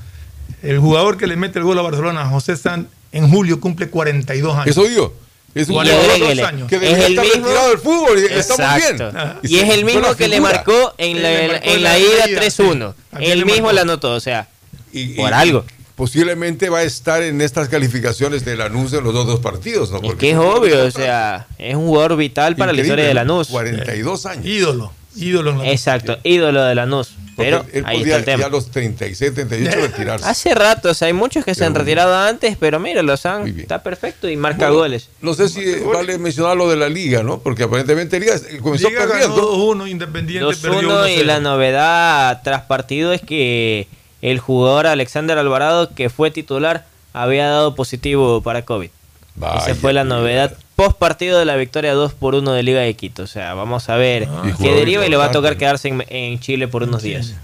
[0.63, 4.55] El jugador que le mete el gol a Barcelona, José San, en julio cumple 42
[4.55, 4.67] años.
[4.69, 5.15] Eso digo.
[5.55, 6.69] Es un jugador agréguele, años.
[6.69, 8.19] que es el estar mismo- retirado del fútbol.
[8.19, 9.11] y Exacto.
[9.13, 9.35] bien.
[9.43, 11.99] Y es el mismo la que le marcó en la, le marcó en la la
[11.99, 12.95] ida ida, 3-1.
[12.95, 13.03] sí.
[13.13, 14.49] ¿A quién Él le mismo la anotó, o sea,
[14.93, 15.65] Y- y por algo.
[15.95, 19.91] Posiblemente va a estar en estas calificaciones de Lanús en los dos, dos partidos.
[19.91, 19.99] ¿no?
[20.03, 23.03] Es que es un jugador obvio, o sea, es un jugador vital para la Increíble,
[23.03, 23.15] historia de.
[23.15, 23.49] Lanús.
[23.49, 24.47] 42 años.
[24.47, 27.15] Ídolo, ídolo en la Exacto, ídolo de Lanús.
[27.35, 28.47] Pero Porque él ahí podía está el ya tema.
[28.47, 30.27] a los 36, 38 retirarse.
[30.29, 33.49] Hace rato, o sea, hay muchos que se han retirado antes, pero mira, los han,
[33.49, 35.09] está perfecto y marca Bueno, goles.
[35.23, 37.39] No sé si vale mencionar lo de la liga, ¿no?
[37.39, 39.57] Porque aparentemente Liga comenzó Liga ganó perdiendo.
[39.57, 41.25] 2-1, Independiente perdió 2-1 y 1-0.
[41.25, 43.89] la novedad tras partido es que
[44.21, 46.85] el jugador Alexander Alvarado, que fue titular,
[47.15, 48.91] había dado positivo para COVID.
[49.37, 52.81] Esa Vaya, fue la novedad post partido de la victoria 2 por 1 de Liga
[52.81, 53.23] de Quito.
[53.23, 56.05] O sea, vamos a ver Y qué deriva y le va a tocar quedarse en,
[56.09, 57.35] en Chile por unos días.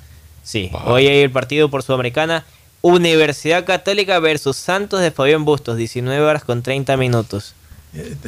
[0.43, 2.44] Sí, hoy hay el partido por Sudamericana.
[2.81, 7.55] Universidad Católica versus Santos de Fabián Bustos, 19 horas con 30 minutos.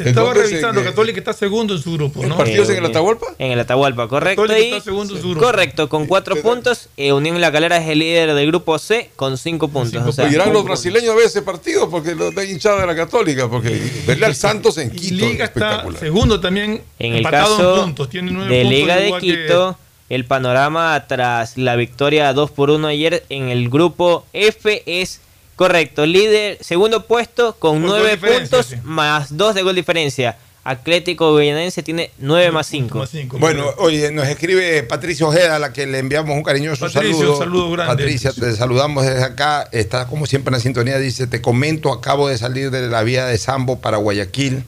[0.04, 2.36] Estaba revisando, Católica está segundo en su grupo, ¿no?
[2.36, 3.26] partidos en el Atahualpa?
[3.38, 4.42] En el Atahualpa, correcto.
[4.42, 5.44] Católica y- está segundo en su grupo.
[5.46, 6.88] correcto, con cuatro puntos.
[6.96, 10.02] eh, Unión La Calera es el líder del grupo C con cinco puntos.
[10.06, 12.96] o sea, irán los brasileños a ver ese partido porque lo da hinchada de la
[12.96, 13.48] Católica.
[13.48, 15.14] Porque verle al Santos en Quito.
[15.14, 16.00] Liga está espectacular.
[16.00, 18.08] segundo también, En el caso en puntos.
[18.08, 19.78] Tiene nueve de puntos, Liga de igual que- Quito,
[20.08, 25.20] el panorama tras la victoria 2 por 1 ayer en el grupo F es
[25.60, 26.06] correcto.
[26.06, 30.38] Líder, segundo puesto con Por gol 9 diferencia, puntos más 2 de gol diferencia.
[30.64, 33.06] Atlético Goyanense tiene 9 más 5.
[33.38, 37.38] Bueno, oye, nos escribe Patricia Ojeda, a la que le enviamos un cariñoso Patricia, saludo.
[37.38, 37.92] saludo grande.
[37.92, 39.68] Patricia, te saludamos desde acá.
[39.70, 40.98] Está como siempre en la sintonía.
[40.98, 44.64] Dice: Te comento, acabo de salir de la vía de Sambo para Guayaquil.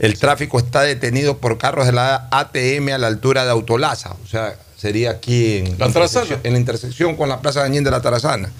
[0.00, 4.16] El tráfico está detenido por carros de la ATM a la altura de Autolaza.
[4.24, 6.40] O sea, sería aquí en La Tarazana.
[6.42, 8.50] en la intersección con la Plaza Dañín de la Tarazana.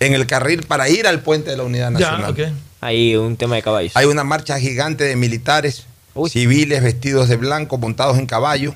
[0.00, 2.34] En el carril para ir al puente de la Unidad Nacional.
[2.80, 3.92] Ahí un tema de caballos.
[3.96, 5.86] Hay una marcha gigante de militares,
[6.28, 8.74] civiles vestidos de blanco, montados en caballo.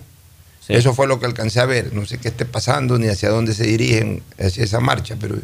[0.69, 1.93] Eso fue lo que alcancé a ver.
[1.93, 5.37] No sé qué esté pasando ni hacia dónde se dirigen hacia esa marcha, pero.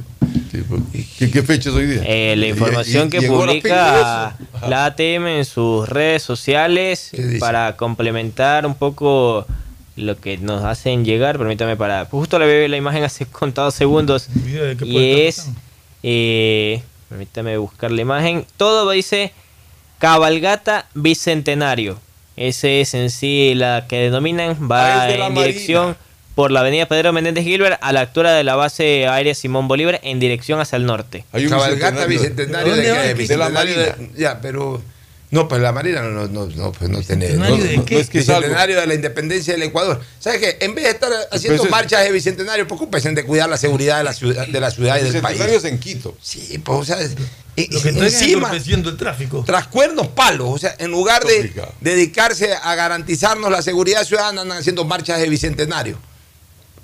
[1.18, 2.02] ¿Qué, qué fecha es hoy día?
[2.06, 4.36] Eh, la información y- que y publica
[4.68, 9.46] la ATM en sus redes sociales para complementar un poco
[9.96, 12.04] lo que nos hacen llegar, permítame para...
[12.04, 15.48] Justo le veo la imagen hace contados segundos y estar es...
[16.02, 18.46] eh, permítame buscar la imagen.
[18.56, 19.32] Todo dice
[19.98, 21.98] cabalgata bicentenario.
[22.36, 25.96] Ese es en sí la que denominan, Ah, va de la en dirección
[26.34, 30.00] por la avenida Pedro Menéndez Gilbert a la altura de la base aérea Simón Bolívar
[30.02, 31.24] en dirección hacia el norte.
[31.48, 32.90] Cabalgata bicentenario de, qué?
[32.90, 33.02] va?
[33.26, 33.96] De la Marina.
[34.16, 34.82] Ya, pero.
[35.30, 37.26] No, pues la Marina no, no, no, pues no tiene.
[37.26, 37.94] ¿Bicentenario no, de no, qué?
[37.96, 38.40] no es que Es algo.
[38.42, 40.00] bicentenario de la independencia del Ecuador.
[40.20, 40.56] ¿Sabes qué?
[40.64, 43.98] En vez de estar haciendo Pues es- marchas de bicentenario, preocúpense de cuidar la seguridad
[43.98, 45.38] de la ciudad, de la ciudad y del país.
[45.38, 46.16] Bicentenario es en Quito.
[46.22, 47.16] Sí, pues, o sea, es-
[47.70, 49.42] Lo que encima, el tráfico.
[49.46, 54.58] tras cuernos palos, o sea, en lugar de dedicarse a garantizarnos la seguridad ciudadana, andan
[54.58, 55.98] haciendo marchas de bicentenario.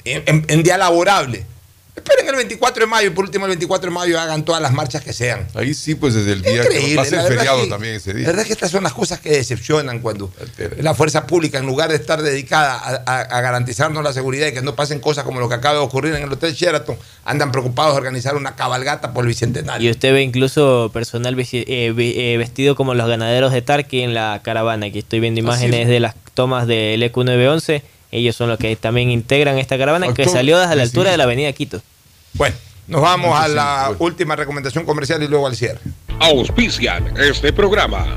[0.05, 1.47] En, en- en día laborable.
[1.95, 4.73] Esperen el 24 de mayo y por último el 24 de mayo hagan todas las
[4.73, 5.47] marchas que sean.
[5.55, 8.13] Ahí sí, pues desde el día que va a ser la feriado que- también ese
[8.13, 8.27] La día.
[8.29, 10.33] verdad es que estas son las cosas que decepcionan cuando
[10.79, 14.53] la fuerza pública, en lugar de estar dedicada a, a- a garantizarnos la seguridad y
[14.55, 16.97] que no pasen cosas como lo que acaba de ocurrir en el Hotel Sheraton,
[17.27, 19.87] andan preocupados de organizar una cabalgata por el Bicentenario.
[19.87, 24.41] Y usted ve incluso personal eh, eh, vestido como los ganaderos de Tarqui en la
[24.43, 24.87] caravana.
[24.87, 25.89] Aquí estoy viendo imágenes es.
[25.89, 27.83] de las tomas del EQ 911.
[28.13, 31.13] Ellos son los que también integran esta caravana que salió desde la altura sí.
[31.13, 31.83] de la avenida Quito.
[32.35, 32.55] Bueno,
[32.87, 35.81] nos vamos a la última recomendación comercial y luego al cierre.
[36.21, 38.15] Auspician este programa.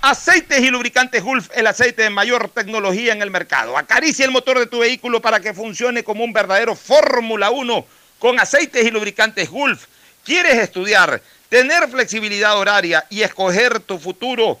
[0.00, 3.76] Aceites y lubricantes Gulf, el aceite de mayor tecnología en el mercado.
[3.76, 7.86] Acaricia el motor de tu vehículo para que funcione como un verdadero Fórmula 1
[8.20, 9.86] con aceites y lubricantes Gulf.
[10.22, 14.60] ¿Quieres estudiar, tener flexibilidad horaria y escoger tu futuro?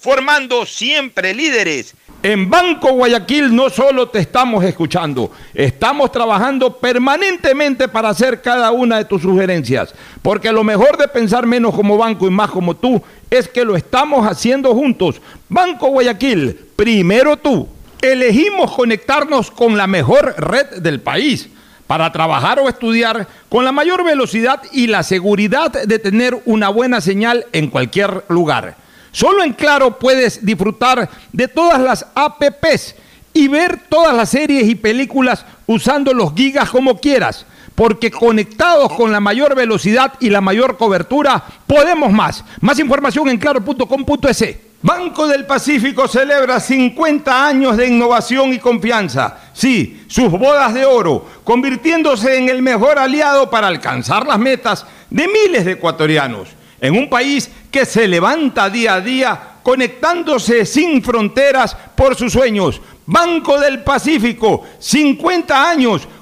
[0.00, 1.94] formando siempre líderes.
[2.22, 8.98] En Banco Guayaquil no solo te estamos escuchando, estamos trabajando permanentemente para hacer cada una
[8.98, 13.02] de tus sugerencias, porque lo mejor de pensar menos como banco y más como tú
[13.30, 15.20] es que lo estamos haciendo juntos.
[15.48, 17.68] Banco Guayaquil, primero tú.
[18.02, 21.48] Elegimos conectarnos con la mejor red del país
[21.86, 27.02] para trabajar o estudiar con la mayor velocidad y la seguridad de tener una buena
[27.02, 28.76] señal en cualquier lugar.
[29.12, 32.94] Solo en Claro puedes disfrutar de todas las APPs
[33.32, 39.12] y ver todas las series y películas usando los gigas como quieras, porque conectados con
[39.12, 42.44] la mayor velocidad y la mayor cobertura, podemos más.
[42.60, 44.56] Más información en claro.com.es.
[44.82, 49.36] Banco del Pacífico celebra 50 años de innovación y confianza.
[49.52, 55.28] Sí, sus bodas de oro, convirtiéndose en el mejor aliado para alcanzar las metas de
[55.28, 56.48] miles de ecuatorianos.
[56.80, 62.80] En un país que se levanta día a día, conectándose sin fronteras por sus sueños.
[63.06, 66.08] Banco del Pacífico, 50 años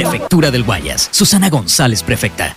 [0.00, 1.10] Prefectura del Guayas.
[1.12, 2.56] Susana González, prefecta.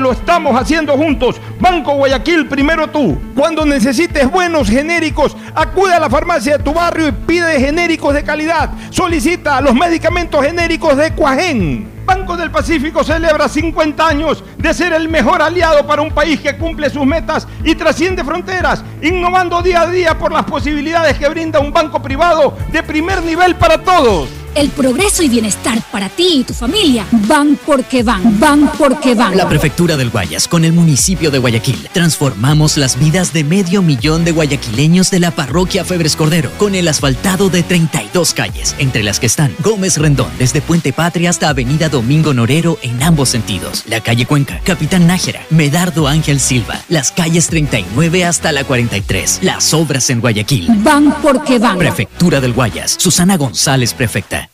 [0.00, 1.40] lo estamos haciendo juntos.
[1.60, 3.18] Banco Guayaquil, primero tú.
[3.36, 8.24] Cuando necesites buenos genéricos, acude a la farmacia de tu barrio y pide genéricos de
[8.24, 8.70] calidad.
[8.90, 11.99] Solicita los medicamentos genéricos de Cuajén.
[12.10, 16.56] Banco del Pacífico celebra 50 años de ser el mejor aliado para un país que
[16.56, 21.60] cumple sus metas y trasciende fronteras, innovando día a día por las posibilidades que brinda
[21.60, 24.28] un banco privado de primer nivel para todos.
[24.56, 29.36] El progreso y bienestar para ti y tu familia van porque van, van porque van.
[29.36, 34.24] La Prefectura del Guayas, con el municipio de Guayaquil, transformamos las vidas de medio millón
[34.24, 39.20] de guayaquileños de la parroquia Febres Cordero, con el asfaltado de 32 calles, entre las
[39.20, 44.00] que están Gómez Rendón, desde Puente Patria hasta Avenida Domingo Norero en ambos sentidos, la
[44.00, 50.08] calle Cuenca, Capitán Nájera, Medardo Ángel Silva, las calles 39 hasta la 43, las obras
[50.08, 50.66] en Guayaquil.
[50.78, 51.76] Van porque van.
[51.76, 54.48] Prefectura del Guayas, Susana González, prefecta.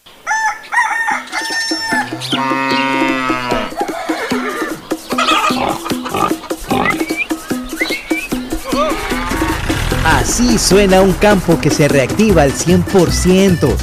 [10.05, 13.77] Así suena un campo que se reactiva al 100%.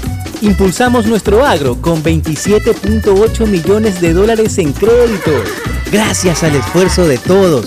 [0.43, 5.49] Impulsamos nuestro agro con 27.8 millones de dólares en créditos.
[5.89, 7.65] Gracias al esfuerzo de todos.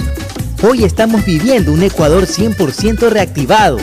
[0.62, 3.78] Hoy estamos viviendo un Ecuador 100% reactivado.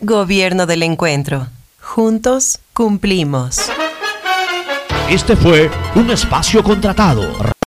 [0.00, 1.46] Gobierno del Encuentro.
[1.80, 3.60] Juntos cumplimos.
[5.08, 7.52] Este fue un espacio contratado.